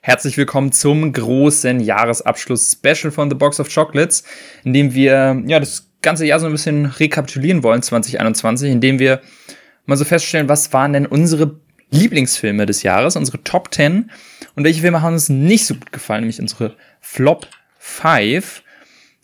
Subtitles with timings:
[0.00, 4.22] Herzlich willkommen zum großen Jahresabschluss-Special von The Box of Chocolates,
[4.62, 9.20] in dem wir ja das ganze Jahr so ein bisschen rekapitulieren wollen, 2021, indem wir
[9.86, 11.58] mal so feststellen, was waren denn unsere
[11.90, 14.10] Lieblingsfilme des Jahres, unsere Top 10
[14.54, 17.48] und welche Filme haben uns nicht so gut gefallen, nämlich unsere Flop
[17.80, 18.62] 5.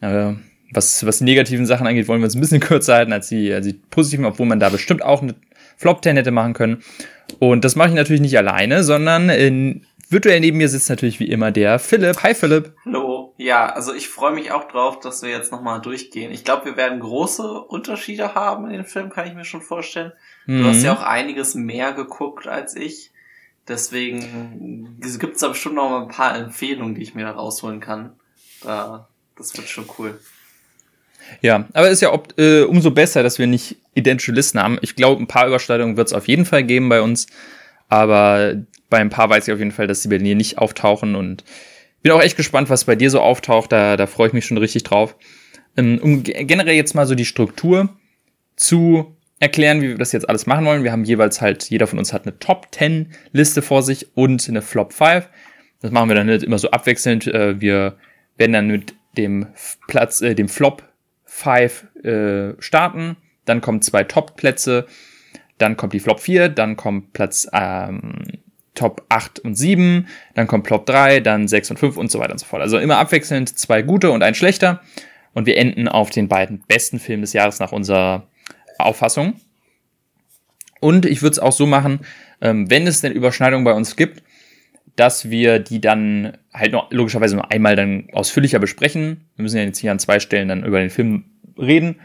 [0.00, 0.32] Äh,
[0.72, 3.52] was, was die negativen Sachen angeht, wollen wir uns ein bisschen kürzer halten als die,
[3.52, 5.36] als die positiven, obwohl man da bestimmt auch eine
[5.77, 6.82] Flop 10 hätte machen können.
[7.38, 11.28] Und das mache ich natürlich nicht alleine, sondern in, virtuell neben mir sitzt natürlich wie
[11.28, 12.22] immer der Philipp.
[12.22, 12.72] Hi Philipp.
[12.86, 13.34] Hallo.
[13.36, 16.30] Ja, also ich freue mich auch drauf, dass wir jetzt nochmal durchgehen.
[16.32, 20.12] Ich glaube, wir werden große Unterschiede haben in den Film, kann ich mir schon vorstellen.
[20.46, 20.62] Mhm.
[20.62, 23.10] Du hast ja auch einiges mehr geguckt als ich.
[23.66, 27.80] Deswegen gibt es da bestimmt noch mal ein paar Empfehlungen, die ich mir da rausholen
[27.80, 28.12] kann.
[28.62, 30.20] Da, das wird schon cool.
[31.41, 34.78] Ja, aber ist ja ob, äh, umso besser, dass wir nicht identische Listen haben.
[34.83, 37.27] Ich glaube, ein paar Überschneidungen wird es auf jeden Fall geben bei uns.
[37.88, 38.55] Aber
[38.91, 41.15] bei ein paar weiß ich auf jeden Fall, dass sie bei dir nicht auftauchen.
[41.15, 41.45] Und
[42.02, 43.73] bin auch echt gespannt, was bei dir so auftaucht.
[43.73, 45.17] Da, da freue ich mich schon richtig drauf.
[45.77, 47.89] Ähm, um generell jetzt mal so die Struktur
[48.56, 50.84] zu erklären, wie wir das jetzt alles machen wollen.
[50.84, 54.48] Wir haben jeweils halt, jeder von uns hat eine Top 10 Liste vor sich und
[54.48, 55.28] eine Flop 5.
[55.80, 57.27] Das machen wir dann nicht immer so abwechselnd.
[57.27, 57.97] Äh, wir
[58.36, 59.48] werden dann mit dem
[59.86, 60.83] Platz, äh, dem Flop
[61.25, 63.17] 5 äh, starten.
[63.45, 64.86] Dann kommen zwei Top-Plätze.
[65.58, 66.48] Dann kommt die Flop 4.
[66.48, 68.22] Dann kommt Platz ähm,
[68.74, 70.06] Top 8 und 7.
[70.34, 71.20] Dann kommt Flop 3.
[71.20, 72.62] Dann 6 und 5 und so weiter und so fort.
[72.62, 74.80] Also immer abwechselnd zwei gute und ein schlechter.
[75.33, 78.28] Und wir enden auf den beiden besten Filmen des Jahres nach unserer
[78.78, 79.34] Auffassung.
[80.80, 82.00] Und ich würde es auch so machen,
[82.41, 84.22] ähm, wenn es denn Überschneidungen bei uns gibt,
[84.96, 89.28] dass wir die dann halt noch logischerweise nur einmal dann ausführlicher besprechen.
[89.36, 91.24] Wir müssen ja jetzt hier an zwei Stellen dann über den Film
[91.58, 92.00] reden.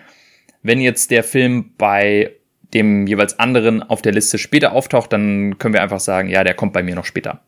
[0.64, 2.32] Wenn jetzt der Film bei
[2.74, 6.54] dem jeweils anderen auf der Liste später auftaucht, dann können wir einfach sagen, ja, der
[6.54, 7.42] kommt bei mir noch später.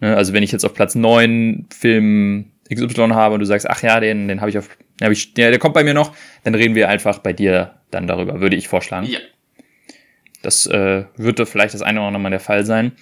[0.00, 3.82] Ne, also wenn ich jetzt auf Platz 9 Film XY habe und du sagst, ach
[3.82, 4.68] ja, den, den habe ich auf,
[5.02, 8.06] hab ich, der, der kommt bei mir noch, dann reden wir einfach bei dir dann
[8.06, 9.06] darüber, würde ich vorschlagen.
[9.06, 9.18] Ja.
[10.42, 12.92] Das äh, würde vielleicht das eine oder andere Mal der Fall sein.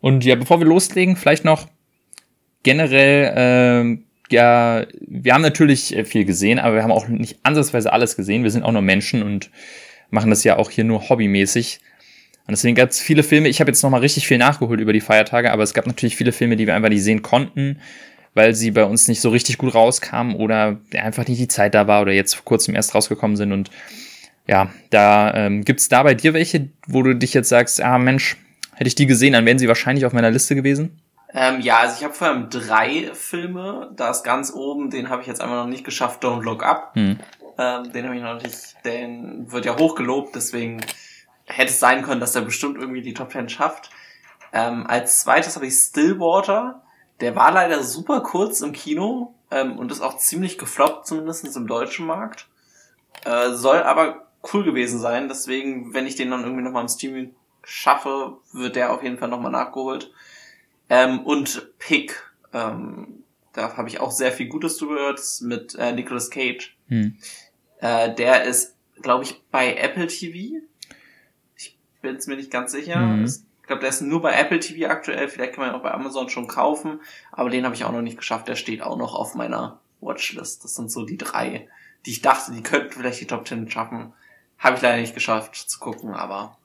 [0.00, 1.66] Und ja, bevor wir loslegen, vielleicht noch
[2.62, 3.98] generell, äh,
[4.30, 8.44] ja, wir haben natürlich äh, viel gesehen, aber wir haben auch nicht ansatzweise alles gesehen.
[8.44, 9.50] Wir sind auch nur Menschen und
[10.10, 11.80] machen das ja auch hier nur hobbymäßig.
[12.46, 13.48] Und deswegen gab es viele Filme.
[13.48, 16.32] Ich habe jetzt nochmal richtig viel nachgeholt über die Feiertage, aber es gab natürlich viele
[16.32, 17.80] Filme, die wir einfach nicht sehen konnten,
[18.34, 21.86] weil sie bei uns nicht so richtig gut rauskamen oder einfach nicht die Zeit da
[21.86, 23.52] war oder jetzt vor kurzem erst rausgekommen sind.
[23.52, 23.70] Und
[24.46, 27.98] ja, da ähm, gibt es da bei dir welche, wo du dich jetzt sagst, ah
[27.98, 28.36] Mensch,
[28.78, 31.00] Hätte ich die gesehen, dann wären sie wahrscheinlich auf meiner Liste gewesen.
[31.34, 33.90] Ähm, ja, also ich habe vor allem drei Filme.
[33.96, 36.92] Da ist ganz oben, den habe ich jetzt einmal noch nicht geschafft, Don't Look Up.
[36.94, 37.18] Hm.
[37.58, 40.80] Ähm, den habe ich noch nicht, den wird ja hochgelobt, deswegen
[41.44, 43.90] hätte es sein können, dass er bestimmt irgendwie die Top Ten schafft.
[44.52, 46.82] Ähm, als zweites habe ich Stillwater.
[47.20, 51.66] Der war leider super kurz im Kino ähm, und ist auch ziemlich gefloppt, zumindest im
[51.66, 52.48] deutschen Markt.
[53.24, 57.34] Äh, soll aber cool gewesen sein, deswegen, wenn ich den dann irgendwie nochmal im Streaming
[57.64, 60.12] schaffe, wird der auf jeden Fall nochmal nachgeholt.
[60.88, 65.92] Ähm, und Pick, ähm, da habe ich auch sehr viel Gutes drüber gehört, mit äh,
[65.92, 66.76] Nicolas Cage.
[66.86, 67.18] Hm.
[67.80, 70.58] Äh, der ist, glaube ich, bei Apple TV.
[71.56, 73.00] Ich bin es mir nicht ganz sicher.
[73.00, 73.24] Hm.
[73.24, 75.28] Ich glaube, der ist nur bei Apple TV aktuell.
[75.28, 77.00] Vielleicht kann man ihn auch bei Amazon schon kaufen.
[77.32, 78.48] Aber den habe ich auch noch nicht geschafft.
[78.48, 80.64] Der steht auch noch auf meiner Watchlist.
[80.64, 81.68] Das sind so die drei,
[82.06, 84.12] die ich dachte, die könnten vielleicht die Top Ten schaffen.
[84.58, 86.58] Habe ich leider nicht geschafft zu gucken, aber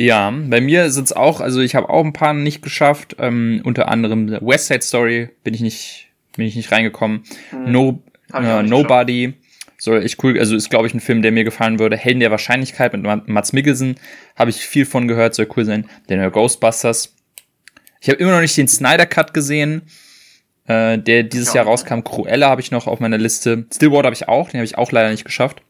[0.00, 3.16] ja, bei mir sind's auch, also ich habe auch ein paar nicht geschafft.
[3.18, 6.06] Ähm, unter anderem West Side Story bin ich nicht,
[6.36, 7.24] bin ich nicht reingekommen.
[7.50, 7.72] Hm.
[7.72, 9.34] No, äh, Nobody
[9.78, 11.96] soll echt cool, also ist glaube ich ein Film, der mir gefallen würde.
[11.96, 13.96] Helden der Wahrscheinlichkeit mit Mats Mikkelsen
[14.36, 15.88] habe ich viel von gehört, soll cool sein.
[16.08, 17.14] Der Ghostbusters.
[18.00, 19.82] Ich habe immer noch nicht den Snyder Cut gesehen,
[20.66, 22.00] äh, der dieses Jahr rauskam.
[22.02, 23.66] Cruella habe ich noch auf meiner Liste.
[23.74, 25.62] Stillwater habe ich auch, den habe ich auch leider nicht geschafft.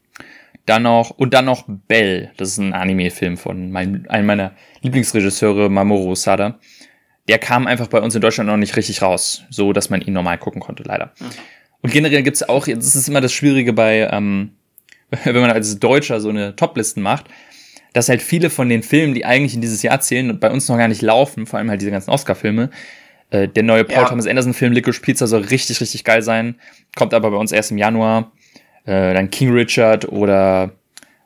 [0.67, 2.31] Dann noch, und dann noch Bell.
[2.37, 4.53] Das ist ein Anime-Film von mein, einem meiner
[4.83, 6.59] Lieblingsregisseure, Mamoru Sada.
[7.27, 10.13] Der kam einfach bei uns in Deutschland noch nicht richtig raus, so dass man ihn
[10.13, 11.13] normal gucken konnte, leider.
[11.19, 11.27] Mhm.
[11.83, 14.53] Und generell gibt's auch, das ist immer das Schwierige bei, ähm,
[15.25, 17.27] wenn man als Deutscher so eine Toplisten macht,
[17.93, 20.69] dass halt viele von den Filmen, die eigentlich in dieses Jahr zählen und bei uns
[20.69, 22.71] noch gar nicht laufen, vor allem halt diese ganzen Oscar-Filme,
[23.31, 24.09] äh, der neue Paul ja.
[24.09, 26.57] Thomas Anderson-Film Licorice Pizza soll richtig, richtig geil sein,
[26.97, 28.33] kommt aber bei uns erst im Januar.
[28.85, 30.73] Äh, dann King Richard oder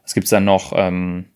[0.02, 0.72] was gibt's dann noch?
[0.76, 1.26] Ähm,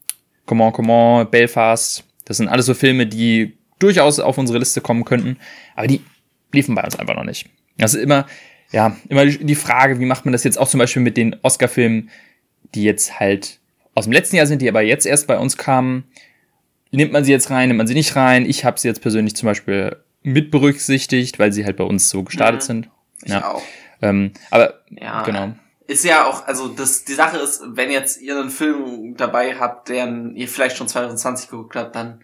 [0.45, 2.05] Comment, Comment, Belfast.
[2.25, 5.37] Das sind alles so Filme, die durchaus auf unsere Liste kommen könnten,
[5.75, 6.01] aber die
[6.53, 7.49] liefen bei uns einfach noch nicht.
[7.79, 8.27] Das ist immer,
[8.73, 12.11] ja, immer die Frage, wie macht man das jetzt auch zum Beispiel mit den Oscar-Filmen,
[12.75, 13.61] die jetzt halt
[13.95, 16.05] aus dem letzten Jahr sind, die aber jetzt erst bei uns kamen.
[16.91, 18.45] Nimmt man sie jetzt rein, nimmt man sie nicht rein?
[18.47, 22.23] Ich habe sie jetzt persönlich zum Beispiel mit berücksichtigt, weil sie halt bei uns so
[22.23, 22.67] gestartet mhm.
[22.67, 22.91] sind.
[23.23, 23.53] Ich ja.
[23.53, 23.63] auch.
[24.03, 25.53] Ähm, aber ja, genau.
[25.87, 29.89] Ist ja auch, also das, die Sache ist, wenn jetzt ihr einen Film dabei habt,
[29.89, 32.21] den ihr vielleicht schon 2020 geguckt habt, dann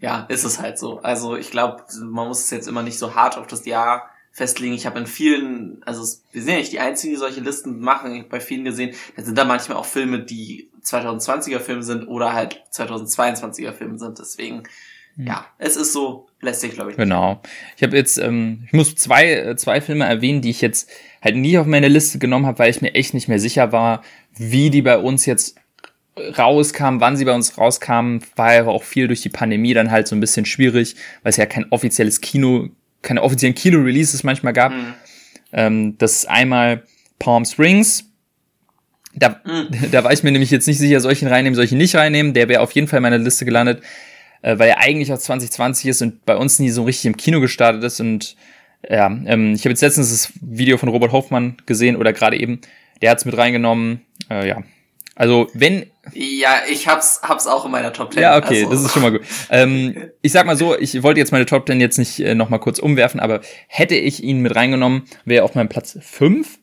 [0.00, 1.00] ja, ist es halt so.
[1.00, 4.74] Also ich glaube, man muss es jetzt immer nicht so hart auf das Jahr festlegen.
[4.74, 6.02] Ich habe in vielen, also
[6.32, 8.12] wir sind ja nicht die einzigen, die solche Listen machen.
[8.12, 12.08] Ich habe bei vielen gesehen, da sind da manchmal auch Filme, die 2020er Filme sind
[12.08, 14.18] oder halt 2022er Filme sind.
[14.18, 14.64] Deswegen,
[15.14, 15.28] hm.
[15.28, 16.96] ja, es ist so, lässt sich, glaube ich.
[16.96, 17.40] Genau.
[17.76, 20.90] Ich habe jetzt, ähm, ich muss zwei, äh, zwei Filme erwähnen, die ich jetzt
[21.22, 24.02] halt nie auf meine Liste genommen habe, weil ich mir echt nicht mehr sicher war,
[24.36, 25.56] wie die bei uns jetzt
[26.16, 30.08] rauskamen, wann sie bei uns rauskamen, war ja auch viel durch die Pandemie dann halt
[30.08, 32.70] so ein bisschen schwierig, weil es ja kein offizielles Kino,
[33.04, 34.72] keine offiziellen Kino-Releases manchmal gab.
[34.72, 34.94] Mhm.
[35.52, 36.82] Ähm, das ist einmal
[37.18, 38.10] Palm Springs.
[39.14, 39.68] Da, mhm.
[39.92, 41.78] da war ich mir nämlich jetzt nicht sicher, soll ich ihn reinnehmen, soll ich ihn
[41.78, 42.34] nicht reinnehmen.
[42.34, 43.82] Der wäre auf jeden Fall in meiner Liste gelandet,
[44.42, 47.40] äh, weil er eigentlich aus 2020 ist und bei uns nie so richtig im Kino
[47.40, 48.00] gestartet ist.
[48.00, 48.36] Und
[48.88, 52.60] ja, ähm, ich habe jetzt letztens das Video von Robert Hoffmann gesehen oder gerade eben.
[53.02, 54.00] Der hat es mit reingenommen.
[54.30, 54.62] Äh, ja,
[55.14, 55.86] also wenn.
[56.12, 58.22] Ja, ich hab's, hab's auch in meiner Top 10.
[58.22, 58.70] Ja, okay, also.
[58.70, 59.22] das ist schon mal gut.
[59.50, 62.60] Ähm, ich sag mal so, ich wollte jetzt meine Top 10 jetzt nicht äh, nochmal
[62.60, 66.58] kurz umwerfen, aber hätte ich ihn mit reingenommen, wäre er auf meinem Platz 5.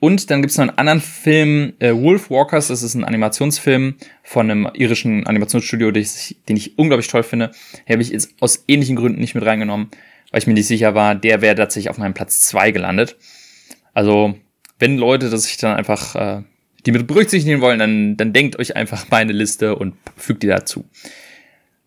[0.00, 4.50] Und dann gibt's noch einen anderen Film, äh, Wolf Walkers, das ist ein Animationsfilm von
[4.50, 7.52] einem irischen Animationsstudio, den ich, den ich unglaublich toll finde.
[7.88, 9.88] Den habe ich jetzt aus ähnlichen Gründen nicht mit reingenommen,
[10.30, 13.16] weil ich mir nicht sicher war, der wäre tatsächlich auf meinem Platz 2 gelandet.
[13.94, 14.34] Also,
[14.78, 16.42] wenn Leute das sich dann einfach äh,
[16.86, 20.84] die mit berücksichtigen wollen, dann, dann denkt euch einfach meine Liste und fügt die dazu.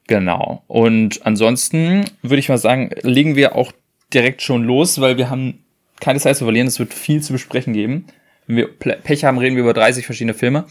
[0.07, 0.63] Genau.
[0.67, 3.71] Und ansonsten würde ich mal sagen, legen wir auch
[4.13, 5.65] direkt schon los, weil wir haben
[5.99, 6.67] keine Zeit zu verlieren.
[6.67, 8.07] Es wird viel zu besprechen geben.
[8.47, 10.65] Wenn wir Pech haben, reden wir über 30 verschiedene Filme.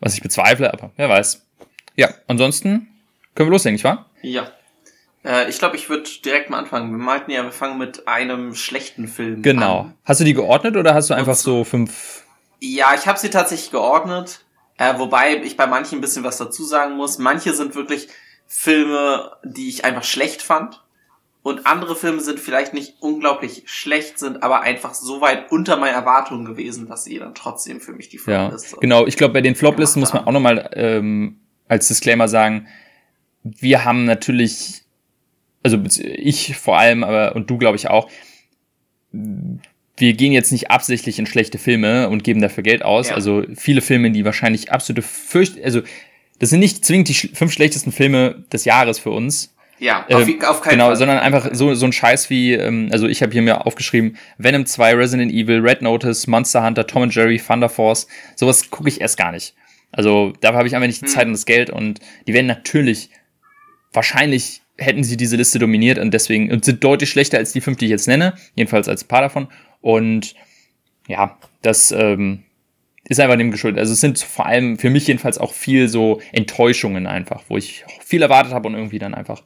[0.00, 1.46] Was ich bezweifle, aber wer weiß.
[1.96, 2.88] Ja, ansonsten
[3.34, 4.10] können wir loslegen, nicht wahr?
[4.20, 4.50] Ja.
[5.24, 6.90] Äh, ich glaube, ich würde direkt mal anfangen.
[6.90, 9.78] Wir meinten ja, wir fangen mit einem schlechten Film genau.
[9.78, 9.84] an.
[9.84, 9.94] Genau.
[10.04, 12.25] Hast du die geordnet oder hast du einfach so fünf
[12.74, 14.44] ja, ich habe sie tatsächlich geordnet,
[14.78, 17.18] äh, wobei ich bei manchen ein bisschen was dazu sagen muss.
[17.18, 18.08] Manche sind wirklich
[18.46, 20.82] Filme, die ich einfach schlecht fand.
[21.42, 25.94] Und andere Filme sind vielleicht nicht unglaublich schlecht, sind aber einfach so weit unter meinen
[25.94, 29.42] Erwartungen gewesen, dass sie dann trotzdem für mich die Flopliste ja, Genau, ich glaube, bei
[29.42, 32.66] den Floplisten muss man auch nochmal ähm, als Disclaimer sagen,
[33.44, 34.82] wir haben natürlich,
[35.62, 38.10] also ich vor allem, aber und du glaube ich auch,
[39.96, 43.08] wir gehen jetzt nicht absichtlich in schlechte Filme und geben dafür Geld aus.
[43.08, 43.14] Ja.
[43.14, 45.80] Also viele Filme, die wahrscheinlich absolute Fürcht, also
[46.38, 49.54] das sind nicht zwingend die fünf schlechtesten Filme des Jahres für uns.
[49.78, 50.96] Ja, auf, äh, auf keinen genau, Fall.
[50.96, 54.64] sondern einfach so, so ein Scheiß wie, ähm, also ich habe hier mir aufgeschrieben, Venom
[54.64, 58.06] 2, Resident Evil, Red Notice, Monster Hunter, Tom and Jerry, Thunder Force,
[58.36, 59.54] sowas gucke ich erst gar nicht.
[59.92, 61.12] Also dafür habe ich einfach nicht die hm.
[61.12, 63.10] Zeit und das Geld und die werden natürlich,
[63.92, 67.78] wahrscheinlich hätten sie diese Liste dominiert und deswegen, und sind deutlich schlechter als die fünf,
[67.78, 69.48] die ich jetzt nenne, jedenfalls als ein paar davon.
[69.86, 70.34] Und
[71.06, 72.42] ja, das ähm,
[73.04, 73.78] ist einfach dem geschuldet.
[73.78, 77.84] Also es sind vor allem für mich jedenfalls auch viel so Enttäuschungen einfach, wo ich
[78.00, 79.44] viel erwartet habe und irgendwie dann einfach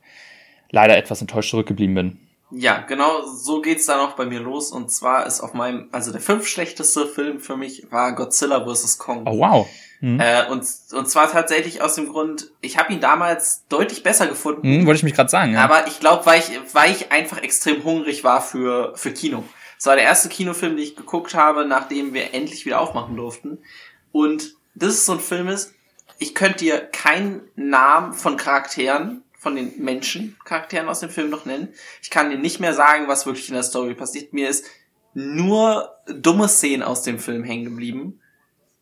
[0.71, 2.21] leider etwas enttäuscht zurückgeblieben bin.
[2.53, 4.73] Ja, genau, so geht's dann auch bei mir los.
[4.73, 8.97] Und zwar ist auf meinem, also der fünf schlechteste Film für mich war Godzilla vs.
[8.97, 9.27] Kong.
[9.27, 9.69] Oh wow.
[10.01, 10.21] Mhm.
[10.21, 14.67] Äh, und, und zwar tatsächlich aus dem Grund, ich habe ihn damals deutlich besser gefunden.
[14.67, 15.53] Mhm, wollte ich mich gerade sagen.
[15.53, 15.65] Ja.
[15.65, 19.45] Aber ich glaube, weil ich, weil ich einfach extrem hungrig war für, für Kino.
[19.81, 23.65] Es war der erste Kinofilm, den ich geguckt habe, nachdem wir endlich wieder aufmachen durften.
[24.13, 25.73] Und das ist so ein Film ist,
[26.19, 31.47] ich könnte dir keinen Namen von Charakteren, von den Menschen, Charakteren aus dem Film noch
[31.47, 31.73] nennen.
[32.03, 34.35] Ich kann dir nicht mehr sagen, was wirklich in der Story passiert.
[34.35, 34.67] Mir ist
[35.15, 38.21] nur dumme Szenen aus dem Film hängen geblieben.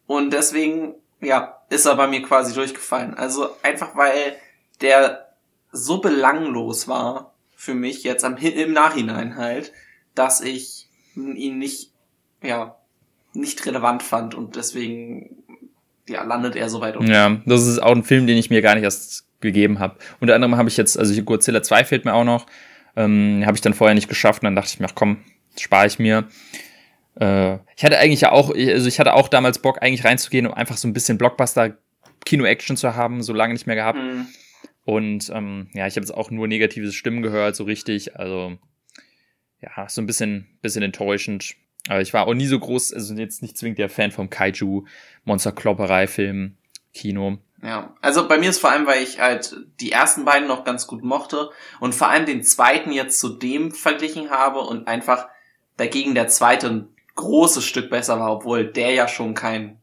[0.08, 3.14] Und deswegen, ja, ist er bei mir quasi durchgefallen.
[3.14, 4.36] Also einfach weil
[4.80, 5.32] der
[5.70, 9.72] so belanglos war für mich jetzt am, im Nachhinein halt,
[10.16, 10.87] dass ich
[11.18, 11.92] ihn nicht,
[12.42, 12.76] ja,
[13.34, 15.42] nicht relevant fand und deswegen,
[16.08, 17.10] ja, landet er so weit unten.
[17.10, 19.96] Ja, das ist auch ein Film, den ich mir gar nicht erst gegeben habe.
[20.20, 22.46] Unter anderem habe ich jetzt, also Godzilla 2 fehlt mir auch noch,
[22.96, 25.18] ähm, habe ich dann vorher nicht geschafft und dann dachte ich mir, ach komm,
[25.56, 26.28] spare ich mir.
[27.20, 30.54] Äh, ich hatte eigentlich ja auch, also ich hatte auch damals Bock eigentlich reinzugehen, um
[30.54, 31.76] einfach so ein bisschen Blockbuster
[32.24, 33.98] Kino-Action zu haben, so lange nicht mehr gehabt.
[33.98, 34.26] Mhm.
[34.84, 38.16] Und ähm, ja, ich habe jetzt auch nur negative Stimmen gehört, so richtig.
[38.16, 38.58] Also
[39.60, 41.54] ja, so ein bisschen, bisschen enttäuschend.
[41.88, 44.84] Aber ich war auch nie so groß, also jetzt nicht zwingend der Fan vom Kaiju,
[45.24, 46.56] Monsterklopperei-Film,
[46.92, 47.38] Kino.
[47.62, 50.86] Ja, also bei mir ist vor allem, weil ich halt die ersten beiden noch ganz
[50.86, 51.50] gut mochte
[51.80, 55.28] und vor allem den zweiten jetzt zu dem verglichen habe und einfach
[55.76, 59.77] dagegen der zweite ein großes Stück besser war, obwohl der ja schon kein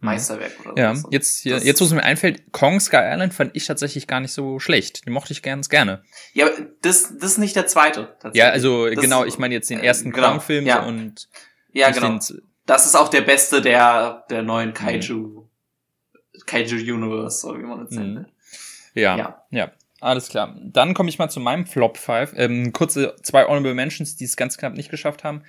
[0.00, 1.08] Meisterwerk oder ja, so.
[1.08, 4.20] Ja, jetzt, hier, jetzt, wo es mir einfällt, Kong Sky Island fand ich tatsächlich gar
[4.20, 5.06] nicht so schlecht.
[5.06, 6.02] Den mochte ich ganz gerne.
[6.32, 6.48] Ja,
[6.80, 8.16] das, das ist nicht der zweite.
[8.32, 10.82] Ja, also das, genau, ich meine jetzt den ersten äh, genau, Kong-Film ja.
[10.84, 11.28] und
[11.72, 12.18] ja, genau.
[12.18, 15.48] Den, das ist auch der beste der, der neuen Kaiju, mhm.
[16.46, 18.26] Kaiju Universe, so wie man es nennt.
[18.94, 19.72] Ja, ja, ja.
[20.00, 20.56] Alles klar.
[20.62, 22.32] Dann komme ich mal zu meinem Flop 5.
[22.36, 25.42] Ähm, kurze zwei Honorable Mentions, die es ganz knapp nicht geschafft haben.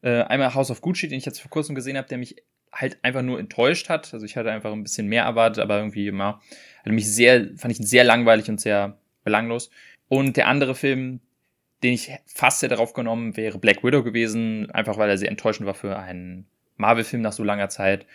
[0.00, 2.36] Äh, einmal House of Gucci, den ich jetzt vor kurzem gesehen habe, der mich
[2.72, 4.12] halt einfach nur enttäuscht hat.
[4.12, 6.40] Also ich hatte einfach ein bisschen mehr erwartet, aber irgendwie immer,
[6.80, 9.70] hatte mich sehr, fand ich sehr langweilig und sehr belanglos.
[10.08, 11.20] Und der andere Film,
[11.82, 15.66] den ich fast sehr darauf genommen, wäre Black Widow gewesen, einfach weil er sehr enttäuschend
[15.66, 16.46] war für einen
[16.76, 18.06] Marvel-Film nach so langer Zeit.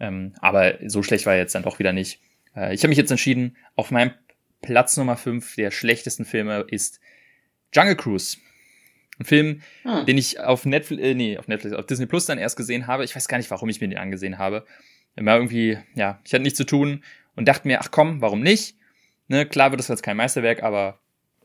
[0.00, 2.20] Ähm, aber so schlecht war er jetzt dann doch wieder nicht.
[2.56, 4.12] Äh, ich habe mich jetzt entschieden, auf meinem
[4.62, 7.00] Platz Nummer 5 der schlechtesten Filme ist
[7.72, 8.38] Jungle Cruise.
[9.22, 10.04] Ein Film, hm.
[10.06, 13.04] den ich auf Netflix, äh, nee, auf Netflix, auf Disney Plus dann erst gesehen habe.
[13.04, 14.66] Ich weiß gar nicht, warum ich mir den angesehen habe.
[15.14, 17.04] Immer irgendwie, ja, ich hatte nichts zu tun
[17.36, 18.76] und dachte mir, ach komm, warum nicht?
[19.28, 20.98] Ne, klar wird das jetzt kein Meisterwerk, aber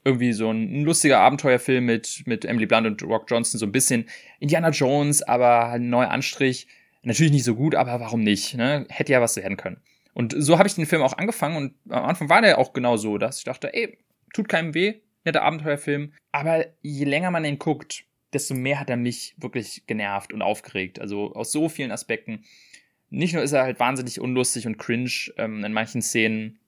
[0.04, 3.72] irgendwie so ein, ein, lustiger Abenteuerfilm mit, mit Emily Blunt und Rock Johnson, so ein
[3.72, 4.06] bisschen
[4.40, 6.68] Indiana Jones, aber ein neuer Anstrich.
[7.04, 8.56] Natürlich nicht so gut, aber warum nicht?
[8.56, 8.88] Ne?
[8.90, 9.82] Hätte ja was werden können.
[10.14, 12.98] Und so habe ich den Film auch angefangen und am Anfang war der auch genau
[12.98, 13.98] so, dass ich dachte, ey,
[14.34, 14.96] tut keinem weh,
[15.28, 16.14] netter Abenteuerfilm.
[16.32, 21.00] Aber je länger man den guckt, desto mehr hat er mich wirklich genervt und aufgeregt.
[21.00, 22.44] Also aus so vielen Aspekten.
[23.10, 26.60] Nicht nur ist er halt wahnsinnig unlustig und cringe ähm, in manchen Szenen,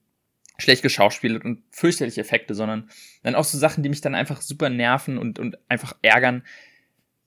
[0.58, 2.90] schlecht geschauspielt und fürchterliche Effekte, sondern
[3.22, 6.42] dann auch so Sachen, die mich dann einfach super nerven und, und einfach ärgern.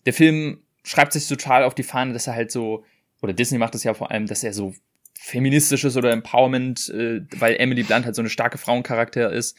[0.05, 2.85] Der Film schreibt sich total auf die Fahne, dass er halt so,
[3.21, 4.75] oder Disney macht es ja vor allem, dass er so
[5.15, 9.57] feministisches oder Empowerment, äh, weil Emily Blunt halt so eine starke Frauencharakter ist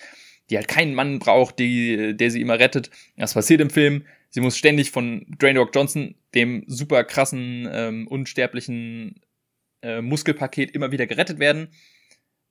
[0.51, 2.91] die halt keinen Mann braucht, die, der sie immer rettet.
[3.17, 4.05] Das passiert im Film.
[4.31, 9.21] Sie muss ständig von Dwayne Rock Johnson, dem super krassen, ähm, unsterblichen
[9.83, 11.69] äh, Muskelpaket, immer wieder gerettet werden.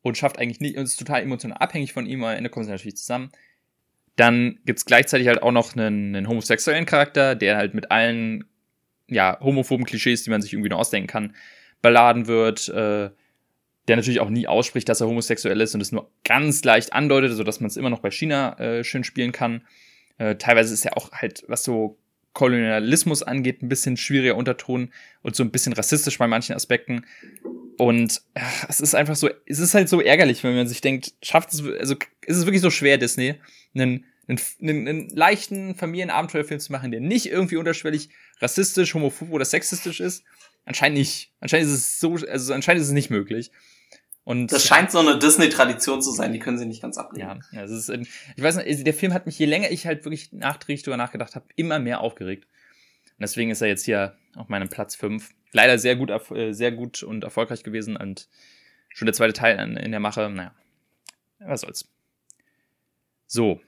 [0.01, 2.71] Und schafft eigentlich nicht, und ist total emotional abhängig von ihm, am Ende kommen sie
[2.71, 3.31] natürlich zusammen.
[4.15, 8.45] Dann gibt's gleichzeitig halt auch noch einen, einen homosexuellen Charakter, der halt mit allen,
[9.07, 11.35] ja, homophoben Klischees, die man sich irgendwie nur ausdenken kann,
[11.81, 12.69] beladen wird.
[12.69, 13.11] Äh,
[13.87, 17.33] der natürlich auch nie ausspricht, dass er homosexuell ist und es nur ganz leicht andeutet,
[17.33, 19.61] sodass man es immer noch bei China äh, schön spielen kann.
[20.17, 21.97] Äh, teilweise ist ja auch halt, was so
[22.33, 27.05] Kolonialismus angeht, ein bisschen schwieriger Unterton und so ein bisschen rassistisch bei manchen Aspekten.
[27.77, 31.13] Und äh, es ist einfach so, es ist halt so ärgerlich, wenn man sich denkt,
[31.21, 33.35] schafft es, also ist es wirklich so schwer, Disney,
[33.75, 38.09] einen, einen, einen, einen leichten Familienabenteuerfilm zu machen, der nicht irgendwie unterschwellig
[38.39, 40.23] rassistisch, homophob oder sexistisch ist.
[40.65, 41.31] Anscheinend nicht.
[41.39, 43.51] Anscheinend ist es so, also anscheinend ist es nicht möglich.
[44.25, 47.43] Und, das scheint so eine Disney-Tradition zu sein, die können sie nicht ganz ablehnen.
[47.51, 50.05] Ja, ja es ist, ich weiß nicht, der Film hat mich, je länger ich halt
[50.05, 52.45] wirklich nachträglich darüber nachgedacht habe, immer mehr aufgeregt.
[52.45, 55.29] Und deswegen ist er jetzt hier auf meinem Platz 5.
[55.51, 58.29] Leider sehr gut, äh, sehr gut und erfolgreich gewesen und
[58.89, 60.29] schon der zweite Teil in der Mache.
[60.29, 60.55] Naja,
[61.39, 61.89] was soll's.
[63.27, 63.59] So,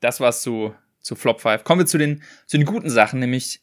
[0.00, 1.64] das war's zu, zu Flop 5.
[1.64, 3.60] Kommen wir zu den, zu den guten Sachen, nämlich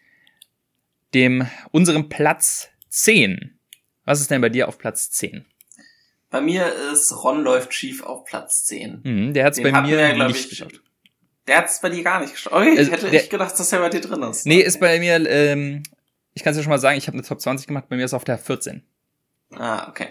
[1.13, 3.57] dem, unserem Platz 10.
[4.05, 5.45] Was ist denn bei dir auf Platz 10?
[6.33, 9.01] Bei mir ist Ron läuft schief auf Platz 10.
[9.03, 10.81] Mhm, der hat es bei mir wir, nicht ich, geschafft.
[11.45, 12.55] Der hat es bei dir gar nicht geschafft.
[12.55, 14.47] Okay, also, ich hätte echt gedacht, dass er bei dir drin ist.
[14.47, 15.83] Nee, ist bei mir, ähm,
[16.33, 18.05] ich kann es ja schon mal sagen, ich habe eine Top 20 gemacht, bei mir
[18.05, 18.83] ist auf der 14.
[19.51, 20.07] Ah, okay.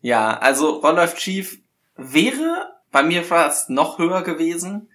[0.00, 1.58] Ja, also Ron läuft schief
[1.96, 4.90] wäre bei mir fast noch höher gewesen.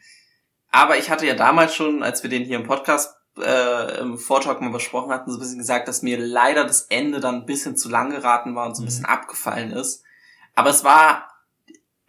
[0.72, 4.62] Aber ich hatte ja damals schon, als wir den hier im Podcast äh, im Vortalk
[4.62, 7.76] mal besprochen hatten, so ein bisschen gesagt, dass mir leider das Ende dann ein bisschen
[7.76, 9.10] zu lang geraten war und so ein bisschen mhm.
[9.10, 10.06] abgefallen ist.
[10.60, 11.30] Aber es war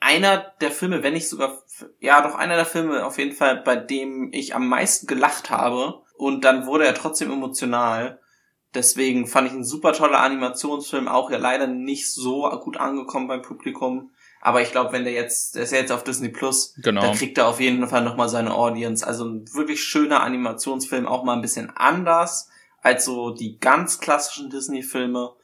[0.01, 1.63] einer der Filme, wenn nicht sogar,
[2.01, 6.03] ja, doch einer der Filme auf jeden Fall, bei dem ich am meisten gelacht habe.
[6.17, 8.19] Und dann wurde er trotzdem emotional.
[8.75, 13.43] Deswegen fand ich ein super toller Animationsfilm, auch ja leider nicht so gut angekommen beim
[13.43, 14.11] Publikum.
[14.41, 17.03] Aber ich glaube, wenn der jetzt, der ist ja jetzt auf Disney Plus, genau.
[17.03, 19.07] dann kriegt er auf jeden Fall nochmal seine Audience.
[19.07, 22.49] Also ein wirklich schöner Animationsfilm, auch mal ein bisschen anders
[22.83, 25.35] als so die ganz klassischen Disney-Filme.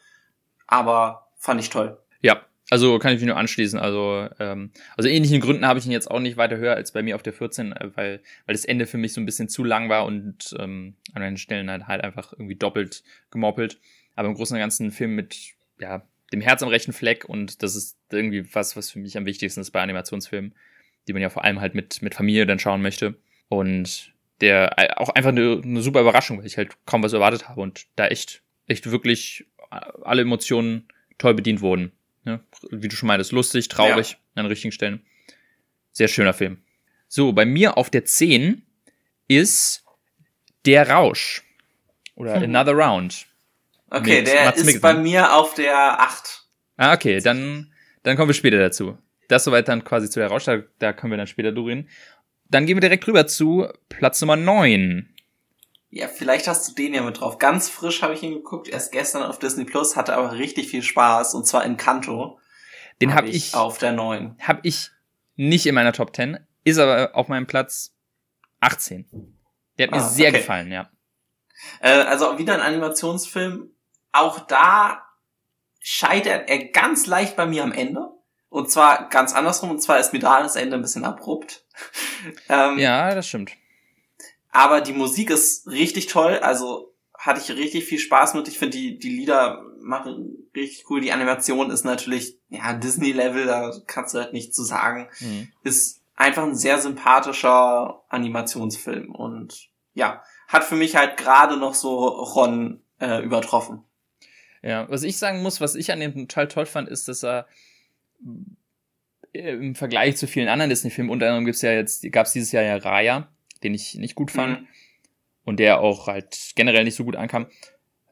[0.67, 2.01] Aber fand ich toll.
[2.21, 3.79] Ja, also kann ich mich nur anschließen.
[3.79, 7.03] Also, ähm, also ähnlichen Gründen habe ich ihn jetzt auch nicht weiter höher als bei
[7.03, 9.63] mir auf der 14, äh, weil, weil das Ende für mich so ein bisschen zu
[9.63, 13.79] lang war und ähm, an den Stellen halt, halt einfach irgendwie doppelt gemoppelt.
[14.15, 17.63] Aber im Großen und Ganzen ein Film mit ja, dem Herz am rechten Fleck und
[17.63, 20.55] das ist irgendwie was, was für mich am wichtigsten ist bei Animationsfilmen,
[21.07, 23.17] die man ja vor allem halt mit, mit Familie dann schauen möchte.
[23.49, 27.49] Und der äh, auch einfach eine, eine super Überraschung, weil ich halt kaum was erwartet
[27.49, 31.93] habe und da echt, echt wirklich alle Emotionen toll bedient wurden.
[32.27, 32.41] Ne?
[32.71, 34.17] Wie du schon meintest, lustig, traurig ja.
[34.35, 35.07] an den richtigen Stellen.
[35.93, 36.59] Sehr schöner Film.
[37.09, 38.63] So, bei mir auf der 10
[39.29, 39.85] ist
[40.67, 41.45] Der Rausch.
[42.17, 42.55] Oder hm.
[42.55, 43.27] Another Round.
[43.91, 46.43] Okay, der Mats ist bei mir auf der 8.
[46.77, 48.99] Ah, okay, dann, dann kommen wir später dazu.
[49.29, 51.85] Das soweit dann quasi zu der Rausch, da, da können wir dann später drüber
[52.49, 55.09] Dann gehen wir direkt rüber zu Platz Nummer 9.
[55.89, 57.39] Ja, vielleicht hast du den ja mit drauf.
[57.39, 60.83] Ganz frisch habe ich ihn geguckt, erst gestern auf Disney Plus, hatte aber richtig viel
[60.83, 62.39] Spaß und zwar in Kanto.
[63.01, 64.37] Den habe hab ich auf der 9.
[64.41, 64.91] Habe ich
[65.37, 67.95] nicht in meiner Top 10, ist aber auf meinem Platz
[68.61, 69.07] 18.
[69.79, 70.39] Der hat mir ah, sehr okay.
[70.39, 70.91] gefallen, ja.
[71.81, 73.71] Äh, also wieder ein Animationsfilm.
[74.13, 75.03] Auch da
[75.81, 78.11] scheitert er ganz leicht bei mir am Ende.
[78.49, 81.65] Und zwar ganz andersrum, und zwar ist mir da das Ende ein bisschen abrupt.
[82.49, 83.53] ähm, ja, das stimmt.
[84.57, 88.49] Aber die Musik ist richtig toll, also hatte ich richtig viel Spaß mit.
[88.49, 91.03] Ich finde, die, die Lieder machen richtig cool.
[91.03, 95.09] Die Animation ist natürlich, ja, Disney-Level, da kannst du halt nichts zu sagen.
[95.21, 95.49] Mhm.
[95.63, 102.07] Ist einfach ein sehr sympathischer Animationsfilm und ja, hat für mich halt gerade noch so
[102.07, 103.83] Ron äh, übertroffen.
[104.63, 107.47] Ja, was ich sagen muss, was ich an dem total toll fand, ist, dass er
[109.35, 112.63] äh, im Vergleich zu vielen anderen Disney-Filmen, unter anderem gibt's ja jetzt, gab's dieses Jahr
[112.63, 113.29] ja Raya,
[113.63, 114.67] den ich nicht gut fand mhm.
[115.45, 117.47] und der auch halt generell nicht so gut ankam,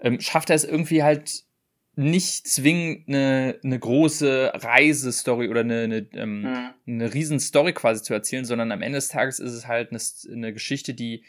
[0.00, 1.44] ähm, schafft er es irgendwie halt
[1.96, 6.70] nicht zwingend eine, eine große Reisestory oder eine, eine, ähm, mhm.
[6.86, 10.00] eine riesen Story quasi zu erzählen, sondern am Ende des Tages ist es halt eine,
[10.32, 11.22] eine Geschichte, die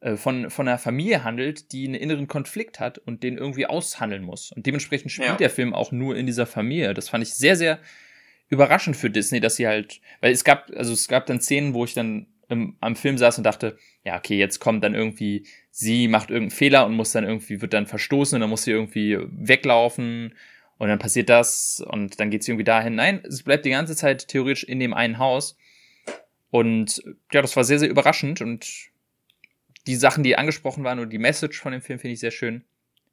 [0.00, 4.22] äh, von, von einer Familie handelt, die einen inneren Konflikt hat und den irgendwie aushandeln
[4.22, 4.50] muss.
[4.50, 5.36] Und dementsprechend spielt ja.
[5.36, 6.94] der Film auch nur in dieser Familie.
[6.94, 7.78] Das fand ich sehr, sehr
[8.48, 11.84] überraschend für Disney, dass sie halt, weil es gab, also es gab dann Szenen, wo
[11.84, 16.08] ich dann im, am Film saß und dachte, ja, okay, jetzt kommt dann irgendwie, sie
[16.08, 19.18] macht irgendeinen Fehler und muss dann irgendwie, wird dann verstoßen und dann muss sie irgendwie
[19.30, 20.34] weglaufen
[20.78, 22.96] und dann passiert das und dann geht sie irgendwie dahin.
[22.96, 25.56] Nein, es bleibt die ganze Zeit theoretisch in dem einen Haus.
[26.50, 27.02] Und
[27.32, 28.90] ja, das war sehr, sehr überraschend und
[29.86, 32.64] die Sachen, die angesprochen waren und die Message von dem Film finde ich sehr schön.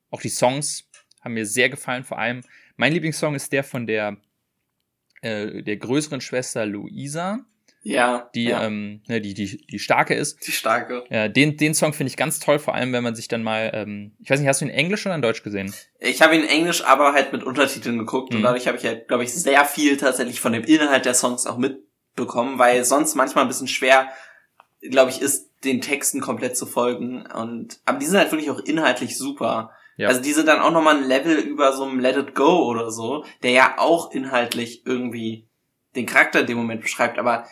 [0.10, 0.90] Auch die Songs
[1.22, 2.04] haben mir sehr gefallen.
[2.04, 2.42] Vor allem,
[2.76, 4.18] mein Lieblingssong ist der von der,
[5.22, 7.46] äh, der größeren Schwester Luisa.
[7.88, 8.30] Ja.
[8.36, 8.64] Die, ja.
[8.64, 10.46] Ähm, ne, die, die, die starke ist.
[10.46, 11.06] Die starke.
[11.10, 13.72] Ja, den, den Song finde ich ganz toll, vor allem, wenn man sich dann mal,
[13.74, 15.74] ähm, ich weiß nicht, hast du ihn in Englisch oder in Deutsch gesehen?
[16.00, 18.40] Ich habe ihn in Englisch, aber halt mit Untertiteln geguckt mhm.
[18.40, 21.48] und dadurch habe ich halt, glaube ich, sehr viel tatsächlich von dem Inhalt der Songs
[21.48, 24.10] auch mitbekommen, weil sonst manchmal ein bisschen schwer,
[24.90, 27.26] glaube ich, ist, den Texten komplett zu folgen.
[27.26, 29.72] Und aber die sind halt wirklich auch inhaltlich super.
[29.96, 30.10] Ja.
[30.10, 32.92] Also die sind dann auch nochmal ein Level über so einem Let It Go oder
[32.92, 35.48] so, der ja auch inhaltlich irgendwie
[35.96, 37.48] den Charakter in dem Moment beschreibt, aber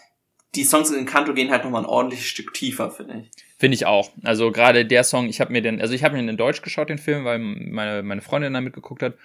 [0.55, 3.43] die Songs in Kanto gehen halt nochmal ein ordentliches Stück tiefer, finde ich.
[3.57, 4.11] Finde ich auch.
[4.23, 6.89] Also gerade der Song, ich habe mir den, also ich habe mir in Deutsch geschaut,
[6.89, 9.15] den Film, weil meine, meine Freundin da mitgeguckt hat.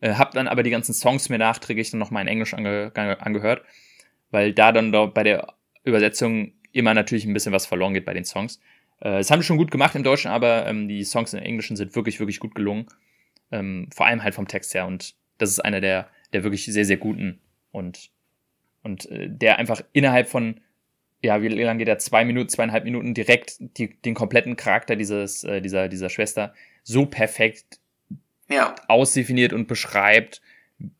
[0.00, 3.62] Äh, hab dann aber die ganzen Songs mir nachträglich dann nochmal in Englisch ange, angehört,
[4.30, 8.14] weil da dann doch bei der Übersetzung immer natürlich ein bisschen was verloren geht bei
[8.14, 8.60] den Songs.
[9.00, 11.76] Äh, das haben die schon gut gemacht im Deutschen, aber ähm, die Songs im Englischen
[11.76, 12.86] sind wirklich, wirklich gut gelungen.
[13.50, 14.86] Ähm, vor allem halt vom Text her.
[14.86, 17.40] Und das ist einer der, der wirklich sehr, sehr guten.
[17.72, 18.10] Und,
[18.82, 20.60] und äh, der einfach innerhalb von,
[21.22, 21.98] ja, wie lange geht der?
[21.98, 26.54] Zwei Minuten, zweieinhalb Minuten direkt die, den kompletten Charakter dieses, äh, dieser, dieser Schwester
[26.84, 27.80] so perfekt
[28.48, 28.74] ja.
[28.86, 30.40] ausdefiniert und beschreibt,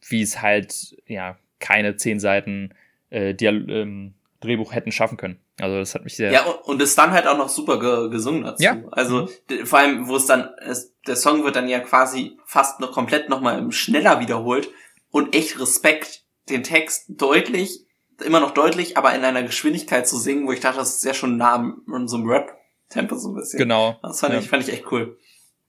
[0.09, 2.74] wie es halt, ja, keine zehn Seiten
[3.11, 5.38] äh, Dial ähm, Drehbuch hätten schaffen können.
[5.61, 6.31] Also das hat mich sehr.
[6.31, 8.62] Ja, und ist dann halt auch noch super ge gesungen dazu.
[8.62, 8.81] Ja.
[8.92, 9.28] Also
[9.64, 13.28] vor allem, wo es dann, es, der Song wird dann ja quasi fast noch komplett
[13.28, 14.68] nochmal schneller wiederholt
[15.11, 17.85] und echt Respekt, den Text deutlich,
[18.24, 21.14] immer noch deutlich, aber in einer Geschwindigkeit zu singen, wo ich dachte, das ist ja
[21.14, 21.54] schon nah
[21.92, 23.59] an so einem Rap-Tempo so ein bisschen.
[23.59, 23.98] Genau.
[24.02, 24.40] Das fand, ja.
[24.40, 25.18] ich, fand ich echt cool.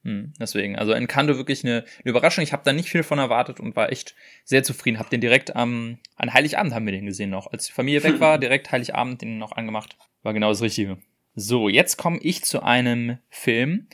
[0.03, 2.43] Hm, deswegen, also Encanto wirklich eine, eine Überraschung.
[2.43, 4.97] Ich habe da nicht viel von erwartet und war echt sehr zufrieden.
[4.97, 7.51] Hab den direkt am an Heiligabend haben wir den gesehen noch.
[7.51, 9.97] Als die Familie weg war, direkt Heiligabend den noch angemacht.
[10.23, 10.97] War genau das Richtige.
[11.35, 13.87] So, jetzt komme ich zu einem Film.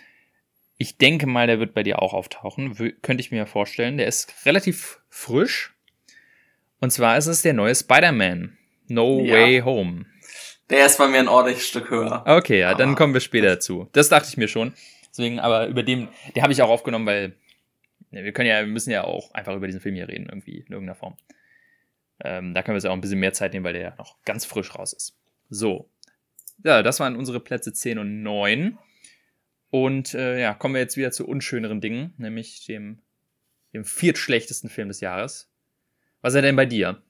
[0.78, 2.78] Ich denke mal, der wird bei dir auch auftauchen.
[2.80, 3.98] W könnte ich mir vorstellen.
[3.98, 5.75] Der ist relativ frisch.
[6.80, 8.58] Und zwar ist es der neue Spider-Man.
[8.88, 9.36] No ja.
[9.36, 10.06] Way Home.
[10.70, 12.24] Der ist bei mir ein ordentliches Stück höher.
[12.26, 13.88] Okay, ja, dann kommen wir später dazu.
[13.94, 14.74] Das dachte ich mir schon.
[15.10, 17.36] Deswegen, aber über den, den habe ich auch aufgenommen, weil
[18.12, 20.58] ne, wir können ja, wir müssen ja auch einfach über diesen Film hier reden, irgendwie,
[20.58, 21.16] in irgendeiner Form.
[22.24, 23.96] Ähm, da können wir uns ja auch ein bisschen mehr Zeit nehmen, weil der ja
[23.98, 25.18] noch ganz frisch raus ist.
[25.50, 25.90] So.
[26.64, 28.78] Ja, das waren unsere Plätze 10 und 9.
[29.70, 33.02] Und äh, ja, kommen wir jetzt wieder zu unschöneren Dingen, nämlich dem,
[33.74, 35.52] dem viertschlechtesten Film des Jahres.
[36.26, 37.04] Was ist er denn bei dir?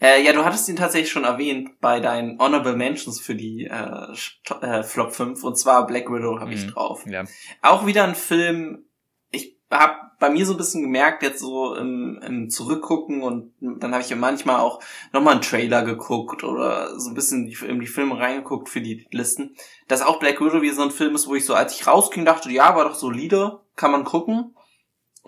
[0.00, 4.14] Äh, ja, du hattest ihn tatsächlich schon erwähnt bei deinen Honorable Mentions für die äh,
[4.60, 6.70] äh, Flop 5 und zwar Black Widow habe ich mhm.
[6.70, 7.04] drauf.
[7.08, 7.24] Ja.
[7.62, 8.84] Auch wieder ein Film,
[9.32, 13.90] ich habe bei mir so ein bisschen gemerkt, jetzt so im, im Zurückgucken und dann
[13.90, 14.80] habe ich ja manchmal auch
[15.12, 19.56] nochmal einen Trailer geguckt oder so ein bisschen in die Filme reingeguckt für die Listen,
[19.88, 22.24] dass auch Black Widow wie so ein Film ist, wo ich so, als ich rausging,
[22.24, 24.54] dachte, ja, war doch solide, kann man gucken.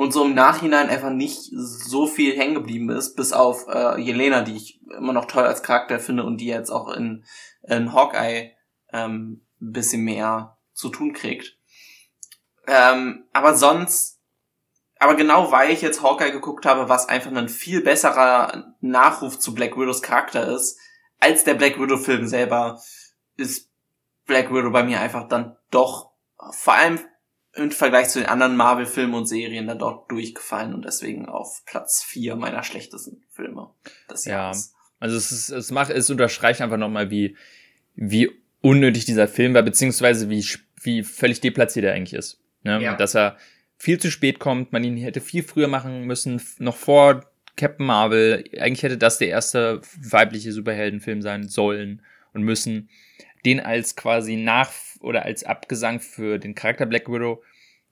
[0.00, 4.40] Und so im Nachhinein einfach nicht so viel hängen geblieben ist, bis auf äh, Jelena,
[4.40, 7.22] die ich immer noch toll als Charakter finde und die jetzt auch in,
[7.64, 8.52] in Hawkeye
[8.94, 11.54] ähm, ein bisschen mehr zu tun kriegt.
[12.66, 14.18] Ähm, aber sonst,
[14.98, 19.54] aber genau weil ich jetzt Hawkeye geguckt habe, was einfach ein viel besserer Nachruf zu
[19.54, 20.78] Black Widows Charakter ist,
[21.18, 22.80] als der Black Widow Film selber,
[23.36, 23.68] ist
[24.24, 26.12] Black Widow bei mir einfach dann doch
[26.52, 26.98] vor allem
[27.54, 32.02] im Vergleich zu den anderen Marvel-Filmen und Serien dann dort durchgefallen und deswegen auf Platz
[32.02, 33.70] vier meiner schlechtesten Filme
[34.08, 34.72] des Jahres.
[34.72, 37.36] Ja, also es ist, es macht, es unterstreicht einfach nochmal, wie,
[37.96, 40.44] wie unnötig dieser Film war, beziehungsweise wie,
[40.82, 42.40] wie völlig deplatziert er eigentlich ist.
[42.62, 42.80] Ne?
[42.82, 42.94] Ja.
[42.94, 43.36] Dass er
[43.76, 47.24] viel zu spät kommt, man ihn hätte viel früher machen müssen, noch vor
[47.56, 48.44] Captain Marvel.
[48.58, 52.90] Eigentlich hätte das der erste weibliche Superheldenfilm sein sollen und müssen.
[53.44, 57.42] Den als quasi nach oder als Abgesang für den Charakter Black Widow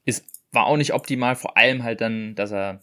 [0.05, 2.81] ist, war auch nicht optimal, vor allem halt dann, dass er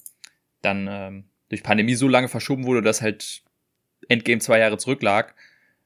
[0.62, 3.44] dann ähm, durch Pandemie so lange verschoben wurde, dass halt
[4.08, 5.36] Endgame zwei Jahre zurücklag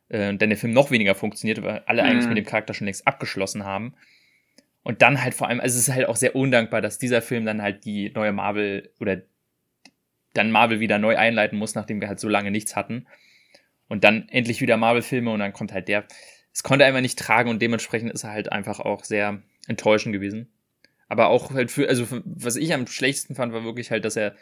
[0.09, 2.09] äh, und dann der Film noch weniger funktionierte, weil alle mhm.
[2.09, 3.93] eigentlich mit dem Charakter schon längst abgeschlossen haben.
[4.83, 7.45] Und dann halt vor allem, also es ist halt auch sehr undankbar, dass dieser Film
[7.45, 9.21] dann halt die neue Marvel oder
[10.33, 13.05] dann Marvel wieder neu einleiten muss, nachdem wir halt so lange nichts hatten.
[13.87, 16.05] Und dann endlich wieder Marvel-Filme und dann kommt halt der.
[16.53, 20.51] Es konnte einfach nicht tragen und dementsprechend ist er halt einfach auch sehr enttäuschend gewesen.
[21.07, 24.35] Aber auch halt für, also was ich am schlechtesten fand, war wirklich halt, dass er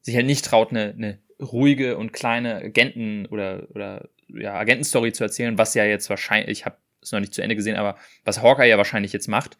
[0.00, 5.24] sich halt nicht traut, eine, eine ruhige und kleine Agenten- oder, oder ja, Agentenstory zu
[5.24, 8.42] erzählen, was ja jetzt wahrscheinlich, ich habe es noch nicht zu Ende gesehen, aber was
[8.42, 9.56] Hawkeye ja wahrscheinlich jetzt macht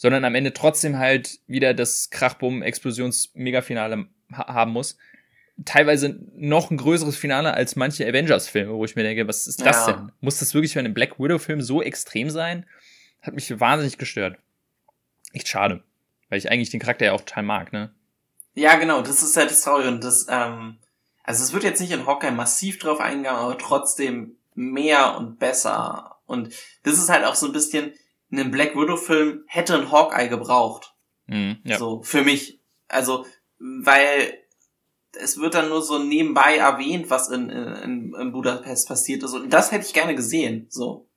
[0.00, 4.96] sondern am Ende trotzdem halt wieder das Krachbumm-Explosions-Megafinale ha haben muss.
[5.64, 9.86] Teilweise noch ein größeres Finale als manche Avengers-Filme, wo ich mir denke, was ist das
[9.86, 9.92] ja.
[9.92, 10.12] denn?
[10.20, 12.66] Muss das wirklich für einen Black Widow-Film so extrem sein?
[13.20, 14.38] Hat mich wahnsinnig gestört.
[15.32, 15.82] Echt schade.
[16.28, 17.92] Weil ich eigentlich den Charakter ja auch total mag, ne?
[18.54, 20.78] Ja, genau, das ist halt das Traurige und das, ähm,
[21.22, 26.16] also es wird jetzt nicht in Hawkeye massiv drauf eingegangen, aber trotzdem mehr und besser.
[26.26, 27.92] Und das ist halt auch so ein bisschen,
[28.32, 30.94] einen Black Widow-Film hätte ein Hawkeye gebraucht.
[31.26, 31.78] Mhm, ja.
[31.78, 32.60] So, für mich.
[32.88, 33.26] Also,
[33.58, 34.39] weil
[35.12, 39.34] es wird dann nur so nebenbei erwähnt, was in, in, in Budapest passiert ist.
[39.34, 40.66] Und das hätte ich gerne gesehen.
[40.68, 41.08] So.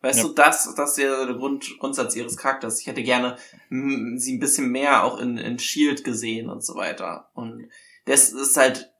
[0.00, 0.24] Weißt ja.
[0.24, 2.80] du, das, das ist ja der Grund, Grundsatz ihres Charakters.
[2.80, 3.36] Ich hätte gerne
[3.68, 7.30] sie ein bisschen mehr auch in, in Shield gesehen und so weiter.
[7.34, 7.68] Und
[8.06, 8.92] das ist halt,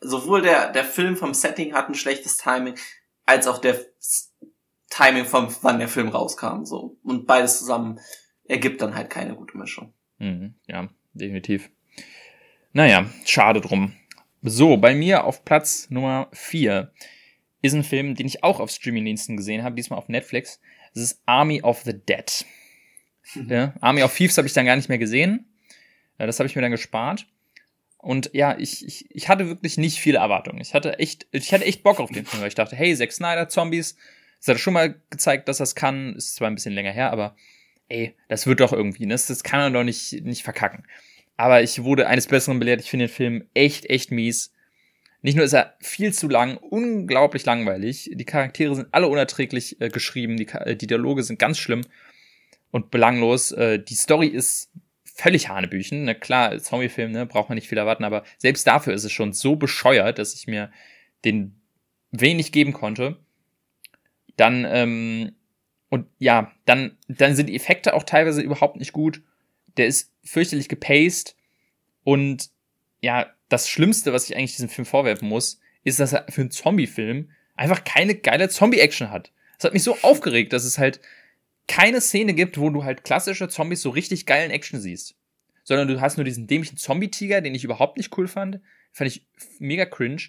[0.00, 2.76] sowohl der, der Film vom Setting hat ein schlechtes Timing,
[3.26, 3.78] als auch der
[4.90, 6.96] Timing von wann der Film rauskam, so.
[7.02, 8.00] Und beides zusammen
[8.44, 9.92] ergibt dann halt keine gute Mischung.
[10.18, 11.70] Mhm, ja, definitiv.
[12.78, 13.92] Naja, schade drum.
[14.40, 16.92] So, bei mir auf Platz Nummer 4
[17.60, 20.60] ist ein Film, den ich auch auf Streamingdiensten gesehen habe, diesmal auf Netflix.
[20.94, 22.46] Es ist Army of the Dead.
[23.48, 25.44] ja, Army of Thieves habe ich dann gar nicht mehr gesehen.
[26.18, 27.26] Das habe ich mir dann gespart.
[27.96, 30.60] Und ja, ich, ich, ich hatte wirklich nicht viele Erwartungen.
[30.60, 33.10] Ich hatte echt, ich hatte echt Bock auf den Film, weil ich dachte, hey, Zack
[33.10, 33.96] Snyder, Zombies,
[34.38, 36.14] das hat schon mal gezeigt, dass das kann.
[36.14, 37.34] Ist zwar ein bisschen länger her, aber
[37.88, 39.14] ey, das wird doch irgendwie, ne?
[39.14, 40.84] Das kann er doch nicht, nicht verkacken.
[41.38, 42.80] Aber ich wurde eines Besseren belehrt.
[42.80, 44.52] Ich finde den Film echt, echt mies.
[45.22, 48.10] Nicht nur ist er viel zu lang, unglaublich langweilig.
[48.12, 50.36] Die Charaktere sind alle unerträglich äh, geschrieben.
[50.36, 51.82] Die, äh, die Dialoge sind ganz schlimm
[52.72, 53.52] und belanglos.
[53.52, 54.72] Äh, die Story ist
[55.04, 56.04] völlig Hanebüchen.
[56.04, 59.32] Na klar, Zombie-Film, ne, braucht man nicht viel erwarten, aber selbst dafür ist es schon
[59.32, 60.72] so bescheuert, dass ich mir
[61.24, 61.60] den
[62.10, 63.16] wenig geben konnte.
[64.36, 65.36] Dann, ähm,
[65.88, 69.22] und ja, dann, dann sind die Effekte auch teilweise überhaupt nicht gut.
[69.76, 71.36] Der ist fürchterlich gepaced.
[72.04, 72.50] Und
[73.00, 76.50] ja, das Schlimmste, was ich eigentlich diesem Film vorwerfen muss, ist, dass er für einen
[76.50, 79.32] Zombie-Film einfach keine geile Zombie-Action hat.
[79.56, 81.00] Das hat mich so aufgeregt, dass es halt
[81.66, 85.16] keine Szene gibt, wo du halt klassische Zombies so richtig geilen Action siehst.
[85.64, 88.60] Sondern du hast nur diesen dämlichen Zombie-Tiger, den ich überhaupt nicht cool fand.
[88.92, 89.26] Fand ich
[89.58, 90.22] mega cringe.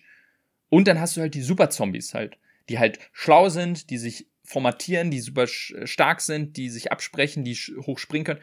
[0.70, 2.38] Und dann hast du halt die Super-Zombies halt
[2.70, 7.56] die halt schlau sind, die sich formatieren, die super stark sind, die sich absprechen, die
[7.56, 8.42] hoch springen können.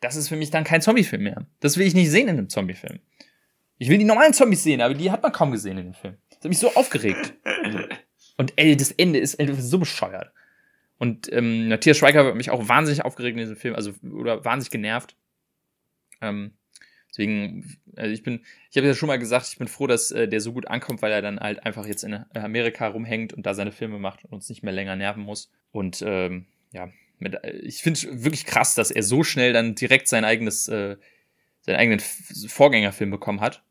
[0.00, 1.46] Das ist für mich dann kein Zombie-Film mehr.
[1.60, 3.00] Das will ich nicht sehen in einem Zombie-Film.
[3.78, 6.16] Ich will die normalen Zombies sehen, aber die hat man kaum gesehen in dem Film.
[6.30, 7.34] Das hat mich so aufgeregt.
[8.36, 10.32] Und ey, das Ende ist, so bescheuert.
[10.98, 14.70] Und ähm, Matthias Schweiger hat mich auch wahnsinnig aufgeregt in diesem Film, also oder wahnsinnig
[14.70, 15.14] genervt.
[16.22, 16.52] Ähm,
[17.16, 20.28] Deswegen, also ich bin, ich habe ja schon mal gesagt, ich bin froh, dass äh,
[20.28, 23.54] der so gut ankommt, weil er dann halt einfach jetzt in Amerika rumhängt und da
[23.54, 25.50] seine Filme macht und uns nicht mehr länger nerven muss.
[25.72, 29.74] Und ähm, ja, mit, äh, ich finde es wirklich krass, dass er so schnell dann
[29.74, 30.96] direkt sein eigenes, äh,
[31.62, 33.62] seinen eigenen Vorgängerfilm bekommen hat.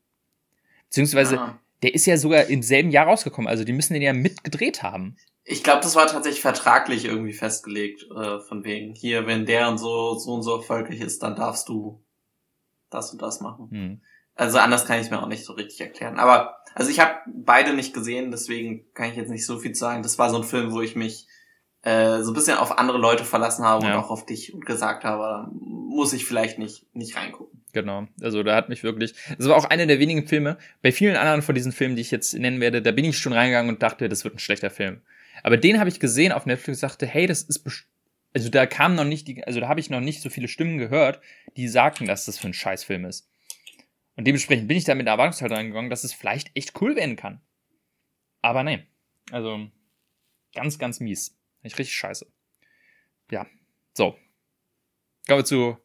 [0.90, 1.60] Beziehungsweise, Aha.
[1.84, 5.18] der ist ja sogar im selben Jahr rausgekommen, also die müssen den ja mitgedreht haben.
[5.44, 9.78] Ich glaube, das war tatsächlich vertraglich irgendwie festgelegt, äh, von wegen, hier, wenn der und
[9.78, 12.04] so, so und so erfolgreich ist, dann darfst du
[12.90, 13.70] das und das machen.
[13.70, 14.02] Hm.
[14.34, 16.20] Also anders kann ich mir auch nicht so richtig erklären.
[16.20, 20.04] Aber also ich habe beide nicht gesehen, deswegen kann ich jetzt nicht so viel sagen.
[20.04, 21.28] Das war so ein Film, wo ich mich
[21.86, 23.94] äh, so ein bisschen auf andere Leute verlassen habe ja.
[23.94, 27.62] und auch auf dich und gesagt habe, muss ich vielleicht nicht nicht reingucken.
[27.74, 31.16] Genau, also da hat mich wirklich, das war auch einer der wenigen Filme, bei vielen
[31.18, 33.84] anderen von diesen Filmen, die ich jetzt nennen werde, da bin ich schon reingegangen und
[33.84, 35.02] dachte, das wird ein schlechter Film.
[35.44, 37.64] Aber den habe ich gesehen auf Netflix und sagte, hey, das ist
[38.34, 40.78] also da kam noch nicht die, also da habe ich noch nicht so viele Stimmen
[40.78, 41.22] gehört,
[41.56, 43.30] die sagten, dass das für ein Scheißfilm ist.
[44.18, 47.16] Und dementsprechend bin ich da mit der Erwartungshaltung reingegangen, dass es vielleicht echt cool werden
[47.16, 47.42] kann.
[48.42, 48.86] Aber nein.
[49.32, 49.68] Also,
[50.54, 51.38] ganz, ganz mies.
[51.66, 52.28] Nicht richtig scheiße.
[53.32, 53.48] Ja.
[53.94, 54.12] So.
[55.28, 55.78] Kommen wir zu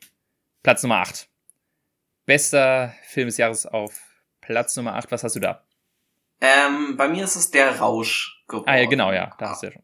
[0.62, 1.26] Platz Nummer 8.
[2.26, 3.98] Bester Film des Jahres auf
[4.42, 5.10] Platz Nummer 8.
[5.10, 5.64] Was hast du da?
[6.42, 8.68] Ähm, bei mir ist es der Rausch geworden.
[8.68, 9.34] Ah, ja, genau, ja.
[9.38, 9.82] Da hast du ja schon.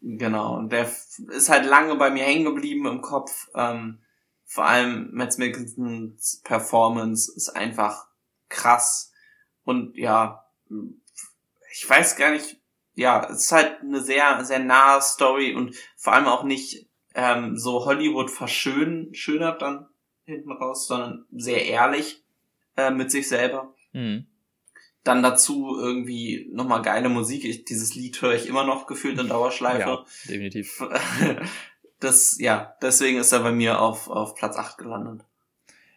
[0.00, 0.56] Genau.
[0.56, 0.90] Und der
[1.28, 3.48] ist halt lange bei mir hängen geblieben im Kopf.
[3.54, 4.02] Ähm,
[4.46, 8.08] vor allem Matt Mickelsons Performance ist einfach
[8.48, 9.12] krass.
[9.64, 10.46] Und ja,
[11.72, 12.59] ich weiß gar nicht,
[12.94, 17.56] ja, es ist halt eine sehr, sehr nahe Story und vor allem auch nicht ähm,
[17.56, 19.86] so Hollywood verschön, schöner dann
[20.24, 22.22] hinten raus, sondern sehr ehrlich
[22.76, 23.74] äh, mit sich selber.
[23.92, 24.26] Mhm.
[25.02, 27.44] Dann dazu irgendwie nochmal geile Musik.
[27.44, 29.80] Ich, dieses Lied höre ich immer noch gefühlt in Dauerschleife.
[29.80, 30.82] Ja, definitiv.
[32.00, 35.22] das, ja, deswegen ist er bei mir auf, auf Platz 8 gelandet.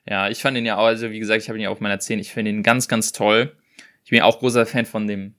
[0.06, 2.00] Ja, ich fand ihn ja auch, also wie gesagt, ich habe ihn ja auf meiner
[2.00, 3.56] 10, ich finde ihn ganz, ganz toll.
[4.04, 5.36] Ich bin ja auch großer Fan von dem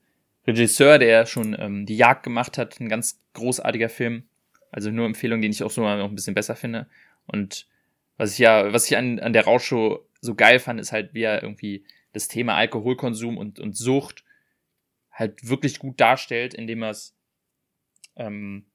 [0.46, 4.24] Regisseur, der schon ähm, Die Jagd gemacht hat, ein ganz großartiger Film.
[4.70, 6.88] Also nur Empfehlung, den ich auch so mal noch ein bisschen besser finde.
[7.26, 7.66] Und
[8.16, 11.22] was ich ja, was ich an, an der Rauschshow so geil fand, ist halt, wie
[11.22, 14.24] er irgendwie das Thema Alkoholkonsum und, und Sucht
[15.10, 17.16] halt wirklich gut darstellt, indem er es
[18.16, 18.66] ähm,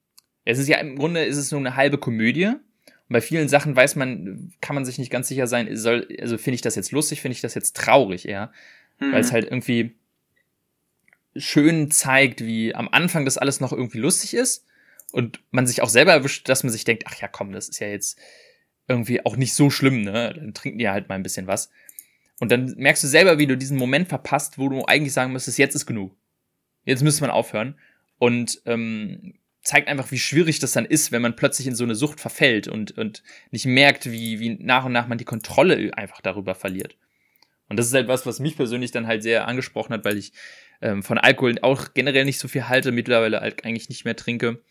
[0.44, 2.46] es ist ja im Grunde ist es nur eine halbe Komödie.
[2.46, 6.38] Und bei vielen Sachen weiß man, kann man sich nicht ganz sicher sein, soll, also
[6.38, 8.52] finde ich das jetzt lustig, finde ich das jetzt traurig eher.
[8.98, 9.12] Mhm.
[9.12, 9.96] Weil es halt irgendwie
[11.36, 14.66] schön zeigt, wie am Anfang das alles noch irgendwie lustig ist
[15.12, 17.80] und man sich auch selber erwischt, dass man sich denkt, ach ja, komm, das ist
[17.80, 18.18] ja jetzt
[18.88, 20.34] irgendwie auch nicht so schlimm, ne?
[20.34, 21.70] Dann trinken die halt mal ein bisschen was.
[22.40, 25.58] Und dann merkst du selber, wie du diesen Moment verpasst, wo du eigentlich sagen müsstest,
[25.58, 26.16] jetzt ist genug.
[26.84, 27.78] Jetzt müsste man aufhören.
[28.18, 31.94] Und ähm, zeigt einfach, wie schwierig das dann ist, wenn man plötzlich in so eine
[31.94, 36.20] Sucht verfällt und, und nicht merkt, wie, wie nach und nach man die Kontrolle einfach
[36.20, 36.96] darüber verliert.
[37.68, 40.32] Und das ist etwas, was mich persönlich dann halt sehr angesprochen hat, weil ich
[40.80, 44.62] ähm, von Alkohol auch generell nicht so viel halte, mittlerweile halt eigentlich nicht mehr trinke.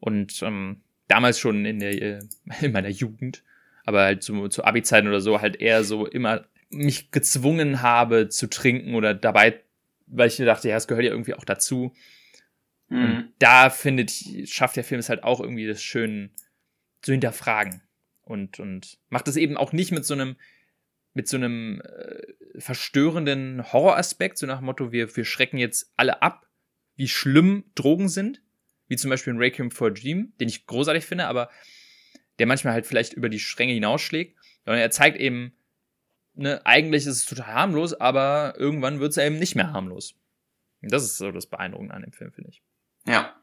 [0.00, 2.18] Und ähm, damals schon in, der, äh,
[2.60, 3.42] in meiner Jugend,
[3.84, 8.48] aber halt zu, zu Abi-Zeiten oder so, halt eher so immer mich gezwungen habe zu
[8.48, 9.60] trinken oder dabei,
[10.06, 11.92] weil ich mir dachte, ja, es gehört ja irgendwie auch dazu.
[12.88, 13.04] Mhm.
[13.04, 14.12] Und da findet,
[14.46, 16.30] schafft der Film es halt auch irgendwie das schön
[17.02, 17.82] zu hinterfragen.
[18.22, 20.36] Und, und macht es eben auch nicht mit so einem,
[21.16, 26.20] mit so einem äh, verstörenden Horroraspekt, so nach dem Motto, wir, wir schrecken jetzt alle
[26.20, 26.46] ab,
[26.94, 28.42] wie schlimm Drogen sind,
[28.86, 31.48] wie zum Beispiel in Requiem for a Dream, den ich großartig finde, aber
[32.38, 35.56] der manchmal halt vielleicht über die Stränge hinausschlägt, sondern er zeigt eben,
[36.34, 40.16] ne, eigentlich ist es total harmlos, aber irgendwann wird es eben nicht mehr harmlos.
[40.82, 42.62] Und das ist so das Beeindruckende an dem Film, finde ich.
[43.06, 43.34] Ja.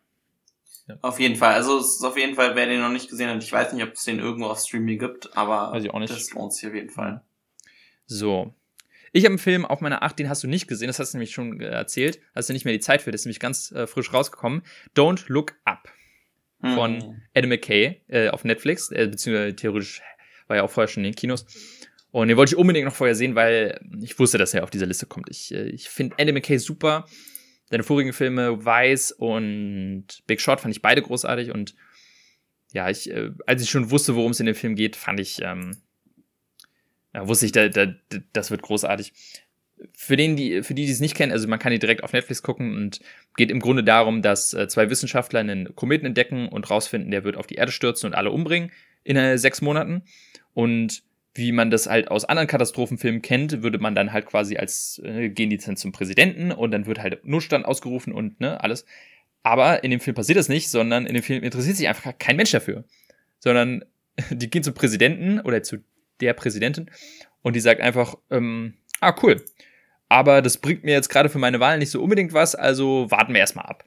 [0.86, 0.98] ja.
[1.02, 1.56] Auf jeden Fall.
[1.56, 3.84] Also es ist auf jeden Fall, wer den noch nicht gesehen hat, ich weiß nicht,
[3.84, 7.24] ob es den irgendwo auf Streaming gibt, aber das lohnt sich auf jeden Fall.
[8.06, 8.54] So.
[9.12, 11.18] Ich habe einen Film auf meiner 8, den hast du nicht gesehen, das hast du
[11.18, 12.20] nämlich schon erzählt.
[12.34, 14.64] Hast du nicht mehr die Zeit für, das ist nämlich ganz äh, frisch rausgekommen.
[14.96, 15.88] Don't Look Up
[16.64, 17.22] von mhm.
[17.36, 20.02] Adam McKay äh, auf Netflix, äh, beziehungsweise theoretisch
[20.48, 21.46] war ja auch vorher schon in den Kinos.
[22.12, 24.86] Und den wollte ich unbedingt noch vorher sehen, weil ich wusste, dass er auf dieser
[24.86, 25.30] Liste kommt.
[25.30, 27.06] Ich, äh, ich finde Adam McKay super.
[27.70, 31.76] Seine vorigen Filme Weiß und Big Shot fand ich beide großartig und
[32.72, 35.42] ja, ich, äh, als ich schon wusste, worum es in dem Film geht, fand ich,
[35.42, 35.78] ähm,
[37.14, 37.94] ja, wusste ich, da, da,
[38.34, 39.14] das wird großartig.
[39.96, 42.14] Für, den, die, für die, die es nicht kennen, also man kann die direkt auf
[42.14, 43.02] Netflix gucken und
[43.36, 47.36] geht im Grunde darum, dass äh, zwei Wissenschaftler einen Kometen entdecken und rausfinden, der wird
[47.36, 48.72] auf die Erde stürzen und alle umbringen
[49.04, 50.04] in äh, sechs Monaten.
[50.54, 51.04] Und
[51.36, 55.30] wie man das halt aus anderen Katastrophenfilmen kennt, würde man dann halt quasi als, äh,
[55.30, 58.86] gehen die dann zum Präsidenten und dann wird halt Notstand ausgerufen und ne, alles.
[59.42, 62.38] Aber in dem Film passiert das nicht, sondern in dem Film interessiert sich einfach kein
[62.38, 62.86] Mensch dafür.
[63.40, 63.84] Sondern
[64.30, 65.80] die gehen zum Präsidenten oder zu
[66.24, 66.90] der Präsidentin
[67.42, 69.44] und die sagt einfach, ähm, ah, cool.
[70.10, 73.34] Aber das bringt mir jetzt gerade für meine Wahl nicht so unbedingt was, also warten
[73.34, 73.86] wir erstmal ab.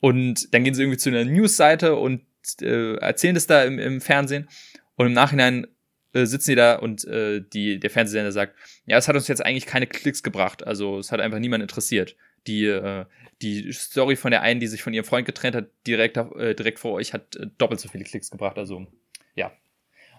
[0.00, 2.22] Und dann gehen sie irgendwie zu einer Newsseite und
[2.60, 4.48] äh, erzählen das da im, im Fernsehen.
[4.96, 5.66] Und im Nachhinein
[6.12, 9.44] äh, sitzen die da und äh, die, der Fernsehsender sagt, ja, es hat uns jetzt
[9.44, 12.16] eigentlich keine Klicks gebracht, also es hat einfach niemand interessiert.
[12.46, 13.04] Die, äh,
[13.42, 16.78] die Story von der einen, die sich von ihrem Freund getrennt hat, direkt, äh, direkt
[16.78, 18.86] vor euch, hat äh, doppelt so viele Klicks gebracht, also
[19.34, 19.52] ja,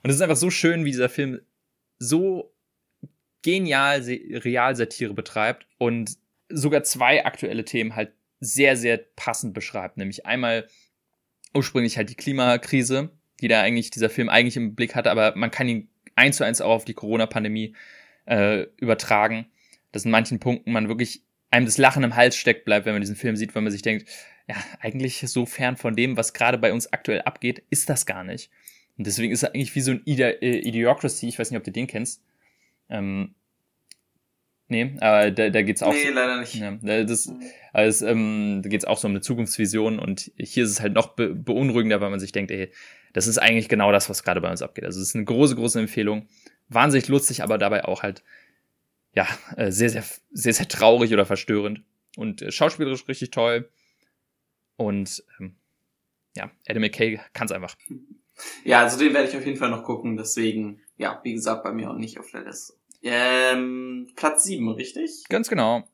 [0.08, 1.42] und es ist einfach so schön, wie dieser Film
[2.00, 2.56] so
[3.42, 6.16] genial Realsatire betreibt und
[6.48, 9.98] sogar zwei aktuelle Themen halt sehr, sehr passend beschreibt.
[9.98, 10.70] Nämlich einmal
[11.54, 13.10] ursprünglich halt die Klimakrise,
[13.42, 16.46] die da eigentlich dieser Film eigentlich im Blick hatte, aber man kann ihn eins zu
[16.46, 17.76] eins auch auf die Corona-Pandemie
[18.28, 19.48] äh, übertragen,
[19.92, 23.02] dass in manchen Punkten man wirklich einem das Lachen im Hals steckt bleibt, wenn man
[23.02, 24.08] diesen Film sieht, weil man sich denkt,
[24.48, 28.24] ja, eigentlich so fern von dem, was gerade bei uns aktuell abgeht, ist das gar
[28.24, 28.50] nicht.
[28.98, 31.64] Und deswegen ist er eigentlich wie so ein Ide äh, Idiocracy, ich weiß nicht, ob
[31.64, 32.24] du den kennst.
[32.90, 33.36] Ähm,
[34.68, 35.94] nee, aber da, da geht's auch.
[35.94, 36.56] Nee, leider nicht.
[36.56, 37.32] Ja, das,
[37.74, 41.10] also, ähm, da geht's auch so um eine Zukunftsvision und hier ist es halt noch
[41.10, 42.72] be beunruhigender, weil man sich denkt, ey,
[43.14, 44.86] das ist eigentlich genau das, was gerade bei uns abgeht.
[44.86, 46.28] Also es ist eine große, große Empfehlung.
[46.70, 48.24] Wahnsinnig lustig, aber dabei auch halt,
[49.14, 51.84] ja, äh, sehr, sehr, sehr, sehr traurig oder verstörend.
[52.16, 53.70] Und äh, schauspielerisch richtig toll.
[54.76, 55.56] Und ähm,
[56.36, 57.76] ja, Adam McKay kann's einfach.
[58.64, 60.18] Ja, also den werde ich auf jeden Fall noch gucken.
[60.18, 62.74] Deswegen, ja, wie gesagt, bei mir auch nicht auf der Liste.
[63.04, 65.24] Ähm, Platz 7, richtig?
[65.30, 65.88] Ganz genau.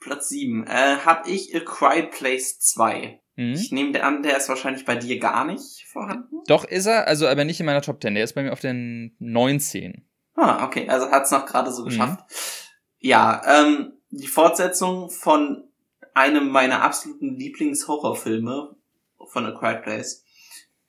[0.00, 0.66] Platz 7.
[0.66, 3.20] Äh, hab ich A Quiet Place 2.
[3.36, 3.52] Mhm.
[3.52, 6.36] Ich nehme an, der ist wahrscheinlich bei dir gar nicht vorhanden.
[6.46, 8.14] Doch ist er, also aber nicht in meiner Top 10.
[8.14, 10.06] Der ist bei mir auf den 19.
[10.34, 11.88] Ah, okay, also hat's noch gerade so mhm.
[11.88, 12.20] geschafft.
[12.20, 12.36] Mhm.
[12.98, 15.64] Ja, ähm, die Fortsetzung von
[16.14, 18.74] einem meiner absoluten Lieblingshorrorfilme
[19.26, 20.24] von A Quiet Place.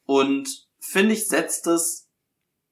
[0.06, 2.10] Und finde ich, setzt es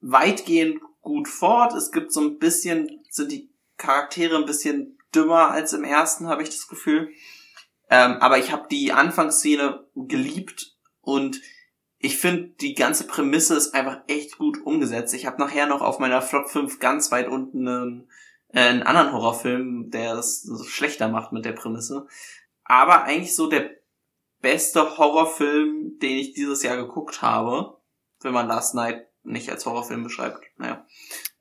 [0.00, 1.72] weitgehend gut fort.
[1.74, 6.42] Es gibt so ein bisschen, sind die Charaktere ein bisschen dümmer als im ersten, habe
[6.42, 7.10] ich das Gefühl.
[7.88, 11.40] Ähm, aber ich habe die Anfangsszene geliebt und
[11.98, 15.14] ich finde, die ganze Prämisse ist einfach echt gut umgesetzt.
[15.14, 18.10] Ich habe nachher noch auf meiner Flop 5 ganz weit unten einen,
[18.48, 22.06] äh, einen anderen Horrorfilm, der es schlechter macht mit der Prämisse.
[22.64, 23.70] Aber eigentlich so der
[24.40, 27.75] beste Horrorfilm, den ich dieses Jahr geguckt habe,
[28.26, 30.44] wenn man Last Night nicht als Horrorfilm beschreibt.
[30.58, 30.86] Naja.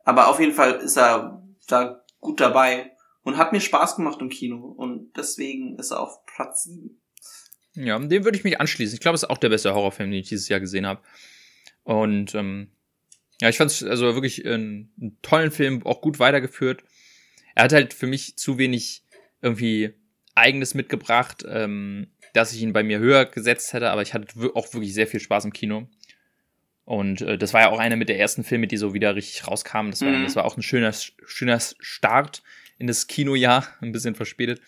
[0.06, 2.92] Aber auf jeden Fall ist er da gut dabei
[3.24, 7.02] und hat mir Spaß gemacht im Kino und deswegen ist er auf Platz 7.
[7.74, 8.94] Ja, dem würde ich mich anschließen.
[8.94, 11.02] Ich glaube, es ist auch der beste Horrorfilm, den ich dieses Jahr gesehen habe.
[11.84, 12.72] Und ähm,
[13.42, 16.84] ja, ich fand es also wirklich einen, einen tollen Film, auch gut weitergeführt.
[17.54, 19.04] Er hat halt für mich zu wenig
[19.42, 19.94] irgendwie
[20.36, 24.74] eigenes mitgebracht, ähm, dass ich ihn bei mir höher gesetzt hätte, aber ich hatte auch
[24.74, 25.88] wirklich sehr viel Spaß im Kino.
[26.86, 29.48] Und äh, das war ja auch einer mit der ersten Filme, die so wieder richtig
[29.48, 29.92] rauskamen.
[29.92, 30.24] Das war, mhm.
[30.24, 30.94] das war auch ein schöner,
[31.26, 32.44] schöner Start
[32.78, 34.62] in das Kinojahr, ein bisschen verspätet.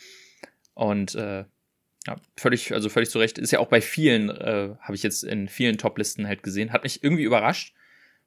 [0.74, 1.46] Und äh,
[2.08, 3.38] ja, völlig, also völlig zu Recht.
[3.38, 6.72] Ist ja auch bei vielen, äh, habe ich jetzt in vielen Top-Listen halt gesehen.
[6.72, 7.74] Hat mich irgendwie überrascht,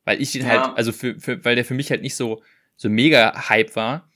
[0.05, 0.49] weil ich den ja.
[0.49, 2.43] halt, also für, für, weil der für mich halt nicht so,
[2.77, 4.10] so mega Hype war.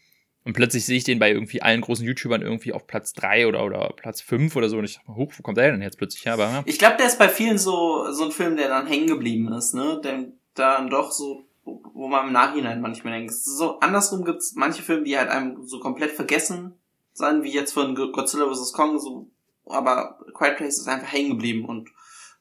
[0.45, 3.65] Und plötzlich sehe ich den bei irgendwie allen großen YouTubern irgendwie auf Platz drei oder,
[3.65, 4.77] oder Platz fünf oder so.
[4.77, 6.35] Und ich dachte, hoch, wo kommt der denn jetzt plötzlich her?
[6.35, 6.63] Aber, ja.
[6.67, 9.75] Ich glaube, der ist bei vielen so, so ein Film, der dann hängen geblieben ist,
[9.75, 10.01] ne?
[10.05, 13.33] Der dann doch so, wo man im Nachhinein manchmal denkt.
[13.33, 16.75] So, andersrum gibt's manche Filme, die halt einem so komplett vergessen
[17.15, 18.73] sein, wie jetzt von Godzilla vs.
[18.73, 19.31] Kong, so,
[19.67, 21.91] aber Quiet Place ist einfach hängen geblieben und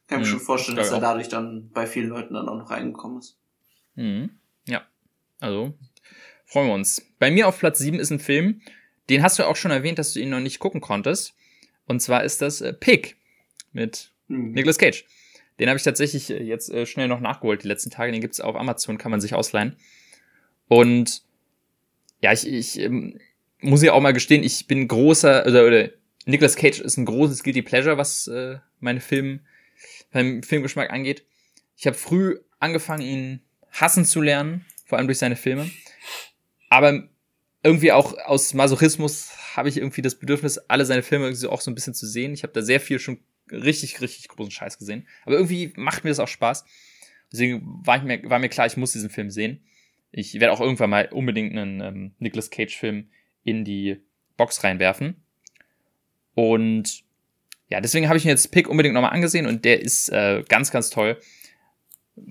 [0.07, 2.69] kann mir mhm, schon vorstellen, dass er dadurch dann bei vielen Leuten dann auch noch
[2.69, 3.37] reingekommen ist.
[3.95, 4.31] Mhm.
[4.67, 4.81] Ja.
[5.39, 5.73] Also,
[6.53, 7.03] Freuen wir uns.
[7.17, 8.61] Bei mir auf Platz 7 ist ein Film,
[9.09, 11.33] den hast du auch schon erwähnt, dass du ihn noch nicht gucken konntest.
[11.87, 13.15] Und zwar ist das äh, Pig
[13.71, 14.51] mit mhm.
[14.51, 15.03] Nicolas Cage.
[15.59, 18.11] Den habe ich tatsächlich äh, jetzt äh, schnell noch nachgeholt die letzten Tage.
[18.11, 19.77] Den gibt's auf Amazon, kann man sich ausleihen.
[20.67, 21.23] Und
[22.21, 23.19] ja, ich, ich ähm,
[23.59, 25.89] muss ja auch mal gestehen, ich bin großer, oder, oder
[26.27, 29.39] Nicolas Cage ist ein großes Guilty Pleasure, was äh, meine Film,
[30.11, 31.25] meinen Filmgeschmack angeht.
[31.77, 35.71] Ich habe früh angefangen, ihn hassen zu lernen, vor allem durch seine Filme.
[36.73, 37.07] Aber
[37.61, 41.69] irgendwie auch aus Masochismus habe ich irgendwie das Bedürfnis, alle seine Filme irgendwie auch so
[41.69, 42.33] ein bisschen zu sehen.
[42.33, 43.19] Ich habe da sehr viel schon
[43.51, 45.07] richtig, richtig großen Scheiß gesehen.
[45.23, 46.65] Aber irgendwie macht mir das auch Spaß.
[47.31, 49.63] Deswegen war, ich mir, war mir klar, ich muss diesen Film sehen.
[50.11, 53.07] Ich werde auch irgendwann mal unbedingt einen ähm, Nicolas Cage-Film
[53.43, 54.01] in die
[54.35, 55.23] Box reinwerfen.
[56.33, 57.03] Und
[57.67, 60.71] ja, deswegen habe ich mir jetzt Pick unbedingt nochmal angesehen und der ist äh, ganz,
[60.71, 61.19] ganz toll.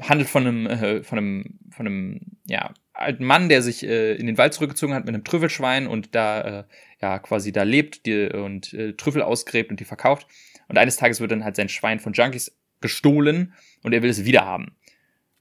[0.01, 4.27] Handelt von einem, äh, von einem, von einem, ja, alten Mann, der sich äh, in
[4.27, 6.65] den Wald zurückgezogen hat mit einem Trüffelschwein und da äh,
[7.01, 10.27] ja quasi da lebt die, und äh, Trüffel ausgräbt und die verkauft.
[10.69, 14.25] Und eines Tages wird dann halt sein Schwein von Junkies gestohlen und er will es
[14.25, 14.77] wieder haben.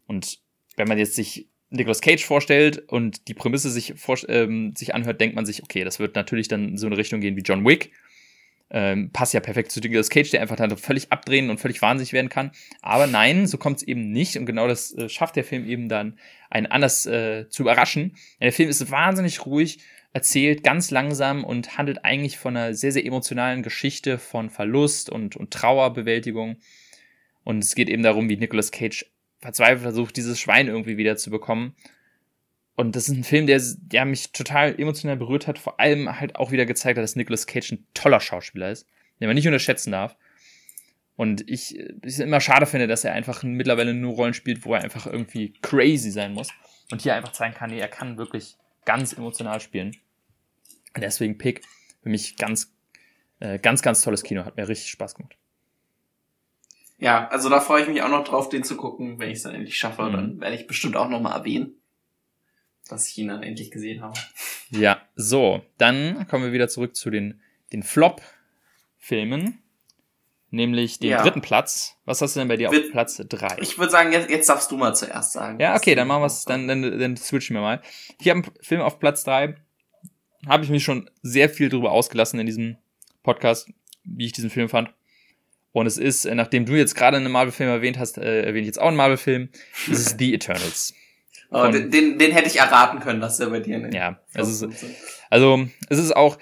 [0.07, 0.39] Und
[0.77, 3.93] wenn man jetzt sich Nicolas Cage vorstellt und die Prämisse sich,
[4.27, 7.37] ähm, sich anhört, denkt man sich, okay, das wird natürlich dann so eine Richtung gehen
[7.37, 7.91] wie John Wick
[8.73, 12.13] ähm, passt ja perfekt zu Nicolas Cage, der einfach dann völlig abdrehen und völlig wahnsinnig
[12.13, 12.51] werden kann.
[12.81, 14.37] Aber nein, so kommt es eben nicht.
[14.37, 16.17] Und genau das äh, schafft der Film eben dann,
[16.49, 18.15] einen anders äh, zu überraschen.
[18.39, 19.79] Der Film ist wahnsinnig ruhig,
[20.13, 25.35] erzählt ganz langsam und handelt eigentlich von einer sehr, sehr emotionalen Geschichte von Verlust und,
[25.35, 26.57] und Trauerbewältigung.
[27.43, 29.05] Und es geht eben darum, wie Nicolas Cage
[29.39, 31.75] verzweifelt versucht, dieses Schwein irgendwie wieder zu bekommen.
[32.81, 36.35] Und das ist ein Film, der, der mich total emotional berührt hat, vor allem halt
[36.35, 38.87] auch wieder gezeigt hat, dass Nicolas Cage ein toller Schauspieler ist,
[39.19, 40.15] den man nicht unterschätzen darf.
[41.15, 44.81] Und ich es immer schade finde, dass er einfach mittlerweile nur Rollen spielt, wo er
[44.81, 46.49] einfach irgendwie crazy sein muss.
[46.89, 49.95] Und hier einfach zeigen kann, nee, er kann wirklich ganz emotional spielen.
[50.95, 51.61] Und deswegen Pick
[52.01, 52.73] für mich ganz,
[53.39, 54.43] äh, ganz, ganz tolles Kino.
[54.43, 55.37] Hat mir richtig Spaß gemacht.
[56.97, 59.43] Ja, also da freue ich mich auch noch drauf, den zu gucken, wenn ich es
[59.43, 60.03] dann endlich schaffe.
[60.03, 60.13] Mhm.
[60.13, 61.75] Dann werde ich bestimmt auch nochmal erwähnen,
[62.89, 64.17] dass ich ihn dann endlich gesehen habe.
[64.69, 69.57] Ja, so, dann kommen wir wieder zurück zu den, den Flop-Filmen.
[70.53, 71.21] Nämlich den ja.
[71.21, 71.95] dritten Platz.
[72.03, 73.55] Was hast du denn bei dir auf Platz drei?
[73.61, 75.57] Ich würde sagen, jetzt, jetzt darfst du mal zuerst sagen.
[75.61, 77.81] Ja, okay, dann machen wir es, dann, dann, dann switchen wir mal.
[78.19, 79.55] Ich habe einen Film auf Platz drei.
[80.45, 82.77] Habe ich mich schon sehr viel drüber ausgelassen in diesem
[83.23, 83.69] Podcast,
[84.03, 84.93] wie ich diesen Film fand.
[85.71, 88.67] Und es ist, äh, nachdem du jetzt gerade einen Marvel-Film erwähnt hast, äh, erwähne ich
[88.67, 89.49] jetzt auch einen Marvel-Film.
[89.89, 90.93] Es ist The Eternals.
[91.51, 94.65] Oh, den, den, den hätte ich erraten können, dass der bei dir in Ja, ist,
[95.29, 96.37] also es ist auch,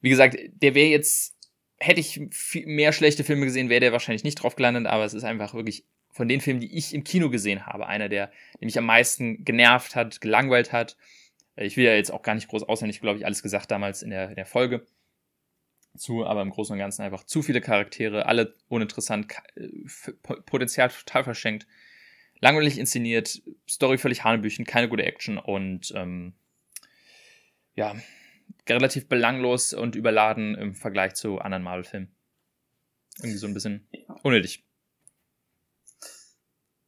[0.00, 1.36] wie gesagt, der wäre jetzt,
[1.78, 5.12] hätte ich viel mehr schlechte Filme gesehen, wäre der wahrscheinlich nicht drauf gelandet, aber es
[5.12, 8.28] ist einfach wirklich von den Filmen, die ich im Kino gesehen habe, einer, der,
[8.58, 10.96] der mich am meisten genervt hat, gelangweilt hat.
[11.56, 14.08] Ich will ja jetzt auch gar nicht groß auswendig, glaube ich, alles gesagt damals in
[14.08, 14.86] der, in der Folge
[15.98, 19.68] zu, aber im Großen und Ganzen einfach zu viele Charaktere, alle uninteressant, äh,
[20.46, 21.66] Potenzial total verschenkt,
[22.40, 26.34] langweilig inszeniert, Story völlig hanebüchen, keine gute Action und ähm,
[27.74, 27.94] ja,
[28.68, 32.08] relativ belanglos und überladen im Vergleich zu anderen Marvel-Filmen.
[33.18, 33.86] Irgendwie so ein bisschen
[34.22, 34.64] unnötig.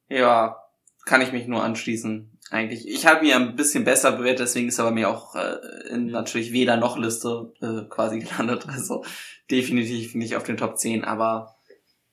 [0.08, 0.62] Ja,
[1.04, 2.88] kann ich mich nur anschließen eigentlich.
[2.88, 5.56] Ich habe mir ein bisschen besser bewertet, deswegen ist er bei mir auch äh,
[5.90, 8.66] in natürlich weder noch Liste äh, quasi gelandet.
[8.68, 9.04] Also
[9.50, 11.56] definitiv nicht auf den Top 10, aber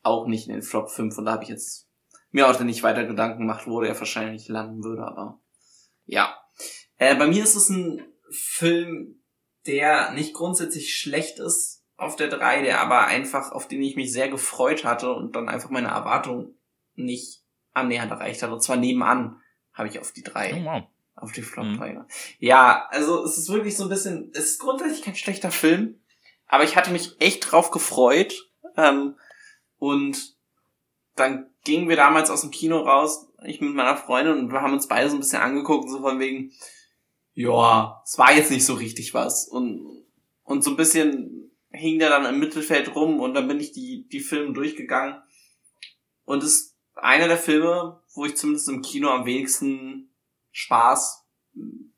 [0.04, 1.18] auch nicht in den Flop 5.
[1.18, 1.85] Und da habe ich jetzt
[2.32, 5.40] mir auch nicht weiter Gedanken gemacht, wo der wahrscheinlich landen würde, aber
[6.06, 6.38] ja.
[6.98, 9.22] Äh, bei mir ist es ein Film,
[9.66, 14.12] der nicht grundsätzlich schlecht ist auf der 3, der aber einfach, auf den ich mich
[14.12, 16.56] sehr gefreut hatte und dann einfach meine Erwartung
[16.96, 18.52] nicht annähernd erreicht hat.
[18.52, 19.42] Und zwar nebenan
[19.74, 20.54] habe ich auf die drei.
[20.62, 20.84] Oh, wow.
[21.16, 21.78] Auf die Flop mhm.
[21.78, 22.02] 3.
[22.40, 26.02] Ja, also es ist wirklich so ein bisschen, es ist grundsätzlich kein schlechter Film,
[26.48, 28.50] aber ich hatte mich echt drauf gefreut.
[28.76, 29.16] Ähm,
[29.78, 30.36] und
[31.16, 34.74] dann gingen wir damals aus dem Kino raus, ich mit meiner Freundin, und wir haben
[34.74, 36.53] uns beide so ein bisschen angeguckt, so von wegen,
[37.34, 39.47] ja, es war jetzt nicht so richtig was.
[39.47, 40.05] Und,
[40.43, 44.07] und so ein bisschen hing der dann im Mittelfeld rum und dann bin ich die,
[44.07, 45.22] die Filme durchgegangen.
[46.24, 50.09] Und es ist einer der Filme, wo ich zumindest im Kino am wenigsten
[50.51, 51.26] Spaß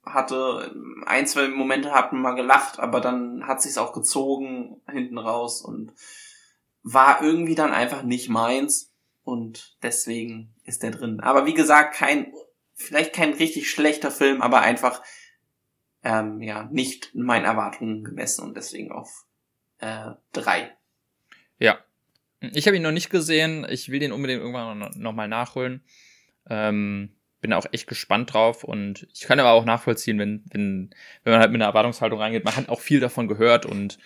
[0.03, 0.75] hatte.
[1.05, 5.93] Ein, zwei Momente hatten mal gelacht, aber dann hat sich's auch gezogen hinten raus und
[6.81, 8.86] war irgendwie dann einfach nicht meins
[9.27, 11.19] und deswegen ist der drin.
[11.19, 12.31] Aber wie gesagt, kein,
[12.73, 15.03] vielleicht kein richtig schlechter Film, aber einfach
[16.01, 19.25] ähm, ja nicht meinen Erwartungen gemessen und deswegen auf
[19.79, 20.75] äh, drei.
[21.59, 21.79] Ja,
[22.39, 23.67] ich habe ihn noch nicht gesehen.
[23.69, 25.83] Ich will den unbedingt irgendwann noch, noch mal nachholen.
[26.49, 27.11] Ähm,
[27.41, 31.41] bin auch echt gespannt drauf und ich kann aber auch nachvollziehen, wenn, wenn, wenn man
[31.41, 32.45] halt mit einer Erwartungshaltung reingeht.
[32.45, 33.99] Man hat auch viel davon gehört und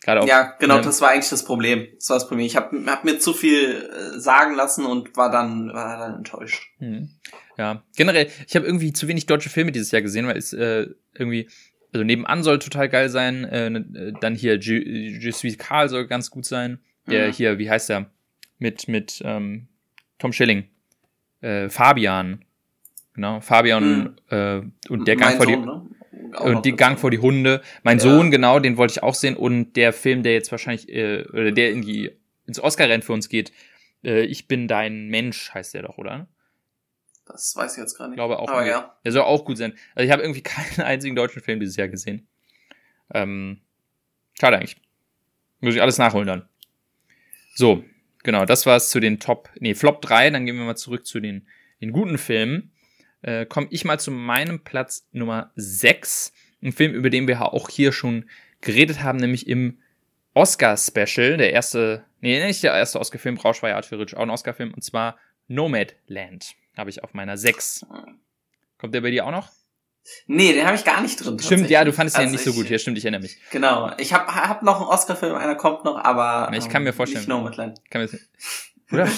[0.00, 0.26] gerade auch.
[0.26, 1.88] Ja, genau, das war eigentlich das Problem.
[1.96, 2.46] Das war das Problem.
[2.46, 6.62] Ich habe hab mir zu viel äh, sagen lassen und war dann, war dann enttäuscht.
[6.78, 7.10] Hm.
[7.58, 10.88] Ja, generell, ich habe irgendwie zu wenig deutsche Filme dieses Jahr gesehen, weil es äh,
[11.14, 11.48] irgendwie,
[11.92, 16.06] also nebenan soll total geil sein, äh, ne, dann hier Je, Je suis Karl soll
[16.06, 16.80] ganz gut sein.
[17.08, 17.32] Der mhm.
[17.32, 18.10] hier, wie heißt der?
[18.58, 19.68] Mit, mit ähm,
[20.18, 20.68] Tom Schilling
[21.40, 22.44] äh, Fabian.
[23.14, 24.36] Genau, Fabian mhm.
[24.36, 25.86] äh, und der Gang vor die ne?
[26.40, 27.62] Und die Gang vor die Hunde.
[27.82, 28.04] Mein ja.
[28.04, 29.36] Sohn, genau, den wollte ich auch sehen.
[29.36, 32.12] Und der Film, der jetzt wahrscheinlich, äh, oder der in die,
[32.46, 33.52] ins Oscar-Rennen für uns geht,
[34.04, 36.28] äh, Ich bin dein Mensch, heißt der doch, oder?
[37.26, 38.14] Das weiß ich jetzt gar nicht.
[38.14, 38.48] Ich glaube auch.
[38.48, 38.96] Aber ja.
[39.04, 39.74] Der soll auch gut sein.
[39.94, 42.28] Also ich habe irgendwie keinen einzigen deutschen Film dieses Jahr gesehen.
[43.12, 43.60] Ähm,
[44.38, 44.76] schade eigentlich.
[45.60, 46.48] Muss ich alles nachholen dann.
[47.54, 47.82] So,
[48.26, 50.30] Genau, das war es zu den Top, nee, Flop 3.
[50.30, 51.46] Dann gehen wir mal zurück zu den,
[51.80, 52.72] den guten Filmen.
[53.26, 56.32] Äh, Komme ich mal zu meinem Platz Nummer 6.
[56.62, 59.80] Ein Film, über den wir auch hier schon geredet haben, nämlich im
[60.34, 61.36] Oscar-Special.
[61.36, 64.72] Der erste, nee, nicht der erste Oscar-Film, Art für Rich, auch ein Oscar-Film.
[64.72, 65.18] Und zwar
[65.48, 66.54] Nomadland.
[66.76, 67.86] Habe ich auf meiner 6.
[68.78, 69.50] Kommt der bei dir auch noch?
[70.28, 71.36] Nee, den habe ich gar nicht drin.
[71.40, 72.70] Stimmt, ja, du fandest also den ja nicht so gut.
[72.70, 73.38] Ja, stimmt, ich erinnere mich.
[73.50, 73.90] Genau.
[73.98, 76.48] Ich habe hab noch einen Oscar-Film, einer kommt noch, aber.
[76.56, 77.22] ich kann mir ähm, vorstellen.
[77.22, 77.80] Nicht Nomadland.
[77.90, 78.10] Kann mir,
[78.92, 79.08] oder?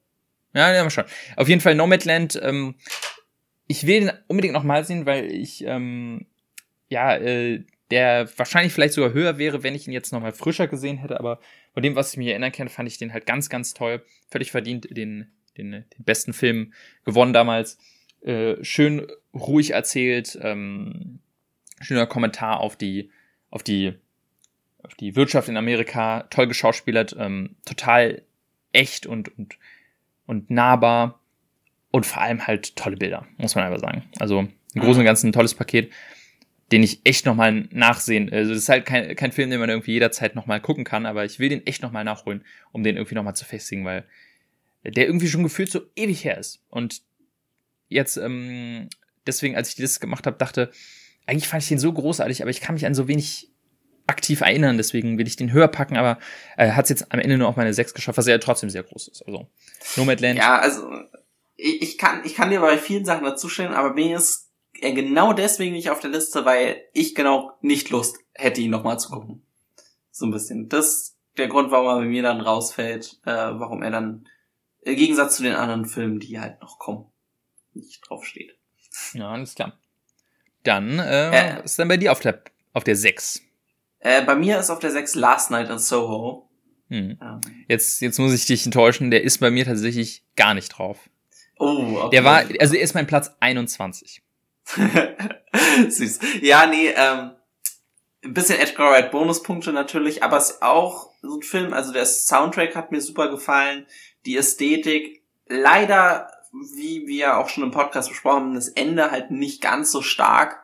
[0.52, 1.06] ja, ja, mal schauen.
[1.36, 2.38] Auf jeden Fall Nomadland.
[2.42, 2.74] Ähm,
[3.66, 6.26] ich will den unbedingt noch mal sehen, weil ich, ähm,
[6.88, 10.66] ja, äh, der wahrscheinlich vielleicht sogar höher wäre, wenn ich ihn jetzt noch mal frischer
[10.66, 11.40] gesehen hätte, aber
[11.72, 14.02] von dem, was ich mir erinnern kann, fand ich den halt ganz, ganz toll.
[14.30, 16.72] Völlig verdient den, den, den besten Film
[17.04, 17.78] gewonnen damals.
[18.22, 21.20] Äh, schön ruhig erzählt, ähm,
[21.80, 23.10] schöner Kommentar auf die,
[23.50, 23.94] auf die,
[24.82, 28.22] auf die Wirtschaft in Amerika, toll geschauspielert, ähm, total
[28.72, 29.58] echt und, und,
[30.26, 31.20] und nahbar
[31.94, 34.02] und vor allem halt tolle Bilder, muss man einfach sagen.
[34.18, 35.92] Also im Großen und Ganzen ein tolles Paket,
[36.72, 38.32] den ich echt nochmal nachsehen.
[38.32, 41.24] Also das ist halt kein, kein Film, den man irgendwie jederzeit nochmal gucken kann, aber
[41.24, 44.04] ich will den echt nochmal nachholen, um den irgendwie nochmal zu festigen, weil
[44.82, 46.64] der irgendwie schon gefühlt so ewig her ist.
[46.68, 47.02] Und
[47.88, 48.88] jetzt, ähm,
[49.24, 50.72] deswegen, als ich das gemacht habe, dachte,
[51.26, 53.52] eigentlich fand ich den so großartig, aber ich kann mich an so wenig
[54.08, 56.18] aktiv erinnern, deswegen will ich den höher packen, aber
[56.56, 58.82] äh, hat es jetzt am Ende nur auf meine 6 geschafft, was ja trotzdem sehr
[58.82, 59.22] groß ist.
[59.22, 59.48] Also
[59.94, 60.40] Nomadland.
[60.40, 60.90] Ja, also
[61.64, 64.50] ich, kann ich kann dir bei vielen Sachen dazustellen, aber mir ist
[64.80, 68.98] er genau deswegen nicht auf der Liste, weil ich genau nicht Lust hätte, ihn nochmal
[68.98, 69.42] zu gucken.
[70.10, 70.68] So ein bisschen.
[70.68, 74.28] Das ist der Grund, warum er bei mir dann rausfällt, äh, warum er dann
[74.82, 77.06] im Gegensatz zu den anderen Filmen, die halt noch kommen,
[77.72, 78.58] nicht draufsteht.
[79.14, 79.78] Ja, alles klar.
[80.62, 82.42] Dann äh, äh, ist dann bei dir auf der
[82.72, 83.40] auf der 6.
[84.00, 86.50] Äh, bei mir ist auf der 6 Last Night in Soho.
[86.88, 87.18] Hm.
[87.22, 87.40] Ähm.
[87.68, 91.08] Jetzt, jetzt muss ich dich enttäuschen, der ist bei mir tatsächlich gar nicht drauf.
[91.58, 92.10] Oh, okay.
[92.10, 94.22] Der war, also er ist mein Platz 21.
[95.88, 96.18] Süß.
[96.40, 97.32] Ja, nee, ähm,
[98.24, 102.06] ein bisschen Edgar Wright Bonuspunkte natürlich, aber es ist auch so ein Film, also der
[102.06, 103.86] Soundtrack hat mir super gefallen,
[104.24, 109.60] die Ästhetik, leider, wie wir auch schon im Podcast besprochen haben, das Ende halt nicht
[109.60, 110.62] ganz so stark.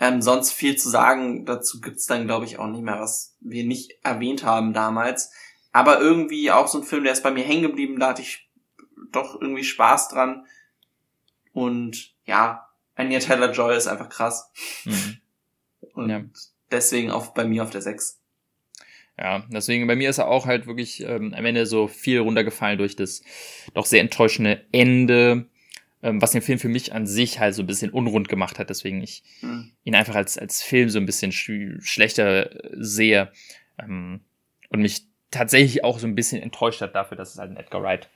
[0.00, 3.64] Ähm, sonst viel zu sagen, dazu gibt's dann, glaube ich, auch nicht mehr, was wir
[3.64, 5.32] nicht erwähnt haben damals.
[5.72, 8.47] Aber irgendwie auch so ein Film, der ist bei mir hängen geblieben, da hatte ich
[9.12, 10.46] doch irgendwie Spaß dran.
[11.52, 14.50] Und ja, Anya Taylor Joy ist einfach krass.
[14.84, 15.18] Mhm.
[15.94, 16.24] Und ja.
[16.70, 18.20] deswegen auch bei mir auf der 6.
[19.18, 22.78] Ja, deswegen bei mir ist er auch halt wirklich ähm, am Ende so viel runtergefallen
[22.78, 23.22] durch das
[23.74, 25.46] doch sehr enttäuschende Ende,
[26.02, 28.70] ähm, was den Film für mich an sich halt so ein bisschen unrund gemacht hat,
[28.70, 29.72] deswegen ich mhm.
[29.82, 33.32] ihn einfach als, als Film so ein bisschen sch schlechter sehe
[33.80, 34.20] ähm,
[34.68, 37.82] und mich tatsächlich auch so ein bisschen enttäuscht hat dafür, dass es halt ein Edgar
[37.82, 38.08] Wright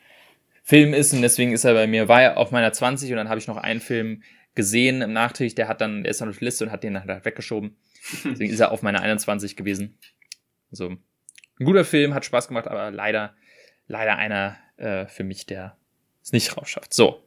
[0.62, 3.28] Film ist und deswegen ist er bei mir, war er auf meiner 20 und dann
[3.28, 4.22] habe ich noch einen Film
[4.54, 6.94] gesehen im Nachträglich, der hat dann, der ist dann auf die Liste und hat den
[6.94, 7.76] dann halt weggeschoben.
[8.24, 9.98] Deswegen ist er auf meiner 21 gewesen.
[10.70, 10.90] Also,
[11.58, 13.34] ein guter Film, hat Spaß gemacht, aber leider,
[13.86, 15.76] leider einer äh, für mich, der
[16.22, 16.94] es nicht rausschafft.
[16.94, 17.26] So.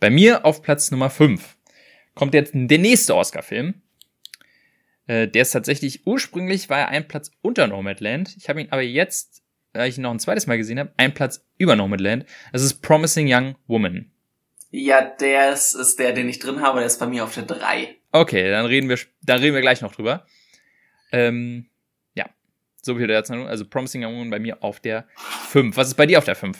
[0.00, 1.56] Bei mir auf Platz Nummer 5
[2.14, 3.82] kommt jetzt der nächste Oscar-Film.
[5.06, 8.36] Äh, der ist tatsächlich, ursprünglich war er ein Platz unter Nomadland.
[8.36, 9.42] Ich habe ihn aber jetzt,
[9.78, 12.26] da ich ihn noch ein zweites Mal gesehen habe, einen Platz über Nomadland.
[12.52, 14.10] Das ist Promising Young Woman.
[14.70, 17.44] Ja, der ist, ist der, den ich drin habe, der ist bei mir auf der
[17.44, 17.94] 3.
[18.10, 20.26] Okay, dann reden wir, dann reden wir gleich noch drüber.
[21.12, 21.66] Ähm,
[22.14, 22.26] ja,
[22.82, 23.34] so viel dazu.
[23.34, 25.06] Also Promising Young Woman bei mir auf der
[25.50, 25.76] 5.
[25.76, 26.58] Was ist bei dir auf der 5?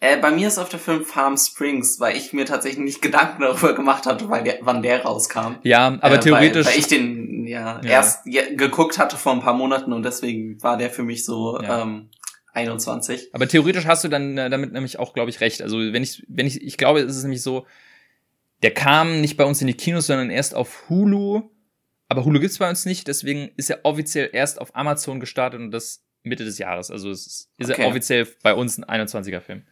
[0.00, 3.42] Äh, bei mir ist auf der 5 Farm Springs, weil ich mir tatsächlich nicht Gedanken
[3.42, 5.56] darüber gemacht hatte, weil der, wann der rauskam.
[5.64, 6.66] Ja, aber äh, theoretisch.
[6.66, 7.90] Weil, weil, ich den ja, ja.
[7.90, 11.82] erst geguckt hatte vor ein paar Monaten und deswegen war der für mich so ja.
[11.82, 12.08] ähm,
[12.52, 13.34] 21.
[13.34, 15.62] Aber theoretisch hast du dann äh, damit nämlich auch, glaube ich, recht.
[15.62, 17.66] Also wenn ich, wenn ich, ich glaube, es ist nämlich so,
[18.62, 21.50] der kam nicht bei uns in die Kinos, sondern erst auf Hulu.
[22.08, 25.70] Aber Hulu gibt's bei uns nicht, deswegen ist er offiziell erst auf Amazon gestartet und
[25.70, 26.90] das Mitte des Jahres.
[26.90, 27.82] Also es ist, ist okay.
[27.82, 29.66] er offiziell bei uns ein 21er Film.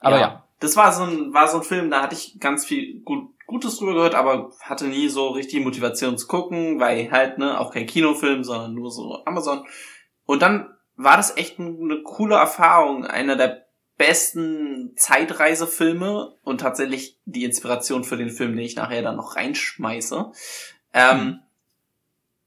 [0.00, 0.22] Aber ja.
[0.22, 0.46] ja.
[0.58, 3.78] Das war so ein, war so ein Film, da hatte ich ganz viel gut, Gutes
[3.78, 7.86] drüber gehört, aber hatte nie so richtig Motivation zu gucken, weil halt, ne, auch kein
[7.86, 9.66] Kinofilm, sondern nur so Amazon.
[10.24, 10.68] Und dann
[11.02, 13.06] war das echt eine coole Erfahrung.
[13.06, 19.16] Einer der besten Zeitreisefilme und tatsächlich die Inspiration für den Film, den ich nachher dann
[19.16, 20.32] noch reinschmeiße.
[20.92, 21.40] Ähm, mhm.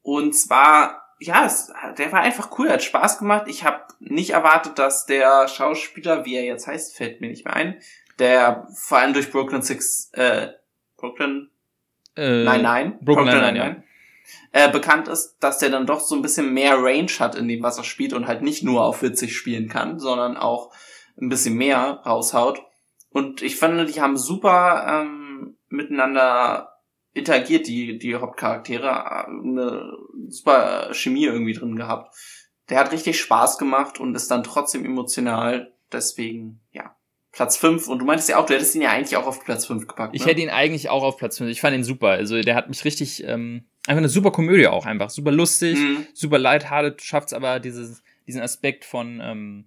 [0.01, 3.45] Und zwar, ja, es, der war einfach cool, hat Spaß gemacht.
[3.47, 7.56] Ich habe nicht erwartet, dass der Schauspieler, wie er jetzt heißt, fällt mir nicht mehr
[7.56, 7.80] ein,
[8.20, 10.49] der vor allem durch Brooklyn Six, äh,
[10.97, 11.49] Brooklyn,
[12.16, 13.84] äh, nein, nein, Brooklyn, Brooklyn nein, nein,
[14.51, 17.63] äh, bekannt ist, dass der dann doch so ein bisschen mehr Range hat in dem,
[17.63, 20.71] was er spielt und halt nicht nur auf 40 spielen kann, sondern auch
[21.19, 22.61] ein bisschen mehr raushaut.
[23.09, 26.73] Und ich finde, die haben super ähm, miteinander
[27.13, 29.91] interagiert, die, die Hauptcharaktere, eine
[30.29, 32.15] super Chemie irgendwie drin gehabt.
[32.69, 35.73] Der hat richtig Spaß gemacht und ist dann trotzdem emotional.
[35.91, 36.95] Deswegen, ja,
[37.34, 37.88] Platz 5.
[37.88, 40.13] Und du meintest ja auch, du hättest ihn ja eigentlich auch auf Platz 5 gepackt.
[40.13, 40.17] Ne?
[40.17, 41.49] Ich hätte ihn eigentlich auch auf Platz 5.
[41.49, 42.09] Ich fand ihn super.
[42.09, 45.09] Also der hat mich richtig, ähm, einfach eine super Komödie auch einfach.
[45.09, 46.07] Super lustig, mhm.
[46.13, 49.65] super lighthearted, schafft's aber dieses, diesen Aspekt von, ähm,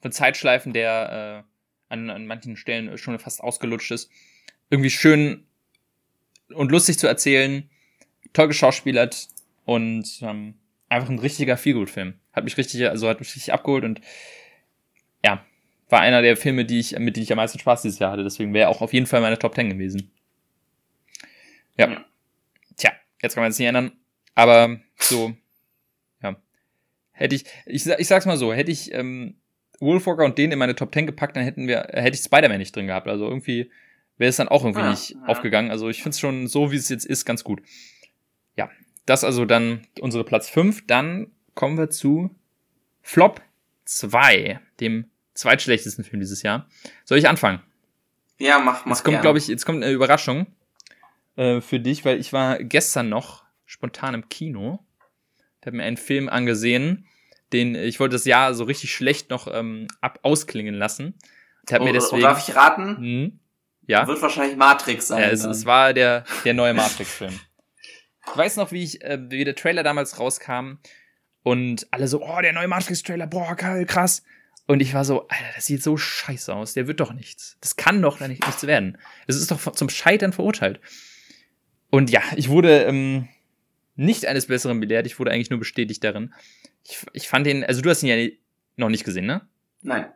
[0.00, 4.10] von Zeitschleifen, der äh, an, an manchen Stellen schon fast ausgelutscht ist.
[4.70, 5.46] Irgendwie schön
[6.54, 7.68] und lustig zu erzählen,
[8.34, 9.28] toll geschauspielert
[9.64, 10.54] und ähm,
[10.90, 12.14] einfach ein richtiger Feelgood-Film.
[12.32, 14.02] Hat mich richtig, also hat mich richtig abgeholt und
[15.88, 18.24] war einer der Filme, die ich, mit denen ich am meisten Spaß dieses Jahr hatte.
[18.24, 20.10] Deswegen wäre auch auf jeden Fall meine Top 10 gewesen.
[21.76, 21.90] Ja.
[21.90, 22.04] ja.
[22.76, 23.92] Tja, jetzt kann man es nicht ändern.
[24.34, 25.34] Aber so,
[26.22, 26.36] ja.
[27.12, 29.36] Hätte ich, ich, ich sag's mal so, hätte ich ähm,
[29.80, 32.74] Wolfwalker und den in meine Top 10 gepackt, dann hätten wir, hätte ich Spider-Man nicht
[32.74, 33.08] drin gehabt.
[33.08, 33.70] Also irgendwie
[34.18, 35.24] wäre es dann auch irgendwie ja, nicht ja.
[35.26, 35.70] aufgegangen.
[35.70, 37.62] Also ich finde es schon so, wie es jetzt ist, ganz gut.
[38.56, 38.70] Ja,
[39.06, 40.86] das also dann unsere Platz 5.
[40.86, 42.34] Dann kommen wir zu
[43.00, 43.40] Flop
[43.84, 45.06] 2, dem
[45.38, 46.66] zweitschlechtesten Film dieses Jahr.
[47.04, 47.60] Soll ich anfangen?
[48.38, 48.96] Ja, mach, mach.
[48.96, 50.46] Jetzt kommt, glaube ich, jetzt kommt eine Überraschung
[51.36, 54.84] äh, für dich, weil ich war gestern noch spontan im Kino.
[55.60, 57.06] Ich habe mir einen Film angesehen,
[57.52, 61.14] den ich wollte das Jahr so richtig schlecht noch ähm, ab ausklingen lassen.
[61.66, 62.90] Ich hab oh, mir deswegen, darf ich raten?
[62.90, 63.40] Mh, hm?
[63.86, 64.06] ja.
[64.06, 65.22] Wird wahrscheinlich Matrix sein.
[65.22, 67.38] Ja, es, es war der, der neue Matrix-Film.
[68.26, 70.78] ich weiß noch, wie ich, äh, wie der Trailer damals rauskam
[71.42, 74.22] und alle so, oh, der neue Matrix-Trailer, boah, geil, krass.
[74.68, 77.56] Und ich war so, Alter, das sieht so scheiße aus, der wird doch nichts.
[77.62, 78.98] Das kann doch nicht, nichts werden.
[79.26, 80.78] Das ist doch zum Scheitern verurteilt.
[81.88, 83.28] Und ja, ich wurde ähm,
[83.96, 86.34] nicht eines Besseren belehrt, ich wurde eigentlich nur bestätigt darin.
[86.84, 88.28] Ich, ich fand den, also du hast ihn ja
[88.76, 89.48] noch nicht gesehen, ne?
[89.80, 90.12] Nein.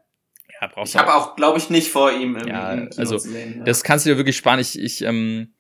[0.61, 3.61] Ja, brauchst ich habe auch, glaube ich, nicht vor ihm im, ja, im also, sehen.
[3.61, 3.65] Ja.
[3.65, 4.61] Das kannst du dir wirklich sparen.
[4.61, 5.55] Ich, ich, ähm,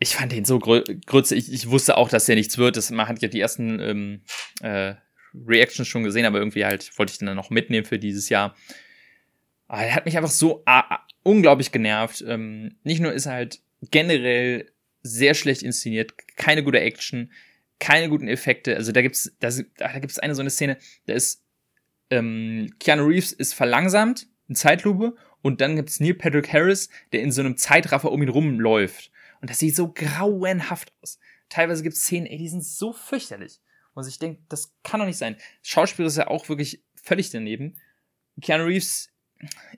[0.00, 1.36] ich fand den so grütze.
[1.36, 2.76] Ich, ich wusste auch, dass der nichts wird.
[2.76, 4.22] Das, man hat ja die ersten ähm,
[4.60, 4.94] äh,
[5.34, 8.54] Reactions schon gesehen, aber irgendwie halt wollte ich den dann noch mitnehmen für dieses Jahr.
[9.68, 12.24] Aber er hat mich einfach so ah, unglaublich genervt.
[12.26, 13.60] Ähm, nicht nur ist er halt
[13.90, 14.70] generell
[15.02, 17.32] sehr schlecht inszeniert, keine gute Action,
[17.80, 18.76] keine guten Effekte.
[18.76, 21.44] Also da gibt's, da, da gibt's eine so eine Szene, da ist
[22.10, 27.32] ähm, Keanu Reeves ist verlangsamt, in Zeitlupe, und dann gibt's Neil Patrick Harris, der in
[27.32, 29.10] so einem Zeitraffer um ihn rumläuft.
[29.40, 31.18] Und das sieht so grauenhaft aus.
[31.48, 33.60] Teilweise gibt's Szenen, ey, die sind so fürchterlich.
[33.94, 35.36] Und ich denke, das kann doch nicht sein.
[35.62, 37.76] Schauspiel ist ja auch wirklich völlig daneben.
[38.40, 39.10] Keanu Reeves,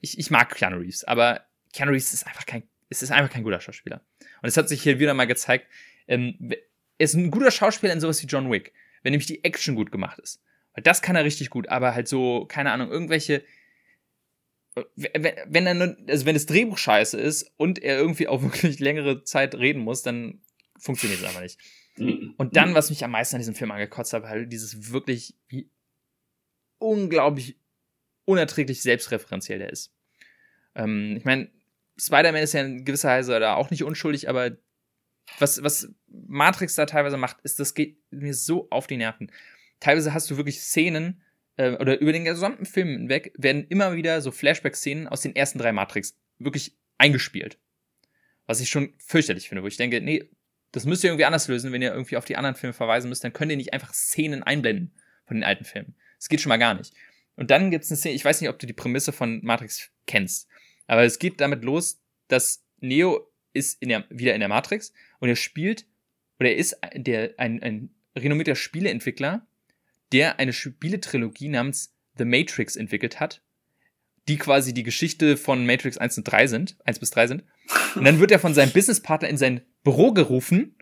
[0.01, 3.43] ich, ich mag Keanu Reeves, aber Keanu Reeves ist einfach kein, es ist einfach kein
[3.43, 4.05] guter Schauspieler.
[4.43, 5.67] Und es hat sich hier wieder mal gezeigt,
[6.07, 6.37] ähm,
[6.99, 9.91] er ist ein guter Schauspieler in sowas wie John Wick, wenn nämlich die Action gut
[9.91, 10.41] gemacht ist.
[10.75, 13.45] Weil das kann er richtig gut, aber halt so, keine Ahnung, irgendwelche,
[14.97, 18.79] wenn, wenn er nur, also wenn das Drehbuch scheiße ist und er irgendwie auch wirklich
[18.79, 20.41] längere Zeit reden muss, dann
[20.79, 21.59] funktioniert es einfach nicht.
[21.97, 22.35] Mhm.
[22.37, 25.71] Und dann, was mich am meisten an diesem Film angekotzt hat, halt dieses wirklich, wie
[26.79, 27.59] unglaublich
[28.25, 29.95] unerträglich selbstreferenziell der ist.
[30.75, 31.51] Ähm, ich meine,
[31.97, 34.57] Spider-Man ist ja in gewisser Weise da auch nicht unschuldig, aber
[35.39, 39.31] was, was Matrix da teilweise macht, ist, das geht mir so auf die Nerven.
[39.81, 41.23] Teilweise hast du wirklich Szenen,
[41.57, 45.59] äh, oder über den gesamten Film hinweg werden immer wieder so Flashback-Szenen aus den ersten
[45.59, 47.59] drei Matrix wirklich eingespielt.
[48.47, 50.29] Was ich schon fürchterlich finde, wo ich denke, nee,
[50.75, 53.23] das müsst ihr irgendwie anders lösen, wenn ihr irgendwie auf die anderen Filme verweisen müsst,
[53.23, 54.93] dann könnt ihr nicht einfach Szenen einblenden
[55.25, 55.95] von den alten Filmen.
[56.19, 56.93] Das geht schon mal gar nicht.
[57.37, 59.93] Und dann gibt es eine Szene, ich weiß nicht, ob du die Prämisse von Matrix
[60.09, 60.49] kennst,
[60.89, 65.29] aber es geht damit los, dass Neo ist in der, wieder in der Matrix und
[65.29, 65.87] er spielt,
[66.41, 69.47] oder er ist der, ein, ein renommierter Spieleentwickler,
[70.11, 73.43] der eine Spieletrilogie namens The Matrix entwickelt hat,
[74.27, 77.45] die quasi die Geschichte von Matrix 1 und 3 sind, 1 bis 3 sind.
[77.95, 80.75] Und dann wird er von seinem Businesspartner in sein Büro gerufen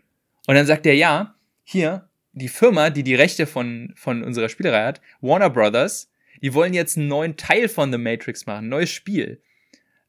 [0.47, 4.85] und dann sagt er, ja, hier, die Firma, die die Rechte von, von unserer Spielerei
[4.85, 6.09] hat, Warner Brothers,
[6.41, 9.41] die wollen jetzt einen neuen Teil von The Matrix machen, ein neues Spiel.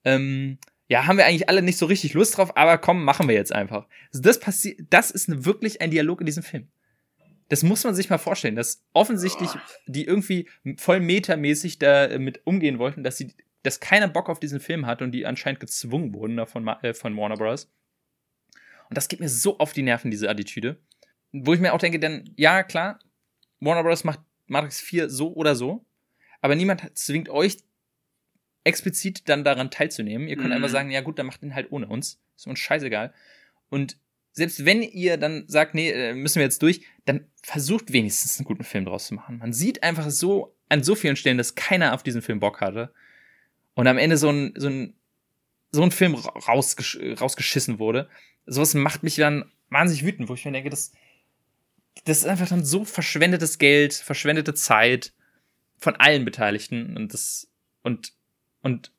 [0.05, 3.35] Ähm, ja, haben wir eigentlich alle nicht so richtig Lust drauf, aber komm, machen wir
[3.35, 3.87] jetzt einfach.
[4.13, 6.69] Also das passiert, das ist wirklich ein Dialog in diesem Film.
[7.49, 9.51] Das muss man sich mal vorstellen, dass offensichtlich
[9.87, 14.87] die irgendwie voll metamäßig damit umgehen wollten, dass sie, dass keiner Bock auf diesen Film
[14.87, 17.71] hat und die anscheinend gezwungen wurden davon, äh, von Warner Bros.
[18.95, 20.81] Das geht mir so auf die Nerven, diese Attitüde.
[21.33, 23.01] Wo ich mir auch denke, denn, ja, klar,
[23.61, 24.05] Warner Bros.
[24.05, 25.85] macht Matrix 4 so oder so,
[26.41, 27.57] aber niemand zwingt euch
[28.65, 30.29] explizit dann daran teilzunehmen.
[30.29, 30.55] Ihr könnt mhm.
[30.55, 32.21] einfach sagen, ja gut, dann macht den halt ohne uns.
[32.37, 33.13] Ist uns scheißegal.
[33.69, 33.99] Und
[34.33, 38.47] selbst wenn ihr dann sagt, nee, äh, müssen wir jetzt durch, dann versucht wenigstens einen
[38.47, 39.39] guten Film draus zu machen.
[39.39, 42.93] Man sieht einfach so an so vielen Stellen, dass keiner auf diesen Film Bock hatte.
[43.75, 44.95] Und am Ende so ein, so ein,
[45.75, 48.09] so ein Film rausgesch rausgeschissen wurde.
[48.47, 50.93] Sowas macht mich dann wahnsinnig wütend, wo ich mir denke, das,
[52.05, 55.13] das ist einfach dann so verschwendetes Geld, verschwendete Zeit
[55.79, 57.49] von allen Beteiligten und das,
[57.83, 58.13] und,
[58.63, 58.93] und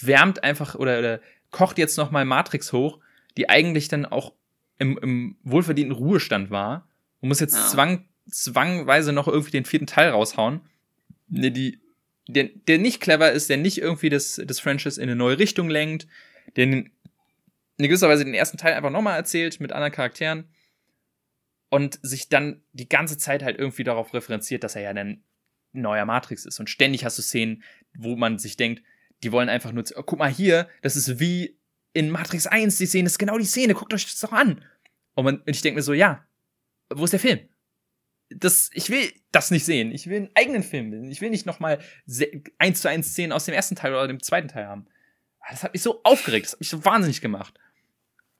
[0.00, 1.20] wärmt einfach oder, oder
[1.50, 2.98] kocht jetzt noch mal Matrix hoch,
[3.36, 4.32] die eigentlich dann auch
[4.78, 6.88] im, im wohlverdienten Ruhestand war
[7.20, 7.66] und muss jetzt ja.
[7.66, 10.60] zwang, zwangweise noch irgendwie den vierten Teil raushauen,
[11.28, 11.80] der, die,
[12.32, 15.68] der, der nicht clever ist, der nicht irgendwie das, das Franchise in eine neue Richtung
[15.68, 16.06] lenkt,
[16.56, 16.90] der in,
[17.78, 20.48] gewisser Weise den ersten Teil einfach nochmal erzählt mit anderen Charakteren
[21.70, 25.24] und sich dann die ganze Zeit halt irgendwie darauf referenziert, dass er ja ein
[25.72, 26.60] neuer Matrix ist.
[26.60, 27.62] Und ständig hast du Szenen,
[27.96, 28.82] wo man sich denkt,
[29.22, 31.58] die wollen einfach nur, oh, guck mal hier, das ist wie
[31.92, 34.64] in Matrix 1, die Szene ist genau die Szene, guckt euch das doch an.
[35.14, 36.26] Und, man, und ich denke mir so, ja,
[36.92, 37.40] wo ist der Film?
[38.30, 39.92] Das, ich will das nicht sehen.
[39.92, 41.10] Ich will einen eigenen Film sehen.
[41.10, 41.80] Ich will nicht nochmal
[42.58, 44.86] eins zu eins Szenen aus dem ersten Teil oder dem zweiten Teil haben.
[45.40, 47.54] Ah, das hat mich so aufgeregt, das hat mich so wahnsinnig gemacht.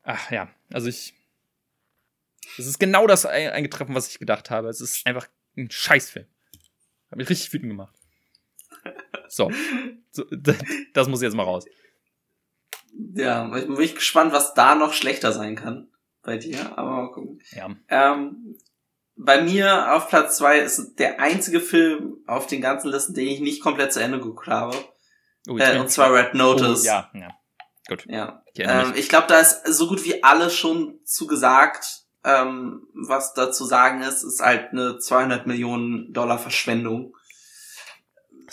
[0.03, 1.15] Ach ja, also ich.
[2.59, 4.69] Es ist genau das eingetroffen, was ich gedacht habe.
[4.69, 6.27] Es ist einfach ein Scheißfilm.
[7.11, 7.95] Hat mich richtig wütend gemacht.
[9.29, 9.51] So.
[10.11, 10.25] so
[10.93, 11.65] das muss jetzt mal raus.
[13.15, 15.89] Ja, ich bin wirklich gespannt, was da noch schlechter sein kann
[16.23, 17.41] bei dir, aber mal gucken.
[17.53, 17.71] Ja.
[17.89, 18.57] Ähm,
[19.23, 23.41] bei mir auf Platz zwei ist der einzige Film auf den ganzen Listen, den ich
[23.41, 24.77] nicht komplett zu Ende geguckt habe.
[25.49, 26.83] Oh, äh, und zwar Red Notice.
[26.83, 27.31] Oh, ja, ja.
[27.89, 28.05] Gut.
[28.07, 28.43] Ja.
[28.55, 32.05] Ich, ähm, ich glaube, da ist so gut wie alles schon zugesagt.
[32.23, 37.15] Ähm, was dazu sagen ist, ist halt eine 200 Millionen Dollar Verschwendung.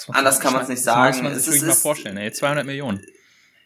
[0.10, 1.08] Anders kann man es nicht sagen.
[1.08, 2.18] Das muss man sich es ist, mal vorstellen.
[2.18, 3.06] Ey, 200 Millionen.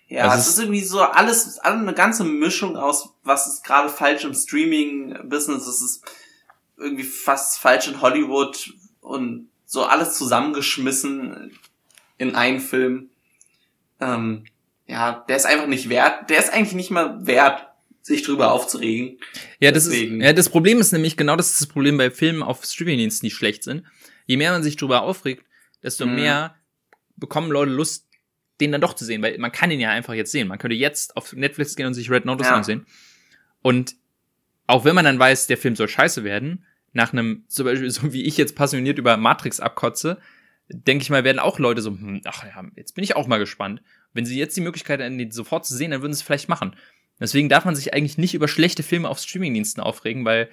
[0.08, 4.26] Ja, also es ist irgendwie so alles, eine ganze Mischung aus, was ist gerade falsch
[4.26, 6.04] im Streaming-Business, es ist
[6.78, 11.57] irgendwie fast falsch in Hollywood und so alles zusammengeschmissen
[12.17, 13.09] in einen Film.
[13.99, 14.45] Ähm,
[14.88, 17.67] ja, der ist einfach nicht wert, der ist eigentlich nicht mal wert,
[18.01, 19.19] sich drüber aufzuregen.
[19.59, 20.19] Ja, das Deswegen.
[20.19, 23.28] ist, ja, das Problem ist nämlich, genau das ist das Problem bei Filmen auf Streamingdiensten,
[23.28, 23.84] die schlecht sind.
[24.26, 25.45] Je mehr man sich drüber aufregt,
[25.84, 26.15] desto mhm.
[26.15, 26.55] mehr
[27.15, 28.07] bekommen Leute Lust,
[28.59, 30.47] den dann doch zu sehen, weil man kann ihn ja einfach jetzt sehen.
[30.47, 32.55] Man könnte jetzt auf Netflix gehen und sich Red Notice ja.
[32.55, 32.86] ansehen.
[33.61, 33.95] Und
[34.72, 38.13] auch wenn man dann weiß, der Film soll scheiße werden, nach einem, zum Beispiel, so
[38.13, 40.17] wie ich jetzt passioniert über Matrix abkotze,
[40.69, 43.39] denke ich mal, werden auch Leute so, hm, ach ja, jetzt bin ich auch mal
[43.39, 43.82] gespannt.
[44.13, 46.49] Wenn sie jetzt die Möglichkeit hätten, den sofort zu sehen, dann würden sie es vielleicht
[46.49, 46.76] machen.
[47.19, 50.49] Deswegen darf man sich eigentlich nicht über schlechte Filme auf Streamingdiensten aufregen, weil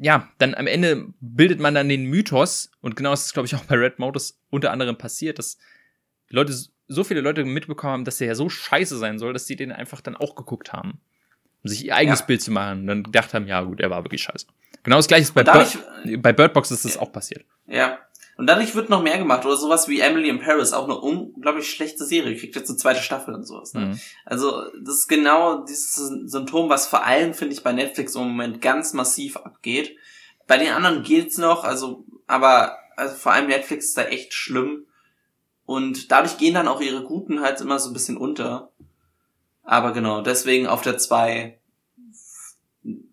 [0.00, 3.54] ja, dann am Ende bildet man dann den Mythos, und genau das ist, glaube ich,
[3.54, 5.58] auch bei Red Modus unter anderem passiert, dass
[6.28, 6.54] Leute
[6.86, 9.72] so viele Leute mitbekommen haben, dass der ja so scheiße sein soll, dass die den
[9.72, 11.00] einfach dann auch geguckt haben.
[11.66, 12.26] Um sich ihr eigenes ja.
[12.26, 14.46] Bild zu machen und dann gedacht haben, ja gut, er war wirklich scheiße.
[14.82, 15.78] Genau das gleiche ist bei, Bird,
[16.22, 17.00] bei Bird Box ist das ja.
[17.00, 17.44] auch passiert.
[17.66, 17.98] Ja.
[18.36, 19.44] Und dadurch wird noch mehr gemacht.
[19.46, 23.00] Oder sowas wie Emily in Paris, auch eine unglaublich schlechte Serie, kriegt jetzt eine zweite
[23.00, 23.72] Staffel und sowas.
[23.74, 23.86] Ne?
[23.86, 24.00] Mhm.
[24.24, 28.60] Also das ist genau dieses Symptom, was vor allem, finde ich, bei Netflix im Moment
[28.60, 29.96] ganz massiv abgeht.
[30.46, 34.86] Bei den anderen geht's noch, also, aber also vor allem Netflix ist da echt schlimm.
[35.64, 38.70] Und dadurch gehen dann auch ihre Guten halt immer so ein bisschen unter.
[39.66, 41.58] Aber genau, deswegen auf der 2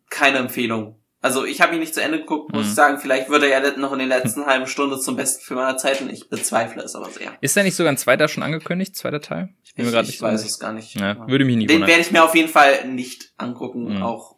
[0.10, 1.00] keine Empfehlung.
[1.20, 2.70] Also ich habe ihn nicht zu Ende geguckt, muss mhm.
[2.70, 3.00] ich sagen.
[3.00, 6.10] Vielleicht wird er ja noch in den letzten halben Stunde zum besten Film aller Zeiten.
[6.10, 7.34] Ich bezweifle es aber sehr.
[7.42, 9.50] Ist da nicht sogar ein zweiter schon angekündigt, zweiter Teil?
[9.64, 11.00] Ich bin ich, mir gerade nicht weiß so es gar nicht.
[11.00, 14.04] Ja, würde mich nicht Den werde ich mir auf jeden Fall nicht angucken, mhm.
[14.04, 14.36] auch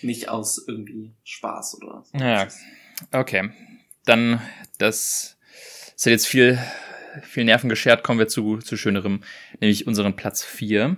[0.00, 2.18] nicht aus irgendwie Spaß oder so.
[2.18, 2.46] Ja,
[3.12, 3.50] okay.
[4.06, 4.40] Dann
[4.78, 5.36] das
[5.96, 6.58] ist jetzt viel
[7.22, 9.22] viel Nerven geschert, kommen wir zu, zu schönerem,
[9.60, 10.96] nämlich unseren Platz 4.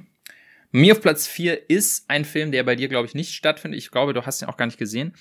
[0.71, 3.79] Mir auf Platz 4 ist ein Film, der bei dir, glaube ich, nicht stattfindet.
[3.79, 5.15] Ich glaube, du hast ihn auch gar nicht gesehen.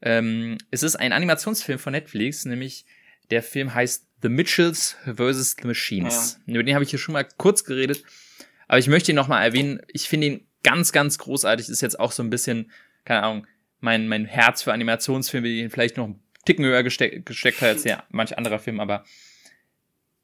[0.00, 2.86] Ähm, es ist ein Animationsfilm von Netflix, nämlich
[3.30, 5.56] der Film heißt The Mitchells vs.
[5.60, 6.40] The Machines.
[6.46, 6.54] Ja.
[6.54, 8.02] Über den habe ich hier schon mal kurz geredet,
[8.66, 9.80] aber ich möchte ihn nochmal erwähnen.
[9.92, 11.68] Ich finde ihn ganz, ganz großartig.
[11.68, 12.70] Ist jetzt auch so ein bisschen,
[13.04, 13.46] keine Ahnung,
[13.80, 17.68] mein, mein Herz für Animationsfilme, die ihn vielleicht noch einen Ticken höher gesteck, gesteckt hat
[17.68, 19.04] als ja manch anderer Film, aber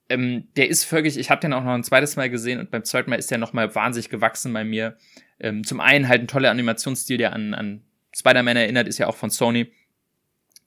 [0.09, 2.85] ähm, der ist wirklich, ich habe den auch noch ein zweites Mal gesehen und beim
[2.85, 4.97] zweiten Mal ist der noch mal wahnsinnig gewachsen bei mir.
[5.41, 7.83] Ähm, zum einen halt ein toller Animationsstil, der an, an
[8.15, 9.73] Spider-Man erinnert, ist ja auch von Sony.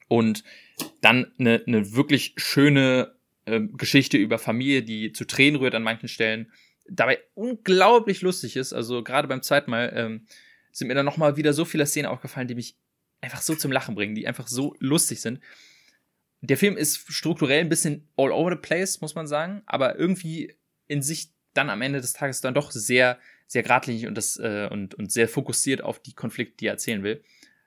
[0.07, 0.43] Und
[1.01, 3.15] dann eine, eine wirklich schöne
[3.45, 6.51] äh, Geschichte über Familie, die zu Tränen rührt an manchen Stellen.
[6.89, 8.73] Dabei unglaublich lustig ist.
[8.73, 10.25] Also gerade beim zweiten Mal ähm,
[10.71, 12.75] sind mir dann noch mal wieder so viele Szenen aufgefallen, die mich
[13.21, 15.41] einfach so zum Lachen bringen, die einfach so lustig sind
[16.41, 20.55] der Film ist strukturell ein bisschen all over the place, muss man sagen, aber irgendwie
[20.87, 24.67] in sich dann am Ende des Tages dann doch sehr, sehr geradlinig und, das, äh,
[24.71, 27.23] und, und sehr fokussiert auf die Konflikte, die er erzählen will.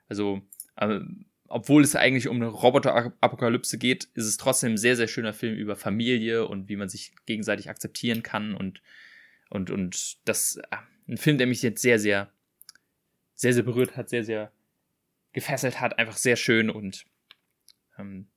[0.07, 0.41] Also,
[0.77, 0.99] äh,
[1.47, 5.55] obwohl es eigentlich um eine Roboter-Apokalypse geht, ist es trotzdem ein sehr, sehr schöner Film
[5.55, 8.81] über Familie und wie man sich gegenseitig akzeptieren kann und,
[9.49, 10.77] und, und das, äh,
[11.09, 12.31] ein Film, der mich jetzt sehr, sehr,
[13.35, 14.53] sehr, sehr berührt hat, sehr, sehr
[15.33, 17.05] gefesselt hat, einfach sehr schön und
[17.97, 18.27] ähm,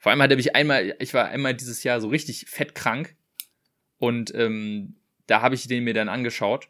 [0.00, 3.14] vor allem hat er mich einmal, ich war einmal dieses Jahr so richtig fettkrank
[3.98, 4.96] und ähm,
[5.26, 6.68] da habe ich den mir dann angeschaut.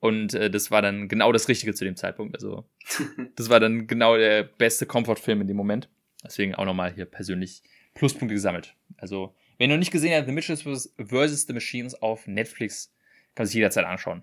[0.00, 2.34] Und äh, das war dann genau das Richtige zu dem Zeitpunkt.
[2.34, 2.64] Also,
[3.36, 5.88] das war dann genau der beste Comfort-Film in dem Moment.
[6.24, 7.62] Deswegen auch nochmal hier persönlich
[7.94, 8.74] Pluspunkte gesammelt.
[8.96, 11.46] Also, wenn ihr noch nicht gesehen habt, The Mitchells vs.
[11.46, 12.92] The Machines auf Netflix,
[13.34, 14.22] kann sich jederzeit anschauen.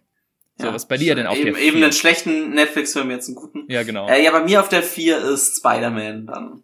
[0.57, 1.63] So, ja, was bei dir denn auf eben, der 4?
[1.67, 3.65] Eben einen schlechten Netflix-Film, jetzt einen guten.
[3.71, 4.07] Ja, genau.
[4.07, 6.63] Äh, ja, bei mir auf der 4 ist Spider-Man dann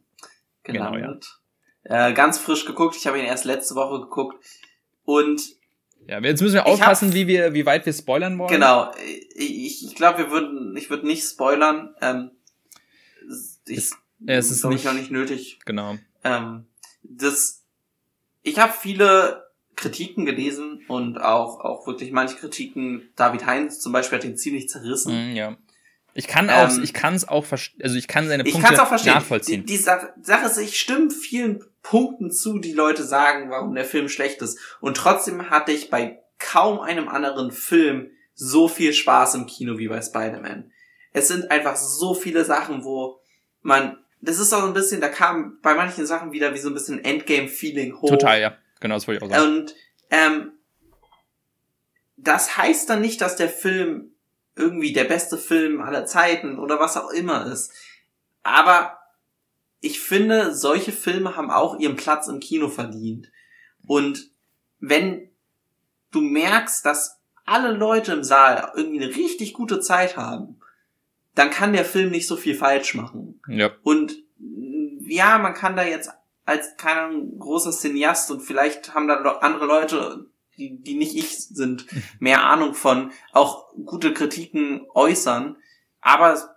[0.64, 1.40] gelandet.
[1.84, 2.10] Genau, ja.
[2.10, 2.96] Äh, ganz frisch geguckt.
[2.96, 4.44] Ich habe ihn erst letzte Woche geguckt.
[5.04, 5.42] Und
[6.08, 8.50] ja, jetzt müssen wir aufpassen, hab, wie wir, wie weit wir spoilern wollen.
[8.50, 8.92] Genau.
[9.36, 11.96] Ich, ich glaube, wir würden, ich würde nicht spoilern.
[12.02, 12.32] Ähm,
[13.68, 15.60] ich, es, es ist nicht, ich auch nicht nötig.
[15.66, 15.98] Genau.
[16.24, 16.66] Ähm,
[17.04, 17.64] das,
[18.42, 24.18] ich habe viele Kritiken gelesen und auch, auch wirklich manche Kritiken, David Heinz zum Beispiel
[24.18, 25.32] hat ihn ziemlich zerrissen.
[25.32, 25.58] Mm, ja.
[26.20, 28.90] Ich kann auch, ähm, ich kann es auch, also ich kann seine Punkte ich auch
[28.90, 29.14] verstehen.
[29.14, 29.66] nachvollziehen.
[29.66, 33.86] Die, die Sache, Sache ist, ich stimme vielen Punkten zu, die Leute sagen, warum der
[33.86, 34.60] Film schlecht ist.
[34.82, 39.88] Und trotzdem hatte ich bei kaum einem anderen Film so viel Spaß im Kino wie
[39.88, 40.74] bei Spider-Man.
[41.14, 43.22] Es sind einfach so viele Sachen, wo
[43.62, 46.68] man, das ist auch so ein bisschen, da kam bei manchen Sachen wieder wie so
[46.68, 48.10] ein bisschen Endgame-Feeling hoch.
[48.10, 48.58] Total, ja.
[48.82, 49.54] Genau, das wollte ich auch sagen.
[49.54, 49.76] Und
[50.10, 50.52] ähm,
[52.18, 54.12] das heißt dann nicht, dass der Film
[54.60, 57.74] irgendwie der beste Film aller Zeiten oder was auch immer ist.
[58.44, 59.00] Aber
[59.82, 63.32] ich finde, solche Filme haben auch ihren Platz im Kino verdient.
[63.86, 64.32] Und
[64.80, 65.30] wenn
[66.12, 70.60] du merkst, dass alle Leute im Saal irgendwie eine richtig gute Zeit haben,
[71.36, 73.42] dann kann der Film nicht so viel falsch machen.
[73.48, 73.72] Ja.
[73.84, 74.16] Und
[75.02, 76.12] ja, man kann da jetzt
[76.46, 80.26] als kein großer Cineast und vielleicht haben da andere Leute,
[80.60, 81.86] die, die nicht ich sind,
[82.20, 85.56] mehr Ahnung von, auch gute Kritiken äußern.
[86.02, 86.56] Aber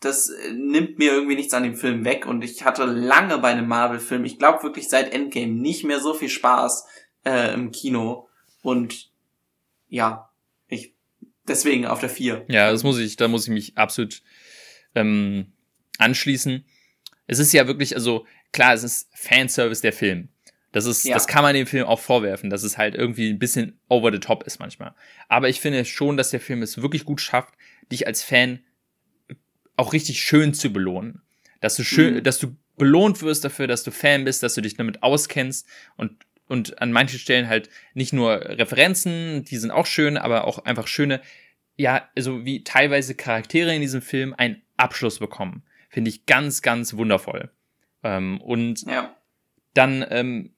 [0.00, 3.68] das nimmt mir irgendwie nichts an dem Film weg und ich hatte lange bei einem
[3.68, 6.86] Marvel-Film, ich glaube wirklich seit Endgame, nicht mehr so viel Spaß
[7.24, 8.28] äh, im Kino.
[8.62, 9.10] Und
[9.88, 10.30] ja,
[10.68, 10.94] ich
[11.48, 12.44] deswegen auf der 4.
[12.48, 14.22] Ja, das muss ich, da muss ich mich absolut
[14.94, 15.52] ähm,
[15.98, 16.64] anschließen.
[17.26, 20.28] Es ist ja wirklich, also klar, es ist Fanservice der Film.
[20.72, 21.14] Das ist, ja.
[21.14, 24.18] das kann man dem Film auch vorwerfen, dass es halt irgendwie ein bisschen over the
[24.18, 24.94] top ist manchmal.
[25.28, 27.54] Aber ich finde schon, dass der Film es wirklich gut schafft,
[27.90, 28.60] dich als Fan
[29.76, 31.22] auch richtig schön zu belohnen.
[31.60, 32.22] Dass du schön, mhm.
[32.22, 36.26] dass du belohnt wirst dafür, dass du Fan bist, dass du dich damit auskennst und
[36.48, 40.86] und an manchen Stellen halt nicht nur Referenzen, die sind auch schön, aber auch einfach
[40.86, 41.20] schöne,
[41.76, 45.64] ja, also wie teilweise Charaktere in diesem Film einen Abschluss bekommen.
[45.88, 47.50] Finde ich ganz, ganz wundervoll.
[48.02, 49.16] Ähm, und ja.
[49.74, 50.52] dann, ähm,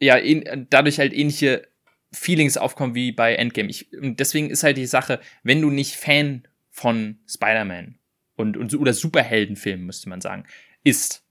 [0.00, 1.66] ja, in, dadurch halt ähnliche
[2.12, 3.68] Feelings aufkommen wie bei Endgame.
[3.68, 7.98] Ich, und deswegen ist halt die Sache, wenn du nicht Fan von Spider-Man
[8.36, 10.44] und, und oder Superheldenfilmen, müsste man sagen,
[10.84, 11.24] ist,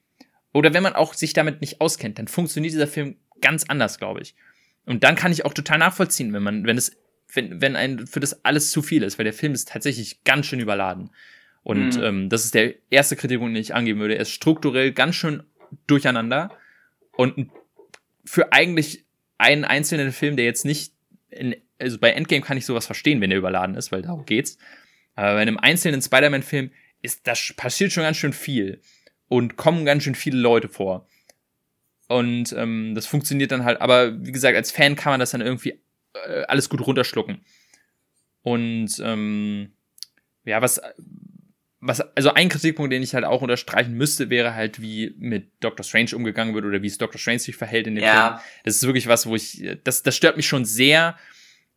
[0.54, 4.22] oder wenn man auch sich damit nicht auskennt, dann funktioniert dieser Film ganz anders, glaube
[4.22, 4.36] ich.
[4.86, 6.98] Und dann kann ich auch total nachvollziehen, wenn man, wenn es,
[7.34, 10.46] wenn, wenn ein für das alles zu viel ist, weil der Film ist tatsächlich ganz
[10.46, 11.10] schön überladen.
[11.64, 12.04] Und mhm.
[12.04, 14.16] ähm, das ist der erste Kritikpunkt, den ich angeben würde.
[14.16, 15.44] Er ist strukturell ganz schön
[15.88, 16.52] durcheinander
[17.18, 17.50] und
[18.26, 19.06] für eigentlich
[19.38, 20.94] einen einzelnen Film, der jetzt nicht
[21.30, 24.58] in, also bei Endgame kann ich sowas verstehen, wenn er überladen ist, weil darum geht's.
[25.16, 26.72] Aber bei einem einzelnen Spider-Man-Film
[27.02, 28.82] ist das passiert schon ganz schön viel
[29.28, 31.08] und kommen ganz schön viele Leute vor.
[32.08, 35.42] Und ähm, das funktioniert dann halt, aber wie gesagt, als Fan kann man das dann
[35.42, 35.82] irgendwie
[36.14, 37.44] äh, alles gut runterschlucken.
[38.42, 39.74] Und ähm,
[40.44, 40.80] ja, was
[41.88, 45.84] was, also ein Kritikpunkt, den ich halt auch unterstreichen müsste, wäre halt, wie mit Doctor
[45.84, 48.38] Strange umgegangen wird oder wie es Doctor Strange sich verhält in dem ja.
[48.38, 48.40] Film.
[48.64, 51.18] Das ist wirklich was, wo ich, das, das stört mich schon sehr,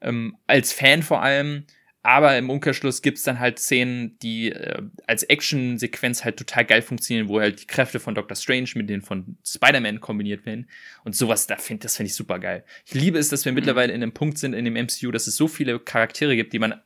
[0.01, 1.65] ähm, als Fan vor allem.
[2.03, 7.29] Aber im Umkehrschluss gibt's dann halt Szenen, die äh, als Action-Sequenz halt total geil funktionieren,
[7.29, 10.71] wo halt die Kräfte von Doctor Strange mit denen von Spider-Man kombiniert werden.
[11.05, 12.65] Und sowas, da find, das finde ich super geil.
[12.87, 13.57] Ich liebe es, dass wir mhm.
[13.57, 16.61] mittlerweile in einem Punkt sind in dem MCU, dass es so viele Charaktere gibt, die
[16.61, 16.81] man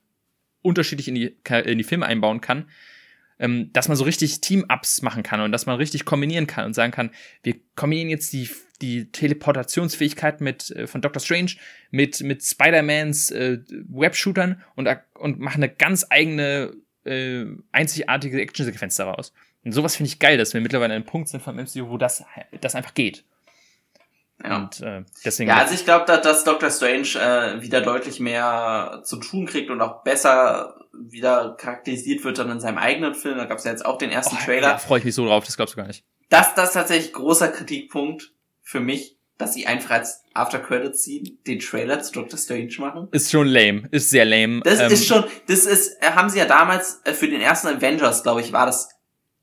[0.62, 2.66] unterschiedlich in die, in die Filme einbauen kann
[3.42, 6.74] ähm, dass man so richtig Team-Ups machen kann und dass man richtig kombinieren kann und
[6.74, 7.10] sagen kann,
[7.42, 8.48] wir kombinieren jetzt die,
[8.80, 11.56] die Teleportationsfähigkeit mit, äh, von Doctor Strange
[11.90, 16.72] mit, mit Spider-Mans äh, Webshootern und, und machen eine ganz eigene,
[17.04, 19.32] äh, einzigartige Actionsequenz daraus.
[19.64, 21.98] Und sowas finde ich geil, dass wir mittlerweile an einem Punkt sind vom MCU, wo
[21.98, 22.24] das,
[22.60, 23.24] das einfach geht.
[24.44, 24.56] Ja.
[24.56, 29.02] Und, äh, deswegen ja, also ich glaube, dass, dass Doctor Strange äh, wieder deutlich mehr
[29.04, 33.38] zu tun kriegt und auch besser wieder charakterisiert wird dann in seinem eigenen Film.
[33.38, 34.72] Da gab es ja jetzt auch den ersten oh, Trailer.
[34.72, 36.04] Da freue ich mich so drauf, das glaubst du gar nicht.
[36.28, 38.32] Das, das ist tatsächlich großer Kritikpunkt
[38.62, 43.08] für mich, dass sie einfach als After Credit ziehen, den Trailer zu Doctor Strange machen.
[43.10, 44.60] Ist schon lame, ist sehr lame.
[44.62, 47.68] Das ähm, ist schon, das ist, äh, haben sie ja damals äh, für den ersten
[47.68, 48.88] Avengers, glaube ich, war das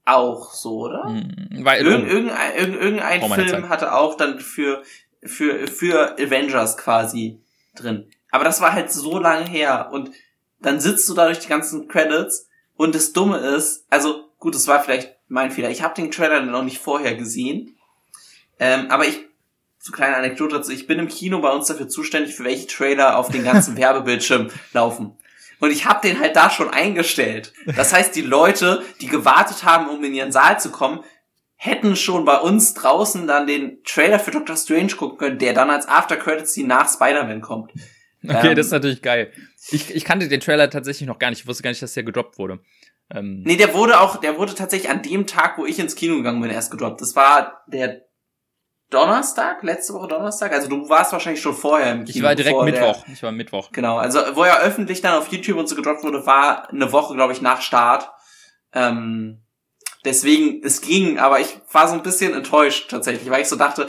[0.06, 1.04] auch so, oder?
[1.04, 4.84] Hm, weil, Irgend, irgendein irgendein Film hatte auch dann für,
[5.24, 7.42] für, für Avengers quasi
[7.76, 8.10] drin.
[8.32, 10.12] Aber das war halt so lange her und
[10.62, 14.68] dann sitzt du da durch die ganzen Credits und das Dumme ist, also gut, es
[14.68, 15.70] war vielleicht mein Fehler.
[15.70, 17.78] Ich habe den Trailer noch nicht vorher gesehen,
[18.60, 19.26] ähm, aber ich
[19.82, 20.72] so kleine Anekdote dazu.
[20.72, 24.50] Ich bin im Kino bei uns dafür zuständig, für welche Trailer auf den ganzen Werbebildschirm
[24.74, 25.18] laufen.
[25.60, 27.54] Und ich habe den halt da schon eingestellt.
[27.66, 31.04] Das heißt, die Leute, die gewartet haben, um in ihren Saal zu kommen,
[31.56, 35.70] hätten schon bei uns draußen dann den Trailer für Doctor Strange gucken können, der dann
[35.70, 37.72] als After Credits Scene nach Spider-Man kommt.
[38.24, 39.34] Okay, ähm, das ist natürlich geil.
[39.72, 41.42] Ich, ich kannte den Trailer tatsächlich noch gar nicht.
[41.42, 42.60] Ich wusste gar nicht, dass der gedroppt wurde.
[43.12, 46.18] Ähm, nee, der wurde auch, der wurde tatsächlich an dem Tag, wo ich ins Kino
[46.18, 47.02] gegangen bin, erst gedroppt.
[47.02, 48.02] Das war der
[48.90, 50.52] Donnerstag, letzte Woche Donnerstag.
[50.52, 52.18] Also du warst wahrscheinlich schon vorher im Kino.
[52.18, 53.04] Ich war direkt Mittwoch.
[53.04, 53.72] Der, ich war Mittwoch.
[53.72, 53.98] Genau.
[53.98, 57.34] Also wo er öffentlich dann auf YouTube und so gedroppt wurde, war eine Woche, glaube
[57.34, 58.10] ich, nach Start.
[58.74, 59.42] Ähm,
[60.06, 63.88] deswegen, es ging, aber ich war so ein bisschen enttäuscht tatsächlich, weil ich so dachte,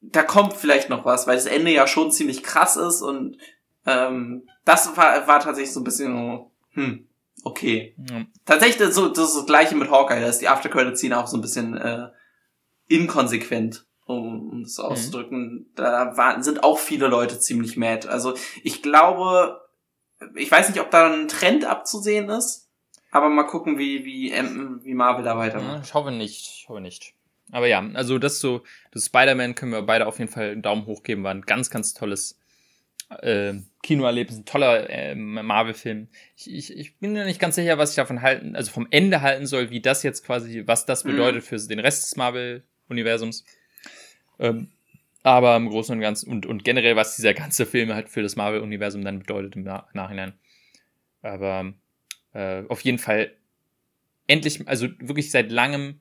[0.00, 3.38] da kommt vielleicht noch was, weil das Ende ja schon ziemlich krass ist und
[3.86, 7.06] ähm, das war, war tatsächlich so ein bisschen, hm,
[7.44, 7.94] okay.
[8.10, 8.24] Ja.
[8.44, 11.26] Tatsächlich, das ist, so, das ist das gleiche mit Hawkeye, da ist die After-Credit-Scene auch
[11.26, 12.08] so ein bisschen äh,
[12.88, 14.84] inkonsequent, um, um das mhm.
[14.84, 15.70] auszudrücken.
[15.74, 18.08] Da waren, sind auch viele Leute ziemlich mad.
[18.08, 19.60] Also ich glaube,
[20.34, 22.68] ich weiß nicht, ob da ein Trend abzusehen ist,
[23.10, 25.76] aber mal gucken, wie, wie, wie Marvel da weitermacht.
[25.76, 27.14] Ja, ich hoffe nicht, ich hoffe nicht.
[27.52, 30.86] Aber ja, also das so, das Spider-Man können wir beide auf jeden Fall einen Daumen
[30.86, 32.38] hoch geben, war ein ganz, ganz tolles
[33.22, 36.08] äh, Kinoerlebnis, ein toller äh, Marvel-Film.
[36.36, 39.20] Ich, ich, ich bin mir nicht ganz sicher, was ich davon halten, also vom Ende
[39.20, 41.10] halten soll, wie das jetzt quasi, was das mhm.
[41.10, 41.46] bedeutet mhm.
[41.46, 43.44] für den Rest des Marvel-Universums.
[44.38, 44.68] Ähm,
[45.22, 48.36] aber im Großen und Ganzen und, und generell, was dieser ganze Film halt für das
[48.36, 50.34] Marvel-Universum dann bedeutet im Na Nachhinein.
[51.22, 51.72] Aber
[52.34, 53.32] äh, auf jeden Fall
[54.26, 56.00] endlich, also wirklich seit langem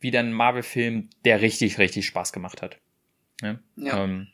[0.00, 2.78] wieder ein Marvel-Film, der richtig, richtig Spaß gemacht hat.
[3.40, 3.58] Ja.
[3.76, 4.04] ja.
[4.04, 4.28] Ähm,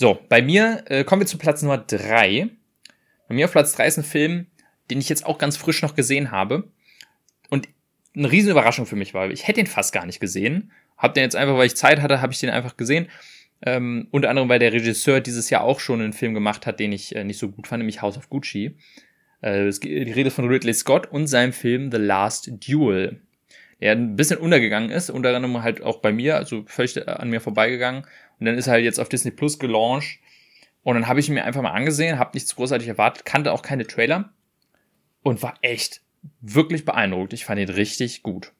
[0.00, 2.48] so, bei mir äh, kommen wir zu Platz Nummer drei.
[3.28, 4.46] Bei mir auf Platz drei ist ein Film,
[4.90, 6.72] den ich jetzt auch ganz frisch noch gesehen habe.
[7.50, 7.68] Und
[8.16, 9.28] eine riesen Überraschung für mich war.
[9.30, 10.72] Ich hätte ihn fast gar nicht gesehen.
[10.96, 13.08] Hab den jetzt einfach, weil ich Zeit hatte, habe ich den einfach gesehen.
[13.60, 16.92] Ähm, unter anderem, weil der Regisseur dieses Jahr auch schon einen Film gemacht hat, den
[16.92, 18.78] ich äh, nicht so gut fand, nämlich House of Gucci.
[19.42, 23.20] Äh, die Rede von Ridley Scott und seinem Film The Last Duel.
[23.82, 27.42] Der ein bisschen untergegangen ist, unter anderem halt auch bei mir, also völlig an mir
[27.42, 28.06] vorbeigegangen.
[28.40, 30.18] Und dann ist er halt jetzt auf Disney Plus gelauncht.
[30.82, 33.60] Und dann habe ich ihn mir einfach mal angesehen, habe nichts großartig erwartet, kannte auch
[33.60, 34.32] keine Trailer
[35.22, 36.00] und war echt
[36.40, 37.34] wirklich beeindruckt.
[37.34, 38.52] Ich fand ihn richtig gut.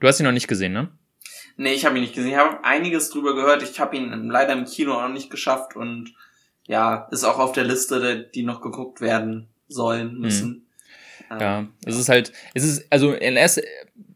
[0.00, 0.88] Du hast ihn noch nicht gesehen, ne?
[1.56, 2.32] Nee, ich habe ihn nicht gesehen.
[2.32, 3.62] Ich habe einiges drüber gehört.
[3.62, 6.12] Ich habe ihn leider im Kino noch nicht geschafft und
[6.66, 10.66] ja, ist auch auf der Liste, die noch geguckt werden sollen müssen.
[11.28, 11.40] Hm.
[11.40, 13.38] Ja, es ist halt, es ist, also in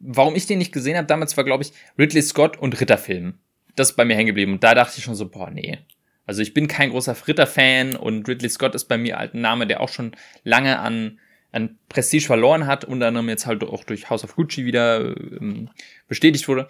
[0.00, 3.38] warum ich den nicht gesehen habe damals war, glaube ich, Ridley Scott und Ritterfilm
[3.76, 4.52] das ist bei mir hängen geblieben.
[4.52, 5.78] Und da dachte ich schon so, boah, nee.
[6.26, 9.66] Also ich bin kein großer Fritter-Fan und Ridley Scott ist bei mir halt ein Name,
[9.66, 11.20] der auch schon lange an,
[11.52, 15.68] an Prestige verloren hat, unter anderem jetzt halt auch durch House of Gucci wieder ähm,
[16.08, 16.68] bestätigt wurde.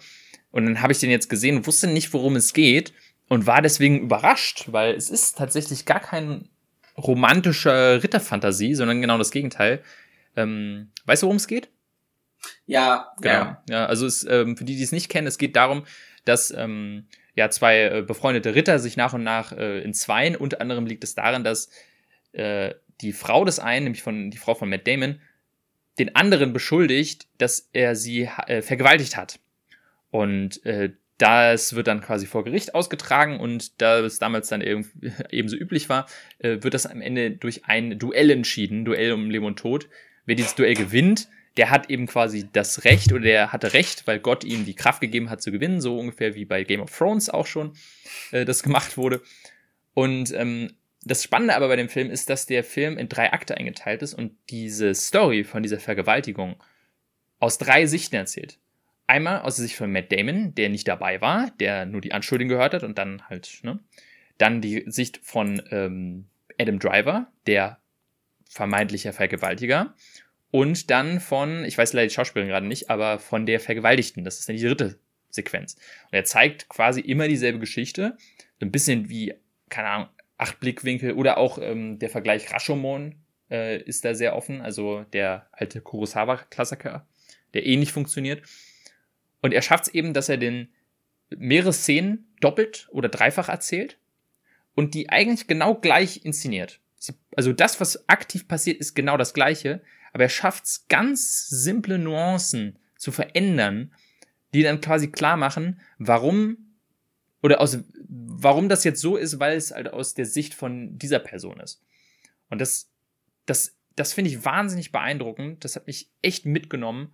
[0.51, 2.93] Und dann habe ich den jetzt gesehen, wusste nicht, worum es geht
[3.27, 6.49] und war deswegen überrascht, weil es ist tatsächlich gar kein
[6.97, 9.83] romantischer Ritterfantasie, sondern genau das Gegenteil.
[10.35, 11.69] Ähm, weißt du, worum es geht?
[12.65, 13.33] Ja, genau.
[13.33, 15.85] Ja, ja also es, ähm, für die, die es nicht kennen, es geht darum,
[16.25, 20.35] dass ähm, ja zwei äh, befreundete Ritter sich nach und nach äh, entzweien.
[20.35, 21.69] Unter anderem liegt es daran, dass
[22.33, 25.19] äh, die Frau des einen, nämlich von die Frau von Matt Damon,
[25.99, 29.39] den anderen beschuldigt, dass er sie äh, vergewaltigt hat.
[30.11, 34.89] Und äh, das wird dann quasi vor Gericht ausgetragen und da es damals dann eben,
[35.29, 36.07] ebenso üblich war,
[36.39, 39.87] äh, wird das am Ende durch ein Duell entschieden, Duell um Leben und Tod.
[40.25, 44.19] Wer dieses Duell gewinnt, der hat eben quasi das Recht oder der hatte Recht, weil
[44.19, 47.29] Gott ihm die Kraft gegeben hat zu gewinnen, so ungefähr wie bei Game of Thrones
[47.29, 47.73] auch schon
[48.31, 49.21] äh, das gemacht wurde.
[49.93, 50.73] Und ähm,
[51.05, 54.13] das Spannende aber bei dem Film ist, dass der Film in drei Akte eingeteilt ist
[54.13, 56.55] und diese Story von dieser Vergewaltigung
[57.39, 58.59] aus drei Sichten erzählt.
[59.07, 62.49] Einmal aus der Sicht von Matt Damon, der nicht dabei war, der nur die Anschuldigung
[62.49, 63.79] gehört hat und dann halt, ne?
[64.37, 66.25] Dann die Sicht von ähm,
[66.59, 67.79] Adam Driver, der
[68.49, 69.93] vermeintlicher Vergewaltiger
[70.55, 74.23] und dann von, ich weiß leider die Schauspielerin gerade nicht, aber von der Vergewaltigten.
[74.23, 74.97] Das ist dann die dritte
[75.29, 75.75] Sequenz.
[76.05, 78.15] Und er zeigt quasi immer dieselbe Geschichte.
[78.61, 79.33] So ein bisschen wie,
[79.67, 83.15] keine Ahnung, acht Blickwinkel oder auch ähm, der Vergleich Rashomon
[83.51, 84.61] äh, ist da sehr offen.
[84.61, 87.05] Also der alte Kurosawa-Klassiker,
[87.53, 88.41] der ähnlich funktioniert.
[89.41, 90.69] Und er schafft es eben, dass er den
[91.31, 93.97] mehrere Szenen doppelt oder dreifach erzählt
[94.73, 96.79] und die eigentlich genau gleich inszeniert.
[97.35, 99.81] Also das, was aktiv passiert, ist genau das gleiche,
[100.15, 103.93] aber er schafft es ganz simple Nuancen zu verändern,
[104.53, 106.77] die dann quasi klar machen, warum
[107.43, 111.19] oder aus warum das jetzt so ist, weil es halt aus der Sicht von dieser
[111.19, 111.83] Person ist.
[112.49, 112.89] Und das
[113.45, 115.65] das das finde ich wahnsinnig beeindruckend.
[115.65, 117.11] Das hat mich echt mitgenommen.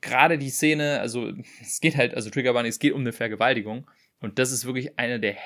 [0.00, 3.90] Gerade die Szene, also es geht halt, also Trigger Warning, es geht um eine Vergewaltigung
[4.20, 5.36] und das ist wirklich eine der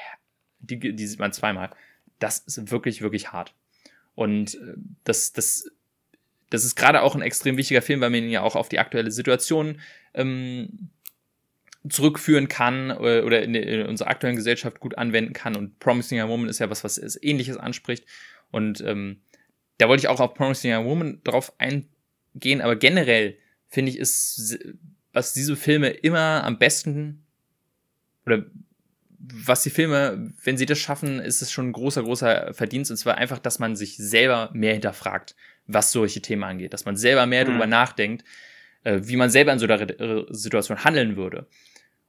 [0.58, 1.70] die, die sieht man zweimal.
[2.18, 3.54] Das ist wirklich wirklich hart.
[4.14, 4.74] Und äh,
[5.04, 5.70] das das
[6.50, 8.78] das ist gerade auch ein extrem wichtiger Film, weil man ihn ja auch auf die
[8.78, 9.80] aktuelle Situation
[10.14, 10.90] ähm,
[11.88, 15.56] zurückführen kann äh, oder in, in unserer aktuellen Gesellschaft gut anwenden kann.
[15.56, 18.06] Und Promising Young Woman ist ja was, was Ähnliches anspricht.
[18.50, 19.20] Und ähm,
[19.78, 23.36] da wollte ich auch auf Promising Young Woman drauf eingehen, aber generell
[23.68, 24.58] finde ich, ist,
[25.12, 27.24] was diese Filme immer am besten
[28.24, 28.44] oder
[29.18, 32.90] was die Filme, wenn sie das schaffen, ist es schon ein großer, großer Verdienst.
[32.90, 35.34] Und zwar einfach, dass man sich selber mehr hinterfragt,
[35.66, 36.72] was solche Themen angeht.
[36.72, 37.48] Dass man selber mehr mhm.
[37.48, 38.24] darüber nachdenkt,
[38.84, 41.46] äh, wie man selber in so einer Situation handeln würde.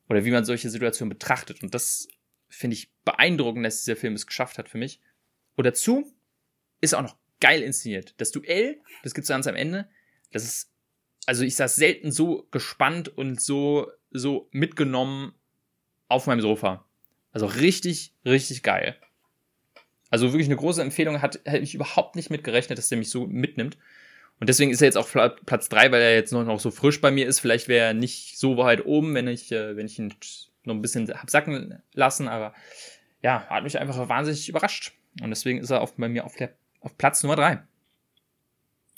[0.10, 1.64] Oder wie man solche Situationen betrachtet.
[1.64, 2.08] Und das
[2.50, 5.00] finde ich beeindruckend, dass dieser Film es geschafft hat für mich.
[5.56, 6.12] Und dazu
[6.82, 8.14] ist auch noch geil inszeniert.
[8.18, 9.88] Das Duell, das gibt's ganz am Ende,
[10.32, 10.72] das ist,
[11.26, 15.34] also ich saß selten so gespannt und so, so mitgenommen
[16.08, 16.86] auf meinem Sofa.
[17.32, 18.96] Also richtig, richtig geil.
[20.16, 23.28] Also wirklich eine große Empfehlung, hat, hätte ich überhaupt nicht mitgerechnet, dass der mich so
[23.28, 23.78] mitnimmt.
[24.40, 25.10] Und deswegen ist er jetzt auch
[25.46, 27.42] Platz drei, weil er jetzt noch, noch so frisch bei mir ist.
[27.42, 30.14] Vielleicht wäre er nicht so weit oben, wenn ich, äh, wenn ich ihn
[30.64, 32.54] noch ein bisschen hab sacken lassen, aber
[33.22, 34.94] ja, hat mich einfach wahnsinnig überrascht.
[35.22, 37.62] Und deswegen ist er auf, bei mir auf, der, auf Platz Nummer drei.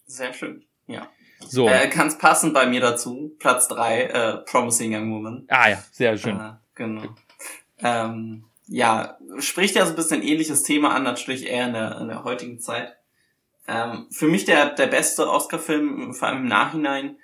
[0.06, 1.10] Sehr schön, ja.
[1.40, 1.68] So.
[1.68, 3.36] Äh, Kann es passen bei mir dazu.
[3.40, 5.46] Platz drei, äh, Promising Young Woman.
[5.48, 6.40] Ah ja, sehr schön.
[6.40, 7.16] Äh, genau.
[7.80, 12.08] Ähm, ja, spricht ja so ein bisschen ähnliches Thema an, natürlich eher in der, in
[12.08, 12.96] der heutigen Zeit.
[13.68, 17.18] Ähm, für mich der, der beste Oscar-Film, vor allem im Nachhinein,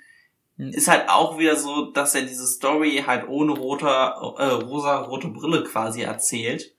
[0.58, 0.70] hm.
[0.70, 5.30] ist halt auch wieder so, dass er diese Story halt ohne roter, äh, rosa rote
[5.30, 6.74] Brille quasi erzählt.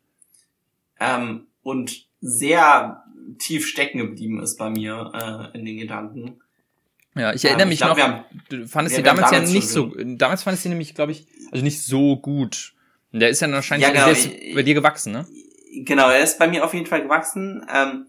[1.01, 3.05] Ähm, und sehr
[3.39, 5.13] tief stecken geblieben ist bei mir
[5.53, 6.41] äh, in den Gedanken.
[7.15, 9.55] Ja, ich erinnere ähm, mich ich glaub, noch, haben, du fandest die damals, damals ja
[9.55, 12.74] nicht so, damals fandest du nämlich, glaube ich, also nicht so gut.
[13.21, 15.27] Der ist ja wahrscheinlich ja, genau, ist bei dir gewachsen, ne?
[15.73, 17.65] Genau, er ist bei mir auf jeden Fall gewachsen.
[17.73, 18.07] Ähm,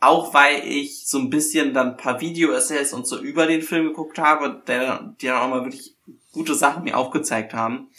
[0.00, 3.86] auch weil ich so ein bisschen dann ein paar Video-Essays und so über den Film
[3.86, 5.94] geguckt habe, der, die dann auch mal wirklich
[6.32, 7.90] gute Sachen mir aufgezeigt haben.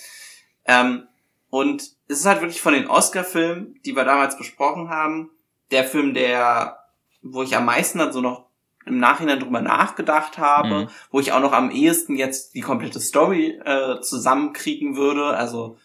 [0.66, 1.08] Ähm,
[1.50, 5.32] und es ist halt wirklich von den Oscar-Filmen, die wir damals besprochen haben,
[5.72, 6.80] der Film, der,
[7.22, 8.46] wo ich am meisten dann so noch
[8.86, 10.88] im Nachhinein drüber nachgedacht habe, mhm.
[11.12, 15.28] wo ich auch noch am ehesten jetzt die komplette Story äh, zusammenkriegen würde.
[15.28, 15.78] Also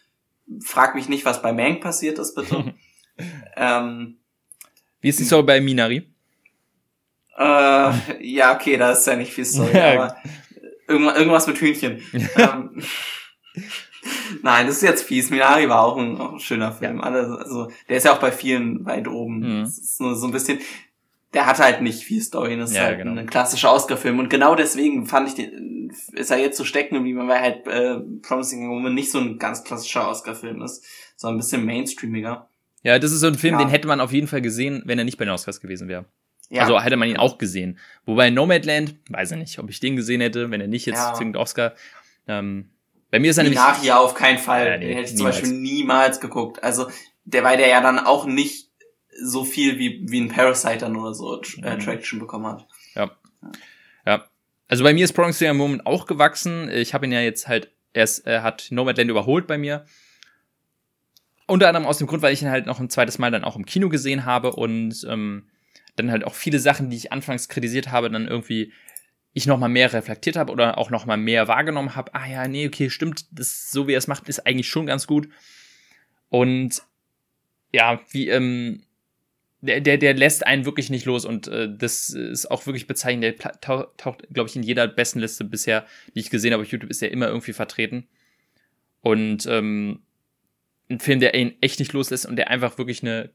[0.60, 2.74] frag mich nicht, was bei Mank passiert ist, bitte.
[3.56, 4.18] ähm,
[5.00, 6.08] Wie ist die Story bei Minari?
[7.36, 10.16] Äh, ja, okay, da ist ja nicht viel Story, aber
[10.88, 12.00] irgendwas mit Hühnchen.
[12.36, 12.82] ähm,
[14.42, 15.30] Nein, das ist jetzt fies.
[15.30, 16.98] Minari war auch ein, auch ein schöner Film.
[16.98, 17.04] Ja.
[17.04, 19.40] also, der ist ja auch bei vielen weit oben.
[19.40, 19.64] Mhm.
[19.64, 20.58] Das ist nur so ein bisschen,
[21.34, 22.56] der hat halt nicht viel Story.
[22.56, 23.20] Das ist ja, halt genau.
[23.20, 24.18] ein klassischer Oscar-Film.
[24.18, 27.98] Und genau deswegen fand ich den, ist er jetzt so stecken geblieben, weil halt äh,
[28.22, 30.84] Promising Woman nicht so ein ganz klassischer Oscar-Film ist,
[31.16, 32.48] sondern ein bisschen mainstreamiger.
[32.82, 33.60] Ja, das ist so ein Film, ja.
[33.60, 36.04] den hätte man auf jeden Fall gesehen, wenn er nicht bei den Oscars gewesen wäre.
[36.50, 36.62] Ja.
[36.62, 37.78] Also hätte man ihn auch gesehen.
[38.04, 41.14] Wobei Nomadland, weiß ich nicht, ob ich den gesehen hätte, wenn er nicht jetzt ja.
[41.14, 41.74] zwingend Oscar.
[42.28, 42.70] Ähm,
[43.10, 43.58] bei mir ist er nämlich.
[43.58, 44.66] Nachher auf keinen Fall.
[44.66, 45.36] Ja, nee, den hätte ich niemals.
[45.36, 46.62] zum Beispiel niemals geguckt.
[46.62, 46.88] Also,
[47.24, 48.63] der, weil der ja dann auch nicht
[49.22, 51.80] so viel wie, wie ein Parasite dann oder so äh, mhm.
[51.80, 52.66] Traction bekommen hat.
[52.94, 53.10] Ja.
[54.06, 54.24] Ja.
[54.68, 56.68] Also bei mir ist Promising Young Moment auch gewachsen.
[56.70, 59.84] Ich habe ihn ja jetzt halt, er hat Nomadland überholt bei mir.
[61.46, 63.56] Unter anderem aus dem Grund, weil ich ihn halt noch ein zweites Mal dann auch
[63.56, 65.48] im Kino gesehen habe und ähm,
[65.96, 68.72] dann halt auch viele Sachen, die ich anfangs kritisiert habe, dann irgendwie
[69.34, 72.14] ich noch mal mehr reflektiert habe oder auch noch mal mehr wahrgenommen habe.
[72.14, 75.06] Ah ja, nee, okay, stimmt, das so wie er es macht, ist eigentlich schon ganz
[75.06, 75.28] gut.
[76.28, 76.82] Und
[77.72, 78.84] ja, wie ähm,
[79.64, 83.24] der, der, der lässt einen wirklich nicht los und äh, das ist auch wirklich bezeichnend.
[83.24, 86.70] Der taucht, taucht glaube ich, in jeder besten Liste bisher, die ich gesehen habe auf
[86.70, 88.06] YouTube, ist er immer irgendwie vertreten.
[89.00, 90.02] Und ähm,
[90.90, 93.30] ein Film, der ihn echt nicht loslässt und der einfach wirklich eine,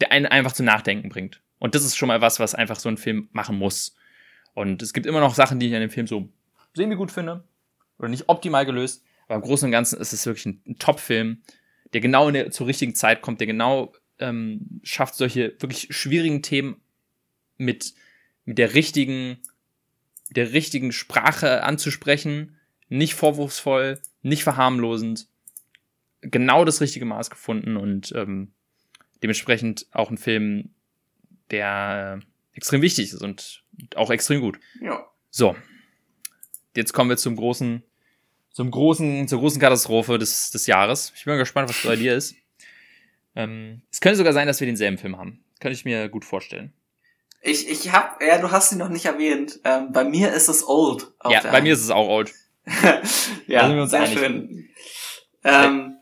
[0.00, 1.40] der einen einfach zu nachdenken bringt.
[1.60, 3.94] Und das ist schon mal was, was einfach so ein Film machen muss.
[4.52, 6.28] Und es gibt immer noch Sachen, die ich an dem Film so
[6.74, 7.44] semi gut finde
[7.98, 9.04] oder nicht optimal gelöst.
[9.26, 11.42] Aber im Großen und Ganzen ist es wirklich ein, ein Top-Film,
[11.92, 13.92] der genau der, zur richtigen Zeit kommt, der genau
[14.28, 16.80] ähm, schafft, solche wirklich schwierigen Themen
[17.56, 17.94] mit,
[18.44, 19.38] mit der richtigen,
[20.30, 25.28] der richtigen Sprache anzusprechen, nicht vorwurfsvoll, nicht verharmlosend,
[26.20, 28.52] genau das richtige Maß gefunden und ähm,
[29.22, 30.70] dementsprechend auch ein Film,
[31.50, 32.20] der
[32.52, 33.62] extrem wichtig ist und
[33.96, 34.58] auch extrem gut.
[34.80, 35.06] Ja.
[35.30, 35.56] So.
[36.76, 37.82] Jetzt kommen wir zum großen,
[38.50, 41.12] zum großen, zur großen Katastrophe des, des Jahres.
[41.16, 42.34] Ich bin mal gespannt, was bei dir ist.
[43.36, 45.44] Ähm, es könnte sogar sein, dass wir denselben Film haben.
[45.60, 46.72] Könnte ich mir gut vorstellen.
[47.40, 49.60] Ich, ich hab, ja, du hast ihn noch nicht erwähnt.
[49.64, 51.12] Ähm, bei mir ist es Old.
[51.28, 52.32] Ja, bei mir ist es auch Old.
[53.46, 54.18] ja, sehr einig.
[54.18, 54.68] schön.
[55.42, 55.98] Ähm,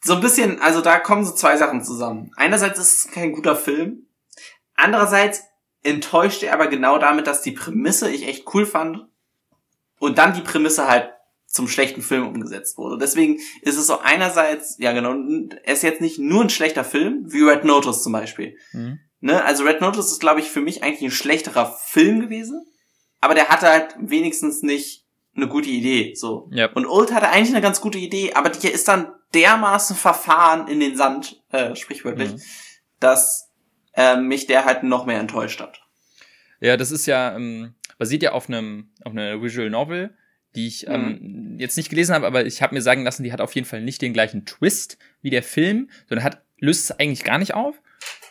[0.00, 2.32] so ein bisschen, also da kommen so zwei Sachen zusammen.
[2.36, 4.06] Einerseits ist es kein guter Film.
[4.74, 5.44] Andererseits
[5.82, 9.06] enttäuscht er aber genau damit, dass die Prämisse ich echt cool fand.
[10.00, 11.12] Und dann die Prämisse halt
[11.48, 12.98] zum schlechten Film umgesetzt wurde.
[12.98, 15.14] Deswegen ist es so einerseits, ja genau,
[15.64, 18.56] er ist jetzt nicht nur ein schlechter Film, wie Red Notice zum Beispiel.
[18.72, 19.00] Mhm.
[19.20, 19.42] Ne?
[19.42, 22.66] Also Red Notice ist, glaube ich, für mich eigentlich ein schlechterer Film gewesen,
[23.20, 26.14] aber der hatte halt wenigstens nicht eine gute Idee.
[26.14, 26.50] So.
[26.52, 26.76] Yep.
[26.76, 30.80] Und Old hatte eigentlich eine ganz gute Idee, aber die ist dann dermaßen verfahren in
[30.80, 32.40] den Sand, äh, sprichwörtlich, mhm.
[33.00, 33.50] dass
[33.94, 35.80] äh, mich der halt noch mehr enttäuscht hat.
[36.60, 40.14] Ja, das ist ja, ähm, basiert ja auf einem, auf einer Visual Novel,
[40.58, 41.58] die ich ähm, mhm.
[41.60, 43.80] jetzt nicht gelesen habe, aber ich habe mir sagen lassen, die hat auf jeden Fall
[43.80, 47.80] nicht den gleichen Twist wie der Film, sondern hat, löst es eigentlich gar nicht auf.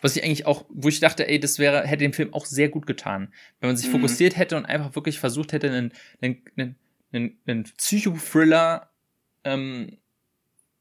[0.01, 2.67] Was ich eigentlich auch, wo ich dachte, ey, das wäre, hätte dem Film auch sehr
[2.67, 3.33] gut getan.
[3.61, 3.93] Wenn man sich mhm.
[3.93, 6.75] fokussiert hätte und einfach wirklich versucht hätte, einen, einen,
[7.13, 8.89] einen, einen, Psychothriller
[9.45, 9.97] ähm,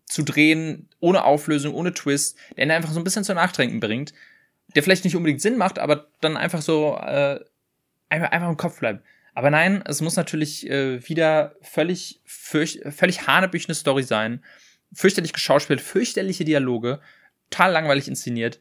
[0.05, 4.12] zu drehen, ohne Auflösung, ohne Twist, der ihn einfach so ein bisschen zu Nachdenken bringt,
[4.74, 7.39] der vielleicht nicht unbedingt Sinn macht, aber dann einfach so äh,
[8.09, 9.05] einfach, einfach im Kopf bleibt.
[9.36, 14.42] Aber nein, es muss natürlich äh, wieder völlig, fürch völlig hanebüchene Story sein.
[14.94, 17.02] Fürchterlich geschauspielt, fürchterliche Dialoge,
[17.50, 18.60] total langweilig inszeniert.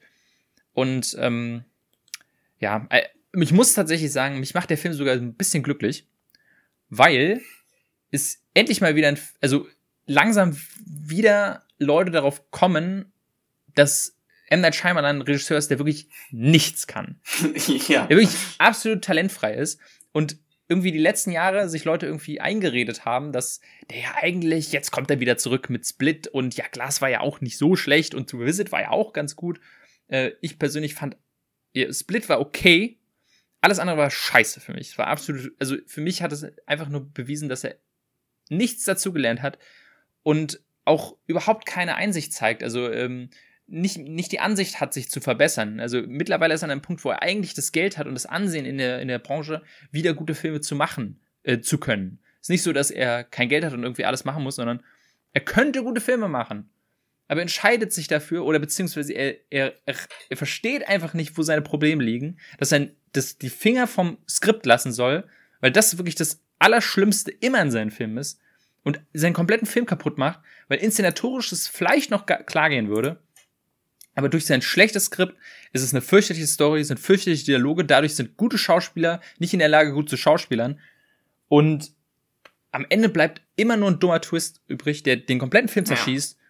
[0.73, 1.63] Und ähm,
[2.59, 3.03] ja, äh,
[3.39, 6.09] ich muss tatsächlich sagen, mich macht der Film sogar ein bisschen glücklich,
[6.89, 7.39] weil
[8.11, 9.69] es endlich mal wieder, ein, also
[10.07, 13.13] langsam wieder Leute darauf kommen,
[13.75, 14.59] dass M.
[14.59, 17.21] Night Shyamalan ein Regisseur ist, der wirklich nichts kann.
[17.87, 18.07] ja.
[18.07, 19.79] Der wirklich absolut talentfrei ist
[20.11, 24.91] und irgendwie die letzten Jahre sich Leute irgendwie eingeredet haben, dass der ja eigentlich, jetzt
[24.91, 28.15] kommt er wieder zurück mit Split und ja, Glas war ja auch nicht so schlecht
[28.15, 29.59] und To Visit war ja auch ganz gut.
[30.07, 31.17] Äh, ich persönlich fand,
[31.91, 32.99] Split war okay,
[33.61, 34.89] alles andere war scheiße für mich.
[34.91, 37.75] Es war absolut, also für mich hat es einfach nur bewiesen, dass er
[38.49, 39.59] nichts dazugelernt hat
[40.23, 42.63] und auch überhaupt keine Einsicht zeigt.
[42.63, 43.29] Also ähm,
[43.67, 45.79] nicht, nicht die Ansicht hat, sich zu verbessern.
[45.79, 48.25] Also mittlerweile ist er an einem Punkt, wo er eigentlich das Geld hat und das
[48.25, 52.19] Ansehen in der, in der Branche, wieder gute Filme zu machen, äh, zu können.
[52.41, 54.83] Es ist nicht so, dass er kein Geld hat und irgendwie alles machen muss, sondern
[55.33, 56.69] er könnte gute Filme machen.
[57.27, 59.95] Aber entscheidet sich dafür, oder beziehungsweise er, er, er,
[60.29, 64.65] er versteht einfach nicht, wo seine Probleme liegen, dass er das, die Finger vom Skript
[64.67, 65.27] lassen soll,
[65.59, 68.39] weil das wirklich das Allerschlimmste immer in seinen Filmen ist
[68.83, 73.19] und seinen kompletten Film kaputt macht, weil inszenatorisch es vielleicht noch klar gehen würde,
[74.15, 75.35] aber durch sein schlechtes Skript
[75.73, 79.67] ist es eine fürchterliche Story, sind fürchterliche Dialoge, dadurch sind gute Schauspieler nicht in der
[79.67, 80.79] Lage, gut zu schauspielern.
[81.49, 81.91] Und
[82.71, 86.45] am Ende bleibt immer nur ein dummer Twist übrig, der den kompletten Film zerschießt ja.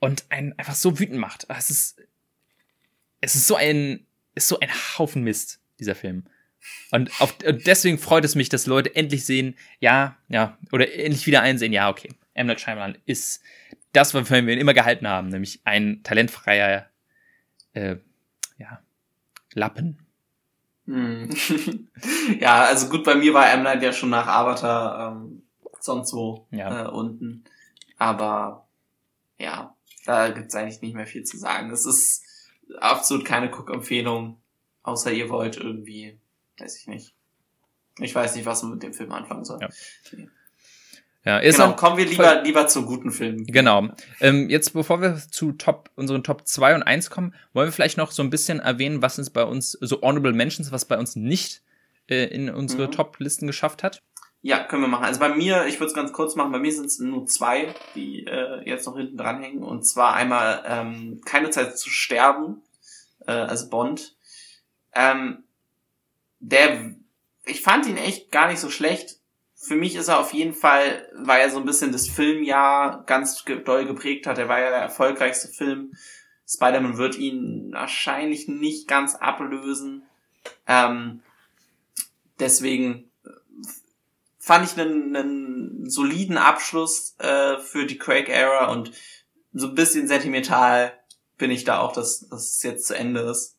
[0.00, 1.46] und einen einfach so wütend macht.
[1.48, 2.02] Es ist,
[3.20, 4.04] es ist so ein,
[4.34, 6.24] ist so ein Haufen Mist, dieser Film.
[6.90, 11.26] Und, auf, und deswegen freut es mich, dass Leute endlich sehen, ja, ja, oder endlich
[11.26, 12.46] wieder einsehen, ja, okay, M.
[12.46, 13.42] Night Shyamalan ist
[13.92, 16.86] das, wofür wir ihn immer gehalten haben, nämlich ein talentfreier
[17.74, 17.96] äh,
[18.58, 18.80] ja,
[19.54, 19.98] Lappen.
[20.86, 21.30] Hm.
[22.40, 23.62] ja, also gut, bei mir war M.
[23.62, 25.42] Night ja schon nach Avatar ähm,
[25.82, 26.86] sonst wo ja.
[26.86, 27.44] äh, unten.
[27.98, 28.66] Aber
[29.38, 31.70] ja, da gibt's eigentlich nicht mehr viel zu sagen.
[31.70, 32.24] Es ist
[32.78, 34.40] absolut keine Cook-Empfehlung,
[34.82, 36.18] außer ihr wollt irgendwie,
[36.58, 37.14] weiß ich nicht.
[37.98, 39.60] Ich weiß nicht, was man mit dem Film anfangen soll.
[39.60, 39.68] Ja.
[41.24, 43.46] Ja, ist genau, kommen wir lieber, lieber zu guten Filmen.
[43.46, 43.88] Genau.
[44.20, 47.96] Ähm, jetzt, bevor wir zu Top, unseren Top 2 und 1 kommen, wollen wir vielleicht
[47.96, 51.14] noch so ein bisschen erwähnen, was uns bei uns, so Honorable Mentions, was bei uns
[51.14, 51.62] nicht
[52.08, 52.92] äh, in unsere mhm.
[52.92, 54.02] Top-Listen geschafft hat.
[54.44, 55.04] Ja, können wir machen.
[55.04, 57.72] Also bei mir, ich würde es ganz kurz machen, bei mir sind es nur zwei,
[57.94, 59.62] die äh, jetzt noch hinten dranhängen.
[59.62, 62.62] Und zwar einmal ähm, Keine Zeit zu sterben,
[63.28, 64.16] äh, also Bond.
[64.92, 65.44] Ähm,
[66.40, 66.96] der,
[67.44, 69.21] ich fand ihn echt gar nicht so schlecht
[69.62, 73.44] für mich ist er auf jeden Fall, weil er so ein bisschen das Filmjahr ganz
[73.64, 74.36] doll geprägt hat.
[74.38, 75.92] Er war ja der erfolgreichste Film.
[76.48, 80.02] Spider-Man wird ihn wahrscheinlich nicht ganz ablösen.
[80.66, 81.22] Ähm,
[82.40, 83.28] deswegen äh,
[84.40, 88.90] fand ich einen, einen soliden Abschluss äh, für die Craig-Era und
[89.52, 90.92] so ein bisschen sentimental
[91.38, 93.56] bin ich da auch, dass, dass es jetzt zu Ende ist.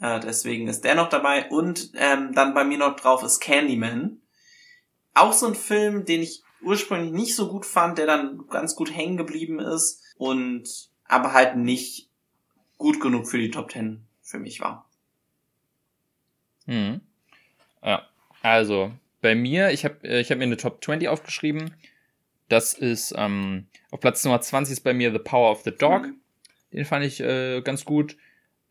[0.00, 1.48] Äh, deswegen ist der noch dabei.
[1.48, 4.20] Und ähm, dann bei mir noch drauf ist Candyman
[5.14, 8.94] auch so ein Film, den ich ursprünglich nicht so gut fand, der dann ganz gut
[8.94, 12.08] hängen geblieben ist und aber halt nicht
[12.78, 14.88] gut genug für die Top Ten für mich war.
[16.66, 17.00] Hm.
[17.82, 18.08] Ja,
[18.42, 21.74] also bei mir, ich habe äh, ich hab mir eine Top 20 aufgeschrieben.
[22.48, 26.02] Das ist ähm, auf Platz Nummer 20 ist bei mir The Power of the Dog.
[26.02, 26.20] Mhm.
[26.72, 28.16] Den fand ich äh, ganz gut.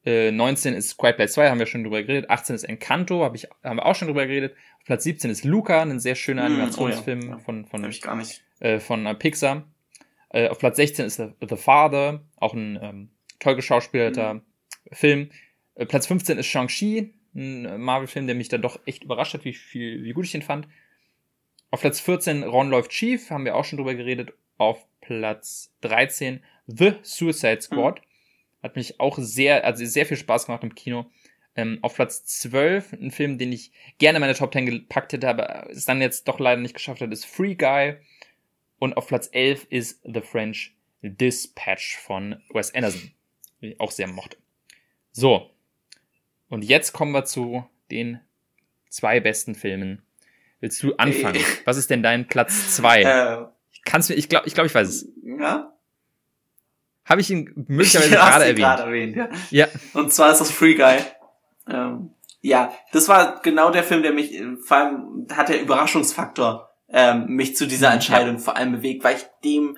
[0.06, 2.30] Äh, 19 ist Quiet Play 2, haben wir schon drüber geredet.
[2.30, 4.56] 18 ist Encanto, hab ich, haben wir auch schon drüber geredet.
[4.86, 7.40] Platz 17 ist Luca, ein sehr schöner Animationsfilm hm, oh ja.
[7.40, 7.84] von, von.
[8.60, 9.64] Äh, von äh, Pixar.
[10.30, 13.10] Äh, auf Platz 16 ist The Father, auch ein ähm,
[13.40, 14.42] toll geschauspielerter mhm.
[14.92, 15.30] Film.
[15.76, 19.54] Äh, Platz 15 ist Shang-Chi, ein Marvel-Film, der mich dann doch echt überrascht hat, wie,
[19.54, 20.68] viel, wie gut ich den fand.
[21.72, 24.34] Auf Platz 14 Ron läuft schief, haben wir auch schon drüber geredet.
[24.58, 28.00] Auf Platz 13 The Suicide Squad.
[28.00, 28.13] Mhm.
[28.64, 31.12] Hat mich auch sehr, also sehr viel Spaß gemacht im Kino.
[31.56, 35.30] Ähm, auf Platz 12, ein Film, den ich gerne in meine Top 10 gepackt hätte,
[35.30, 37.98] aber es dann jetzt doch leider nicht geschafft hat, ist Free Guy.
[38.80, 43.12] Und auf Platz 11 ist The French Dispatch von Wes Anderson,
[43.62, 44.38] den ich auch sehr mochte.
[45.12, 45.52] So.
[46.50, 48.20] Und jetzt kommen wir zu den
[48.90, 50.02] zwei besten Filmen.
[50.60, 51.36] Willst du anfangen?
[51.36, 51.62] Hey.
[51.66, 53.02] Was ist denn dein Platz 2?
[53.02, 53.46] Äh,
[53.86, 55.12] Kannst du, ich glaube, ich, glaub, ich weiß es.
[55.24, 55.73] Ja?
[57.06, 58.80] Habe ich ihn möglicherweise ja, gerade erwähnt.
[58.80, 59.30] erwähnt ja.
[59.50, 59.68] ja.
[59.94, 61.00] Und zwar ist das Free Guy.
[61.68, 62.12] Ähm,
[62.42, 67.56] ja, das war genau der Film, der mich, vor allem hat der Überraschungsfaktor ähm, mich
[67.56, 68.42] zu dieser Entscheidung ja.
[68.42, 69.78] vor allem bewegt, weil ich dem,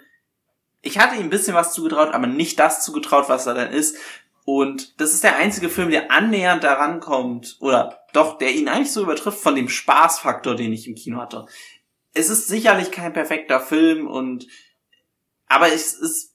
[0.81, 3.97] ich hatte ihm ein bisschen was zugetraut, aber nicht das zugetraut, was er dann ist.
[4.45, 8.91] Und das ist der einzige Film, der annähernd daran kommt, oder doch, der ihn eigentlich
[8.91, 11.45] so übertrifft von dem Spaßfaktor, den ich im Kino hatte.
[12.13, 14.45] Es ist sicherlich kein perfekter Film und,
[15.47, 16.34] aber es ist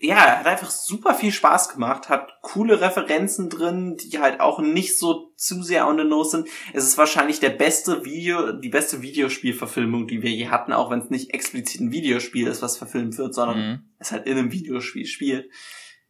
[0.00, 4.96] ja, hat einfach super viel Spaß gemacht, hat coole Referenzen drin, die halt auch nicht
[4.96, 6.48] so zu sehr on the nose sind.
[6.72, 11.00] Es ist wahrscheinlich der beste Video, die beste Videospielverfilmung, die wir je hatten, auch wenn
[11.00, 13.90] es nicht explizit ein Videospiel ist, was verfilmt wird, sondern mhm.
[13.98, 15.50] es halt in einem Videospiel spielt.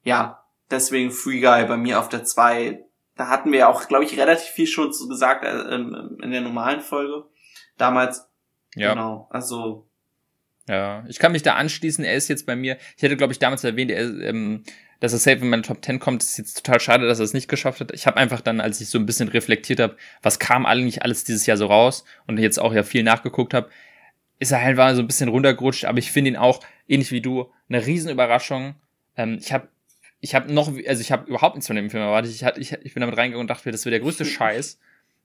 [0.03, 2.85] Ja, deswegen Free Guy bei mir auf der 2.
[3.17, 7.25] Da hatten wir auch, glaube ich, relativ viel schon gesagt äh, in der normalen Folge
[7.79, 8.29] damals.
[8.75, 8.91] Ja.
[8.91, 9.88] Genau, also
[10.69, 12.05] ja, ich kann mich da anschließen.
[12.05, 12.77] Er ist jetzt bei mir.
[12.97, 14.63] Ich hätte, glaube ich, damals erwähnt, er, ähm,
[15.01, 16.23] dass er safe in meine Top 10 kommt.
[16.23, 17.93] Das ist jetzt total schade, dass er es nicht geschafft hat.
[17.93, 21.25] Ich habe einfach dann, als ich so ein bisschen reflektiert habe, was kam eigentlich alles
[21.25, 23.71] dieses Jahr so raus und jetzt auch ja viel nachgeguckt habe,
[24.39, 25.87] ist er halt war so ein bisschen runtergerutscht.
[25.87, 28.75] Aber ich finde ihn auch, ähnlich wie du, eine Riesenüberraschung.
[29.17, 29.69] Ähm, ich habe
[30.21, 32.33] ich habe noch, also ich habe überhaupt nichts von dem Film erwartet.
[32.33, 34.79] Ich, hatte, ich, ich bin damit reingegangen und dachte, das wird der größte Scheiß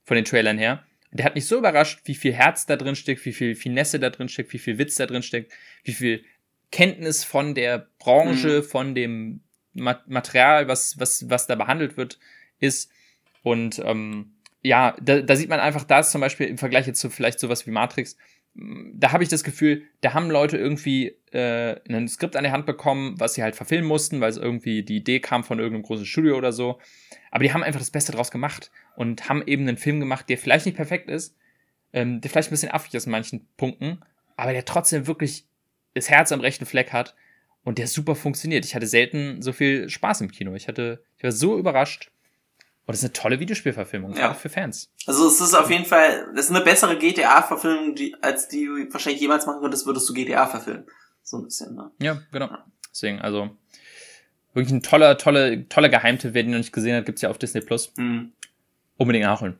[0.03, 0.83] von den Trailern her
[1.13, 4.09] der hat mich so überrascht, wie viel Herz da drin steckt, wie viel Finesse da
[4.09, 5.51] drin steckt, wie viel Witz da drin steckt,
[5.83, 6.23] wie viel
[6.71, 8.63] Kenntnis von der Branche, mhm.
[8.63, 9.41] von dem
[9.73, 12.19] Material, was, was, was da behandelt wird,
[12.59, 12.91] ist.
[13.43, 14.33] Und ähm,
[14.63, 17.67] ja, da, da sieht man einfach das zum Beispiel im Vergleich jetzt zu vielleicht sowas
[17.67, 18.17] wie Matrix.
[18.55, 22.65] Da habe ich das Gefühl, da haben Leute irgendwie äh, ein Skript an der Hand
[22.65, 26.05] bekommen, was sie halt verfilmen mussten, weil es irgendwie die Idee kam von irgendeinem großen
[26.05, 26.79] Studio oder so.
[27.33, 30.37] Aber die haben einfach das Beste draus gemacht und haben eben einen Film gemacht, der
[30.37, 31.35] vielleicht nicht perfekt ist,
[31.91, 34.03] ähm, der vielleicht ein bisschen affig ist in manchen Punkten,
[34.37, 35.47] aber der trotzdem wirklich
[35.95, 37.15] das Herz am rechten Fleck hat
[37.63, 38.65] und der super funktioniert.
[38.65, 40.53] Ich hatte selten so viel Spaß im Kino.
[40.53, 42.11] Ich hatte, ich war so überrascht.
[42.85, 44.35] Und es ist eine tolle Videospielverfilmung, ja.
[44.35, 44.91] für Fans.
[45.07, 48.93] Also es ist auf jeden Fall, es ist eine bessere GTA-Verfilmung, die, als die du
[48.93, 50.85] wahrscheinlich jemals machen könntest, würdest du GTA verfilmen.
[51.23, 51.89] So ein bisschen, ne?
[51.99, 52.49] Ja, genau.
[52.91, 53.57] Deswegen, also
[54.53, 56.33] wirklich ein toller, tolle, toller Geheimtipp.
[56.33, 57.93] Wer den noch nicht gesehen hat, gibt's ja auf Disney Plus.
[57.97, 58.31] Mhm.
[58.97, 59.57] Unbedingt nachholen.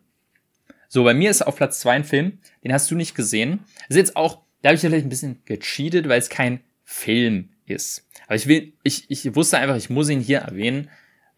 [0.88, 3.62] So, bei mir ist auf Platz zwei ein Film, den hast du nicht gesehen.
[3.88, 6.60] Das ist jetzt auch, da habe ich ja vielleicht ein bisschen gecheatet, weil es kein
[6.84, 8.08] Film ist.
[8.28, 10.90] Aber ich will, ich, ich wusste einfach, ich muss ihn hier erwähnen.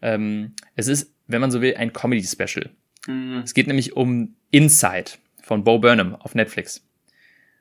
[0.02, 2.70] Ähm, es ist, wenn man so will, ein Comedy-Special.
[3.06, 3.42] Mhm.
[3.44, 5.12] Es geht nämlich um Inside
[5.42, 6.86] von Bo Burnham auf Netflix.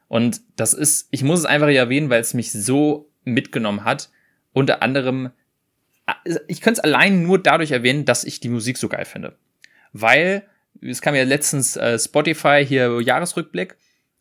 [0.07, 4.09] Und das ist, ich muss es einfach hier erwähnen, weil es mich so mitgenommen hat.
[4.53, 5.31] Unter anderem
[6.47, 9.37] ich könnte es allein nur dadurch erwähnen, dass ich die Musik so geil finde.
[9.93, 10.43] Weil,
[10.81, 13.75] es kam ja letztens äh, Spotify hier Jahresrückblick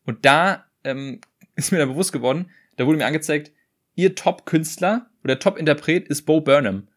[0.04, 1.20] und da ähm,
[1.56, 3.52] ist mir dann bewusst geworden, da wurde mir angezeigt,
[3.94, 6.88] ihr Top-Künstler oder Top-Interpret ist Bo Burnham.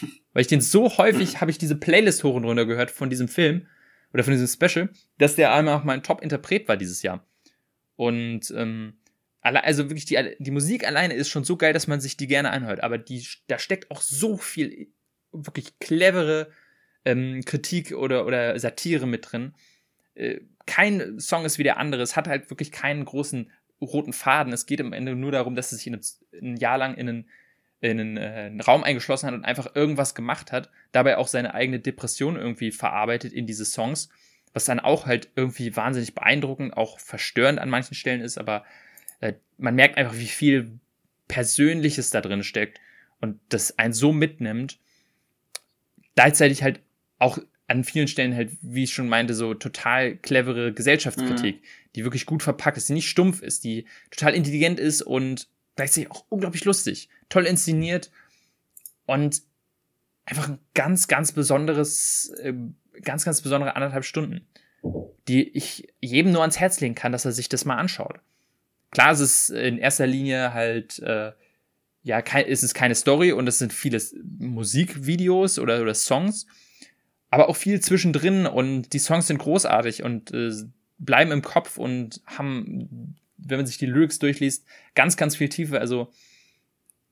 [0.32, 3.28] Weil ich den so häufig, habe ich diese Playlist hoch und runter gehört von diesem
[3.28, 3.66] Film
[4.12, 4.88] oder von diesem Special,
[5.18, 7.24] dass der einmal auch mein Top-Interpret war dieses Jahr.
[7.96, 8.94] Und ähm,
[9.42, 12.50] also wirklich die, die Musik alleine ist schon so geil, dass man sich die gerne
[12.50, 12.82] anhört.
[12.82, 14.88] Aber die, da steckt auch so viel
[15.32, 16.50] wirklich clevere
[17.04, 19.54] ähm, Kritik oder, oder Satire mit drin.
[20.14, 22.02] Äh, kein Song ist wie der andere.
[22.02, 23.50] Es hat halt wirklich keinen großen
[23.80, 24.52] roten Faden.
[24.52, 26.00] Es geht am Ende nur darum, dass es sich ein,
[26.40, 27.28] ein Jahr lang in einen,
[27.80, 30.70] in einen, äh, einen Raum eingeschlossen hat und einfach irgendwas gemacht hat.
[30.92, 34.10] Dabei auch seine eigene Depression irgendwie verarbeitet in diese Songs.
[34.52, 38.64] Was dann auch halt irgendwie wahnsinnig beeindruckend, auch verstörend an manchen Stellen ist, aber
[39.60, 40.78] man merkt einfach, wie viel
[41.28, 42.80] Persönliches da drin steckt
[43.20, 44.78] und das einen so mitnimmt.
[46.14, 46.80] Gleichzeitig halt
[47.18, 47.38] auch
[47.68, 51.66] an vielen Stellen halt, wie ich schon meinte, so total clevere Gesellschaftskritik, mhm.
[51.94, 56.10] die wirklich gut verpackt ist, die nicht stumpf ist, die total intelligent ist und gleichzeitig
[56.10, 58.10] auch unglaublich lustig, toll inszeniert
[59.06, 59.42] und
[60.24, 62.54] einfach ein ganz, ganz besonderes, äh,
[63.02, 64.46] ganz, ganz besondere anderthalb Stunden,
[65.28, 68.18] die ich jedem nur ans Herz legen kann, dass er sich das mal anschaut.
[68.90, 71.32] Klar, es ist in erster Linie halt, äh,
[72.02, 74.00] ja, kein, ist es keine Story und es sind viele
[74.38, 76.46] Musikvideos oder, oder Songs,
[77.28, 80.50] aber auch viel zwischendrin und die Songs sind großartig und äh,
[80.98, 83.16] bleiben im Kopf und haben
[83.48, 85.80] wenn man sich die Lyrics durchliest, ganz, ganz viel Tiefe.
[85.80, 86.10] Also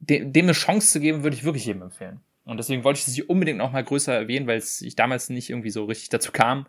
[0.00, 2.20] dem, dem eine Chance zu geben, würde ich wirklich jedem empfehlen.
[2.44, 5.50] Und deswegen wollte ich das hier unbedingt noch mal größer erwähnen, weil ich damals nicht
[5.50, 6.66] irgendwie so richtig dazu kam.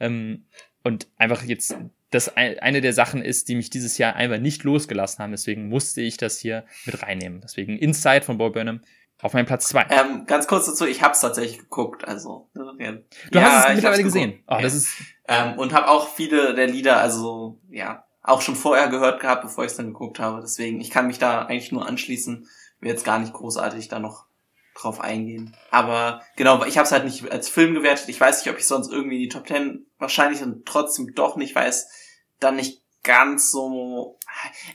[0.00, 0.44] Ähm,
[0.84, 1.76] und einfach jetzt
[2.10, 5.32] das eine der Sachen ist, die mich dieses Jahr einfach nicht losgelassen haben.
[5.32, 7.40] Deswegen musste ich das hier mit reinnehmen.
[7.42, 8.80] Deswegen Inside von Bob Burnham
[9.20, 9.86] auf meinem Platz zwei.
[9.90, 12.06] Ähm, ganz kurz dazu, ich habe es tatsächlich geguckt.
[12.06, 12.48] Also
[12.78, 12.92] ja.
[12.92, 13.02] du
[13.32, 14.44] ja, hast es mittlerweile gesehen.
[14.46, 14.62] Oh, ja.
[14.62, 14.88] das ist
[15.26, 19.64] ähm, und habe auch viele der Lieder, also ja, auch schon vorher gehört gehabt, bevor
[19.64, 20.40] ich es dann geguckt habe.
[20.40, 22.46] Deswegen, ich kann mich da eigentlich nur anschließen.
[22.80, 24.27] Will jetzt gar nicht großartig da noch
[24.78, 25.56] drauf eingehen.
[25.70, 28.08] Aber genau, ich habe es halt nicht als Film gewertet.
[28.08, 31.54] Ich weiß nicht, ob ich sonst irgendwie die Top Ten wahrscheinlich dann trotzdem doch nicht
[31.54, 31.88] weiß,
[32.40, 34.18] dann nicht ganz so.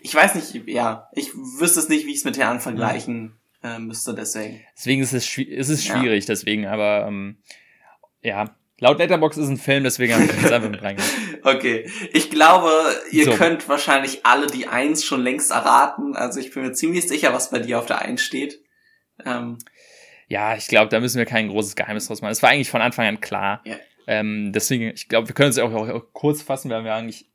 [0.01, 3.39] Ich weiß nicht, ja, ich wüsste es nicht, wie ich es mit den anderen vergleichen
[3.63, 4.61] äh, müsste, deswegen.
[4.77, 6.27] Deswegen ist es, ist es schwierig, ja.
[6.27, 7.38] deswegen, aber ähm,
[8.21, 11.23] ja, Laut Letterbox ist ein Film, deswegen habe ich jetzt einfach mit reingegangen.
[11.45, 11.89] Okay.
[12.13, 12.71] Ich glaube,
[13.11, 13.34] ihr so.
[13.34, 16.15] könnt wahrscheinlich alle die Eins schon längst erraten.
[16.15, 18.61] Also ich bin mir ziemlich sicher, was bei dir auf der Eins steht.
[19.25, 19.57] Ähm,
[20.34, 22.31] ja, ich glaube, da müssen wir kein großes Geheimnis draus machen.
[22.31, 23.61] Es war eigentlich von Anfang an klar.
[23.65, 23.76] Ja.
[24.07, 26.97] Ähm, deswegen, ich glaube, wir können uns auch, auch, auch, kurz fassen, wir haben ja
[26.97, 27.30] eigentlich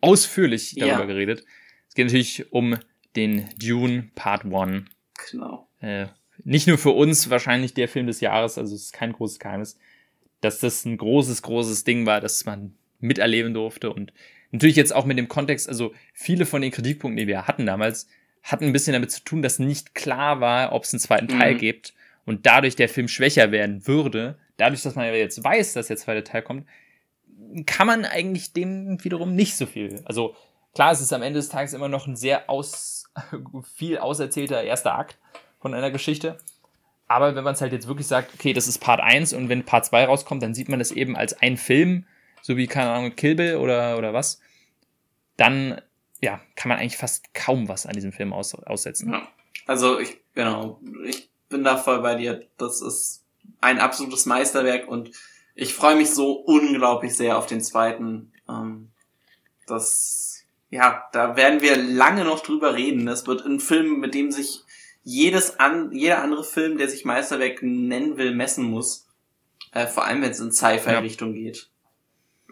[0.00, 1.04] ausführlich darüber ja.
[1.04, 1.44] geredet.
[1.88, 2.76] Es geht natürlich um
[3.14, 4.84] den Dune Part 1.
[5.30, 5.68] Genau.
[5.78, 6.06] Äh,
[6.42, 9.78] nicht nur für uns wahrscheinlich der Film des Jahres, also es ist kein großes Geheimnis,
[10.40, 14.12] dass das ein großes, großes Ding war, dass man miterleben durfte und
[14.50, 18.08] natürlich jetzt auch mit dem Kontext, also viele von den Kritikpunkten, die wir hatten damals,
[18.42, 21.54] hatten ein bisschen damit zu tun, dass nicht klar war, ob es einen zweiten Teil
[21.54, 21.58] mhm.
[21.58, 21.94] gibt
[22.26, 25.96] und dadurch der Film schwächer werden würde, dadurch, dass man ja jetzt weiß, dass der
[25.96, 26.66] zweite Teil kommt,
[27.66, 30.02] kann man eigentlich dem wiederum nicht so viel.
[30.04, 30.36] Also
[30.74, 33.10] klar, es ist am Ende des Tages immer noch ein sehr aus,
[33.74, 35.18] viel auserzählter erster Akt
[35.58, 36.38] von einer Geschichte.
[37.08, 39.64] Aber wenn man es halt jetzt wirklich sagt, okay, das ist Part 1 und wenn
[39.64, 42.06] Part 2 rauskommt, dann sieht man das eben als ein Film,
[42.40, 44.40] so wie, keine Ahnung, Kill Bill oder, oder was,
[45.36, 45.80] dann,
[46.22, 49.16] ja, kann man eigentlich fast kaum was an diesem Film aus, aussetzen.
[49.66, 52.46] Also ich, genau, ich bin da voll bei dir.
[52.56, 53.24] Das ist
[53.60, 55.10] ein absolutes Meisterwerk und
[55.54, 58.32] ich freue mich so unglaublich sehr auf den zweiten.
[58.48, 58.88] Ähm,
[59.66, 63.04] das, ja, da werden wir lange noch drüber reden.
[63.04, 64.64] Das wird ein Film, mit dem sich
[65.02, 69.06] jedes an, jeder andere Film, der sich Meisterwerk nennen will, messen muss.
[69.72, 71.42] Äh, vor allem, wenn es in Sci-Fi-Richtung ja.
[71.42, 71.70] geht.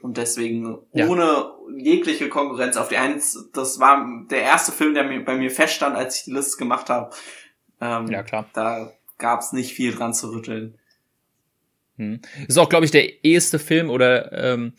[0.03, 1.09] Und deswegen ja.
[1.09, 5.51] ohne jegliche Konkurrenz auf die Eins, das war der erste Film, der mir, bei mir
[5.51, 7.15] feststand, als ich die Liste gemacht habe.
[7.81, 8.49] Ähm, ja, klar.
[8.55, 10.79] Da gab's nicht viel dran zu rütteln.
[11.97, 12.21] Hm.
[12.47, 14.73] Ist auch, glaube ich, der erste Film oder ähm,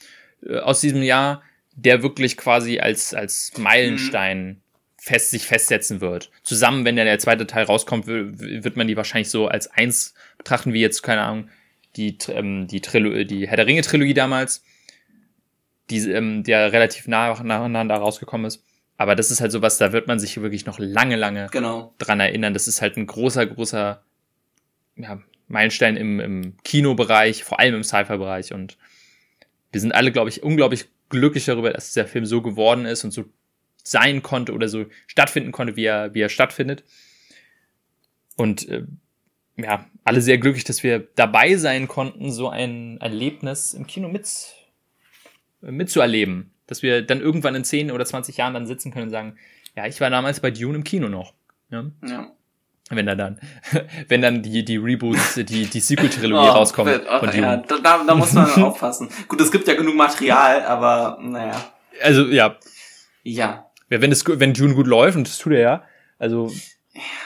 [0.63, 1.43] aus diesem Jahr,
[1.76, 4.61] der wirklich quasi als, als Meilenstein hm.
[4.97, 6.31] fest, sich festsetzen wird.
[6.43, 10.73] Zusammen, wenn dann der zweite Teil rauskommt, wird man die wahrscheinlich so als eins betrachten,
[10.73, 11.49] wie jetzt, keine Ahnung,
[11.95, 14.63] die, ähm, die, Trilo die Herr der Ringe-Trilogie damals,
[15.89, 18.63] die, ähm, der relativ nah nacheinander rausgekommen ist.
[18.99, 21.95] Aber das ist halt sowas, da wird man sich wirklich noch lange, lange genau.
[21.99, 22.53] dran erinnern.
[22.53, 24.03] Das ist halt ein großer, großer
[24.97, 28.53] ja, Meilenstein im, im Kinobereich, vor allem im Sci-Fi-Bereich.
[28.53, 28.77] Und
[29.71, 33.11] wir sind alle, glaube ich, unglaublich glücklich darüber, dass dieser Film so geworden ist und
[33.11, 33.23] so
[33.85, 36.84] sein konnte oder so stattfinden konnte, wie er, wie er stattfindet.
[38.35, 38.84] Und äh,
[39.55, 44.27] ja, alle sehr glücklich, dass wir dabei sein konnten, so ein Erlebnis im Kino mit,
[45.61, 49.37] mitzuerleben dass wir dann irgendwann in 10 oder 20 Jahren dann sitzen können und sagen,
[49.75, 51.33] ja, ich war damals bei Dune im Kino noch.
[51.71, 51.85] Ja.
[52.05, 52.31] ja.
[52.91, 53.39] Wenn da dann,
[54.07, 57.01] wenn dann die, die Reboots, die, die Sequel-Trilogie oh, rauskommen.
[57.07, 59.09] Oh, ja, da, da muss man aufpassen.
[59.27, 61.71] Gut, es gibt ja genug Material, aber naja.
[62.01, 62.55] Also, ja.
[63.23, 63.65] Ja.
[63.89, 65.83] ja wenn, es, wenn Dune gut läuft, und das tut er ja,
[66.19, 66.51] also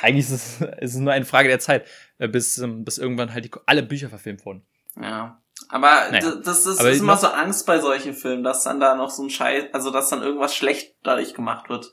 [0.01, 1.85] eigentlich ist es, ist es nur eine Frage der Zeit,
[2.17, 4.63] äh, bis, ähm, bis irgendwann halt die, alle Bücher verfilmt wurden.
[5.01, 5.41] Ja.
[5.73, 6.35] Aber naja.
[6.35, 9.31] das, das, ist immer so Angst bei solchen Filmen, dass dann da noch so ein
[9.31, 11.91] Scheiß, also dass dann irgendwas schlecht dadurch gemacht wird.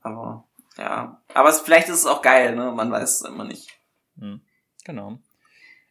[0.00, 0.44] Aber
[0.78, 2.70] ja, aber es, vielleicht ist es auch geil, ne?
[2.70, 3.68] Man weiß es immer nicht.
[4.16, 4.42] Hm.
[4.84, 5.18] Genau.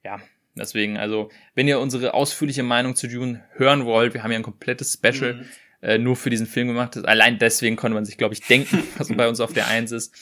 [0.02, 0.22] Ja,
[0.56, 4.44] deswegen, also, wenn ihr unsere ausführliche Meinung zu Dune hören wollt, wir haben ja ein
[4.44, 5.46] komplettes Special mhm.
[5.82, 6.96] äh, nur für diesen Film gemacht.
[7.06, 10.16] Allein deswegen konnte man sich, glaube ich, denken, was bei uns auf der Eins ist.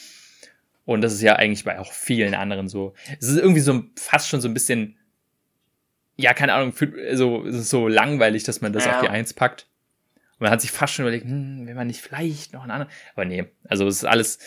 [0.83, 2.95] Und das ist ja eigentlich bei auch vielen anderen so.
[3.19, 4.97] Es ist irgendwie so fast schon so ein bisschen
[6.17, 6.73] ja, keine Ahnung,
[7.13, 8.95] so, es ist so langweilig, dass man das ja.
[8.95, 9.67] auf die Eins packt.
[10.33, 12.91] Und man hat sich fast schon überlegt, hm, wenn man nicht vielleicht noch einen anderen.
[13.13, 14.39] Aber nee, also es ist alles,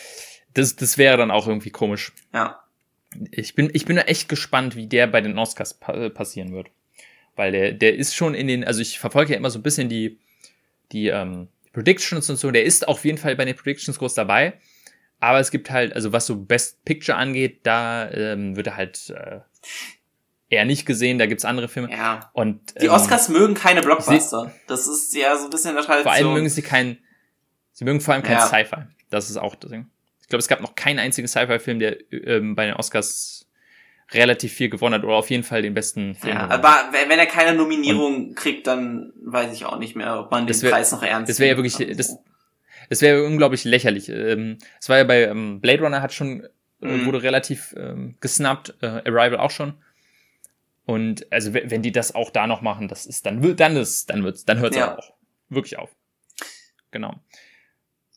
[0.53, 2.11] das, das wäre dann auch irgendwie komisch.
[2.33, 2.61] Ja.
[3.31, 6.67] Ich bin, ich bin echt gespannt, wie der bei den Oscars pa äh, passieren wird.
[7.35, 9.89] Weil der, der ist schon in den, also ich verfolge ja immer so ein bisschen
[9.89, 10.19] die,
[10.91, 14.53] die, ähm, Predictions und so, der ist auf jeden Fall bei den Predictions groß dabei.
[15.19, 19.09] Aber es gibt halt, also was so Best Picture angeht, da ähm, wird er halt
[19.11, 19.39] äh,
[20.51, 21.89] eher nicht gesehen, da gibt's andere Filme.
[21.91, 22.29] Ja.
[22.33, 24.53] Und, die ähm, Oscars mögen keine Blockbuster.
[24.67, 26.03] das ist ja so ein bisschen der Tradition.
[26.03, 26.97] Vor allem mögen sie keinen,
[27.71, 28.45] Sie mögen vor allem kein ja.
[28.45, 28.83] Sci-Fi.
[29.09, 29.89] Das ist auch das Ding.
[30.21, 33.47] Ich glaube, es gab noch keinen einzigen Sci-Fi-Film, der ähm, bei den Oscars
[34.11, 36.35] relativ viel gewonnen hat oder auf jeden Fall den besten Film.
[36.35, 40.31] Ja, aber wenn er keine Nominierung Und kriegt, dann weiß ich auch nicht mehr, ob
[40.31, 42.17] man den wär, Preis noch ernst Das wäre ja wirklich, das,
[42.89, 44.09] das wäre unglaublich lächerlich.
[44.09, 46.43] Ähm, es war ja bei ähm, Blade Runner hat schon,
[46.81, 47.05] äh, mhm.
[47.05, 49.75] wurde relativ ähm, gesnappt, äh, Arrival auch schon.
[50.91, 54.23] Und also wenn die das auch da noch machen, das ist dann dann ist dann
[54.23, 54.97] wird's dann hört's ja.
[54.97, 55.13] auch
[55.49, 55.89] wirklich auf.
[56.91, 57.15] Genau.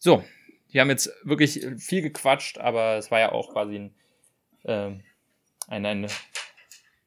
[0.01, 0.25] So,
[0.71, 3.95] wir haben jetzt wirklich viel gequatscht, aber es war ja auch quasi ein,
[4.65, 4.91] äh,
[5.69, 6.07] ein, ein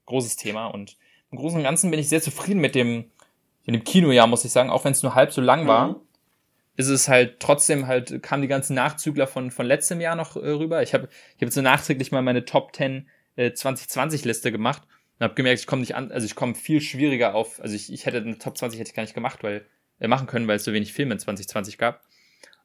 [0.06, 0.98] großes Thema und
[1.31, 3.11] im Großen und Ganzen bin ich sehr zufrieden mit dem
[3.65, 5.89] mit dem Kinojahr, muss ich sagen, auch wenn es nur halb so lang war.
[5.89, 5.95] Mhm
[6.80, 10.48] ist es halt trotzdem halt, kamen die ganzen Nachzügler von, von letztem Jahr noch äh,
[10.48, 10.84] rüber.
[10.84, 14.84] Ich habe ich hab jetzt so nachträglich mal meine Top 10 äh, 2020 Liste gemacht
[15.19, 17.91] und habe gemerkt, ich komme nicht an, also ich komme viel schwieriger auf, also ich,
[17.91, 19.65] ich hätte eine Top 20 hätte ich gar nicht gemacht, weil,
[19.99, 22.03] äh, machen können, weil es so wenig Filme in 2020 gab.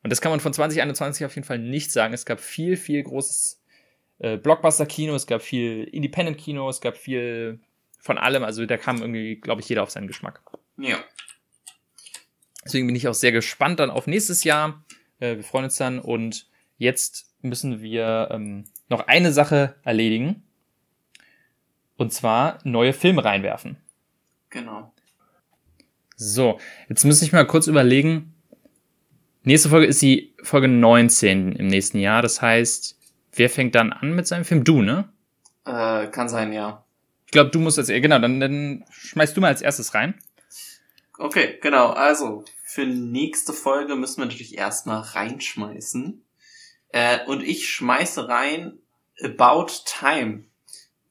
[0.03, 2.13] Und das kann man von 2021 auf jeden Fall nicht sagen.
[2.13, 3.63] Es gab viel, viel großes
[4.19, 7.61] äh, Blockbuster-Kino, es gab viel Independent-Kino, es gab viel
[8.01, 8.43] von allem.
[8.43, 10.43] Also da kam irgendwie, glaube ich, jeder auf seinen Geschmack.
[10.77, 10.99] Ja.
[12.65, 14.85] Deswegen bin ich auch sehr gespannt dann auf nächstes Jahr.
[15.21, 16.49] Äh, wir freuen uns dann und
[16.79, 20.43] jetzt müssen wir ähm, noch eine Sache erledigen.
[22.03, 23.77] Und zwar neue Filme reinwerfen.
[24.51, 24.93] Genau.
[26.17, 26.59] So,
[26.89, 28.35] jetzt muss ich mal kurz überlegen.
[29.45, 32.21] Nächste Folge ist die Folge 19 im nächsten Jahr.
[32.21, 32.99] Das heißt,
[33.35, 34.65] wer fängt dann an mit seinem Film?
[34.65, 35.11] Du, ne?
[35.65, 36.85] Äh, kann sein, ja.
[37.27, 40.15] Ich glaube, du musst als, genau, dann, dann schmeißt du mal als erstes rein.
[41.19, 41.91] Okay, genau.
[41.91, 46.21] Also, für nächste Folge müssen wir natürlich erstmal reinschmeißen.
[46.89, 48.81] Äh, und ich schmeiße rein
[49.23, 50.47] About Time.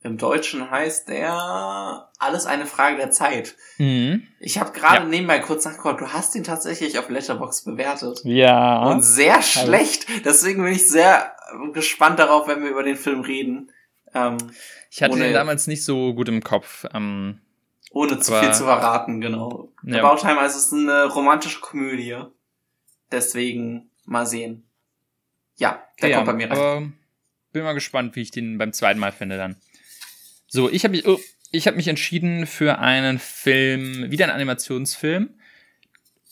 [0.04, 3.56] Im Deutschen heißt der alles eine Frage der Zeit.
[3.78, 4.28] Mhm.
[4.40, 5.06] Ich habe gerade ja.
[5.06, 8.22] nebenbei kurz nachgeguckt, du hast ihn tatsächlich auf Letterbox bewertet.
[8.24, 8.84] Ja.
[8.90, 10.08] Und sehr schlecht.
[10.26, 11.36] Deswegen bin ich sehr
[11.74, 13.72] gespannt darauf, wenn wir über den Film reden.
[14.14, 14.38] Ähm,
[14.90, 16.86] ich hatte ihn damals nicht so gut im Kopf.
[16.94, 17.40] Ähm,
[17.92, 19.72] ohne zu viel zu verraten, genau.
[19.84, 20.04] Ja.
[20.04, 22.18] About Time, also es ist eine romantische Komödie.
[23.12, 24.64] Deswegen mal sehen.
[25.58, 26.58] Ja, der ja, kommt bei mir rein.
[26.58, 26.92] Aber
[27.52, 29.58] bin mal gespannt, wie ich den beim zweiten Mal finde dann.
[30.54, 31.18] So, ich habe mich, oh,
[31.52, 35.30] ich hab mich entschieden für einen Film, wieder einen Animationsfilm.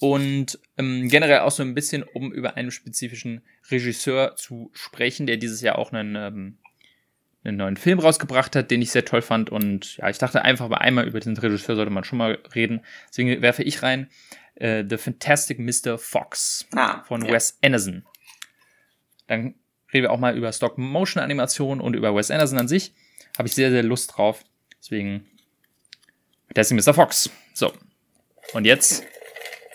[0.02, 3.42] Und ähm, generell auch so ein bisschen, um über einen spezifischen
[3.72, 6.58] Regisseur zu sprechen, der dieses Jahr auch einen ähm,
[7.46, 9.50] einen neuen Film rausgebracht hat, den ich sehr toll fand.
[9.50, 12.82] Und ja, ich dachte einfach bei einmal über den Regisseur sollte man schon mal reden.
[13.08, 14.10] Deswegen werfe ich rein
[14.56, 15.98] äh, The Fantastic Mr.
[15.98, 17.32] Fox ah, von ja.
[17.32, 18.06] Wes Anderson.
[19.28, 19.56] Dann
[19.94, 22.94] reden wir auch mal über Stop-Motion-Animation und über Wes Anderson an sich.
[23.40, 24.44] Habe ich sehr, sehr Lust drauf.
[24.82, 25.26] Deswegen
[26.48, 26.94] Fantastic Mr.
[26.94, 27.30] Fox.
[27.54, 27.72] So.
[28.52, 29.06] Und jetzt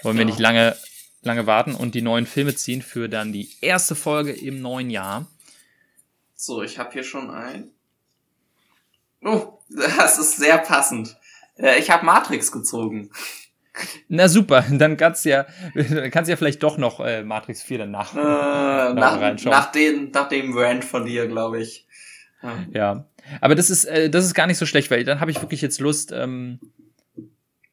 [0.02, 0.76] wollen wir nicht lange,
[1.22, 5.26] lange warten und die neuen Filme ziehen für dann die erste Folge im neuen Jahr.
[6.34, 7.70] So, ich habe hier schon ein.
[9.22, 11.16] Oh, das ist sehr passend.
[11.56, 13.10] Äh, ich habe Matrix gezogen.
[14.08, 15.46] Na super, dann kannst du ja,
[16.10, 18.18] kannst du ja vielleicht doch noch äh, Matrix 4 danach äh,
[18.94, 19.56] nach, reinschauen.
[19.56, 21.86] Nach, den, nach dem Rant von dir, glaube ich.
[22.42, 22.66] Ja.
[22.72, 23.06] ja.
[23.40, 25.62] Aber das ist, äh, das ist gar nicht so schlecht, weil dann habe ich wirklich
[25.62, 26.58] jetzt Lust, ähm,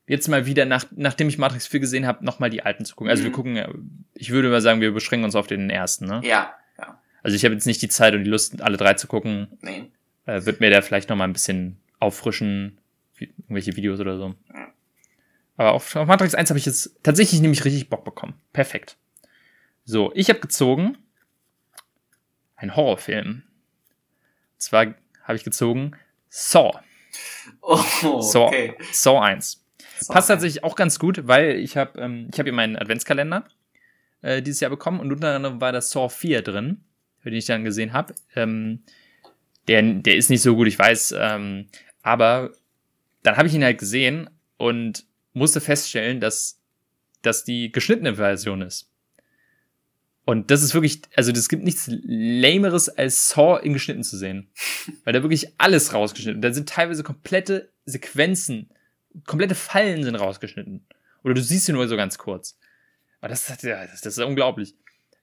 [0.07, 3.09] jetzt mal wieder, nach, nachdem ich Matrix 4 gesehen habe, nochmal die alten zu gucken.
[3.09, 3.27] Also mhm.
[3.27, 6.21] wir gucken, ich würde mal sagen, wir beschränken uns auf den ersten, ne?
[6.23, 6.55] Ja,
[7.23, 9.47] also ich habe jetzt nicht die Zeit und die Lust, alle drei zu gucken.
[9.61, 9.91] Nee.
[10.25, 12.79] Äh, wird mir da vielleicht noch mal ein bisschen auffrischen,
[13.15, 14.35] wie, irgendwelche Videos oder so.
[15.57, 18.33] Aber auf, auf Matrix 1 habe ich jetzt tatsächlich nämlich richtig Bock bekommen.
[18.53, 18.97] Perfekt.
[19.85, 20.97] So, ich habe gezogen
[22.55, 23.43] ein Horrorfilm.
[24.53, 24.93] Und zwar
[25.31, 25.91] habe ich gezogen
[26.29, 26.79] Saw.
[27.61, 28.21] Oh, okay.
[28.21, 29.65] Saw, Saw 1.
[29.99, 33.45] Saw Passt tatsächlich auch ganz gut, weil ich habe ähm, ich hab hier meinen Adventskalender
[34.21, 36.83] äh, dieses Jahr bekommen und unter anderem war das Saw 4 drin
[37.23, 38.15] den ich dann gesehen habe.
[38.35, 38.83] Ähm,
[39.67, 41.67] der, der ist nicht so gut, ich weiß, ähm,
[42.01, 42.51] aber
[43.23, 46.57] dann habe ich ihn halt gesehen und musste feststellen, dass
[47.21, 48.90] dass die geschnittene Version ist.
[50.23, 54.49] Und das ist wirklich, also das gibt nichts Lameres als Saw in geschnitten zu sehen.
[55.03, 56.41] Weil da wirklich alles rausgeschnitten.
[56.41, 58.69] Da sind teilweise komplette Sequenzen,
[59.25, 60.85] komplette Fallen sind rausgeschnitten.
[61.23, 62.57] Oder du siehst sie nur so ganz kurz.
[63.19, 64.75] Aber das, das, das ist unglaublich.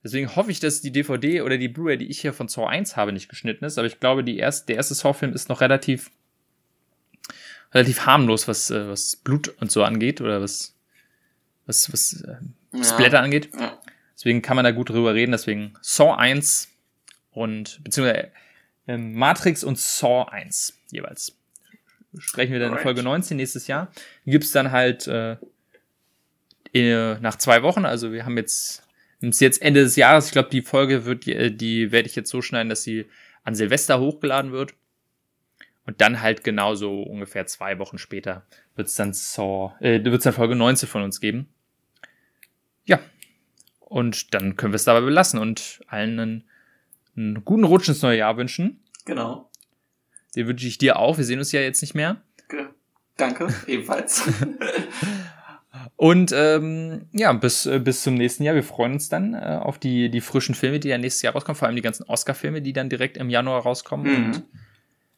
[0.02, 2.96] Deswegen hoffe ich, dass die DVD oder die Blu-ray, die ich hier von Saw 1
[2.96, 3.78] habe, nicht geschnitten ist.
[3.78, 6.10] Aber ich glaube, die erste, der erste Saw-Film ist noch relativ,
[7.72, 10.76] relativ harmlos, was, äh, was Blut und so angeht oder was,
[11.66, 12.36] was, was äh,
[12.72, 12.84] ja.
[12.84, 13.50] Splatter angeht.
[13.58, 13.77] Ja.
[14.18, 15.30] Deswegen kann man da gut drüber reden.
[15.30, 16.68] Deswegen Saw 1
[17.30, 18.32] und beziehungsweise
[18.88, 21.38] äh, Matrix und Saw 1 jeweils.
[22.18, 23.92] Sprechen wir dann in Folge 19 nächstes Jahr.
[24.26, 25.36] Gibt's dann halt äh,
[26.74, 28.82] nach zwei Wochen, also wir haben jetzt
[29.20, 30.26] ist jetzt Ende des Jahres.
[30.26, 33.06] Ich glaube, die Folge wird, die, äh, die werde ich jetzt so schneiden, dass sie
[33.44, 34.74] an Silvester hochgeladen wird.
[35.86, 38.46] Und dann halt genauso ungefähr zwei Wochen später
[38.76, 41.48] wird es dann Saw, äh, wird's dann Folge 19 von uns geben.
[42.84, 43.00] Ja.
[43.88, 46.44] Und dann können wir es dabei belassen und allen einen,
[47.16, 48.84] einen guten Rutsch ins neue Jahr wünschen.
[49.06, 49.50] Genau.
[50.36, 51.16] Den wünsche ich dir auch.
[51.16, 52.20] Wir sehen uns ja jetzt nicht mehr.
[53.16, 54.28] Danke, ebenfalls.
[55.96, 58.54] Und ähm, ja, bis, äh, bis zum nächsten Jahr.
[58.54, 61.56] Wir freuen uns dann äh, auf die, die frischen Filme, die dann nächstes Jahr rauskommen,
[61.56, 64.06] vor allem die ganzen Oscar-Filme, die dann direkt im Januar rauskommen.
[64.06, 64.26] Mhm.
[64.26, 64.44] Und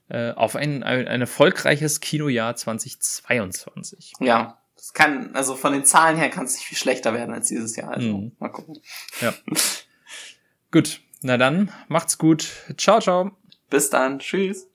[0.09, 4.13] äh, auf ein, ein, ein erfolgreiches Kinojahr 2022.
[4.21, 7.49] Ja, das kann, also von den Zahlen her kann es nicht viel schlechter werden als
[7.49, 7.91] dieses Jahr.
[7.91, 8.33] Also mhm.
[8.39, 8.79] mal gucken.
[9.21, 9.35] Ja.
[10.73, 12.49] gut, na dann, macht's gut.
[12.79, 13.33] Ciao, ciao.
[13.69, 14.21] Bis dann.
[14.21, 14.70] Tschüss.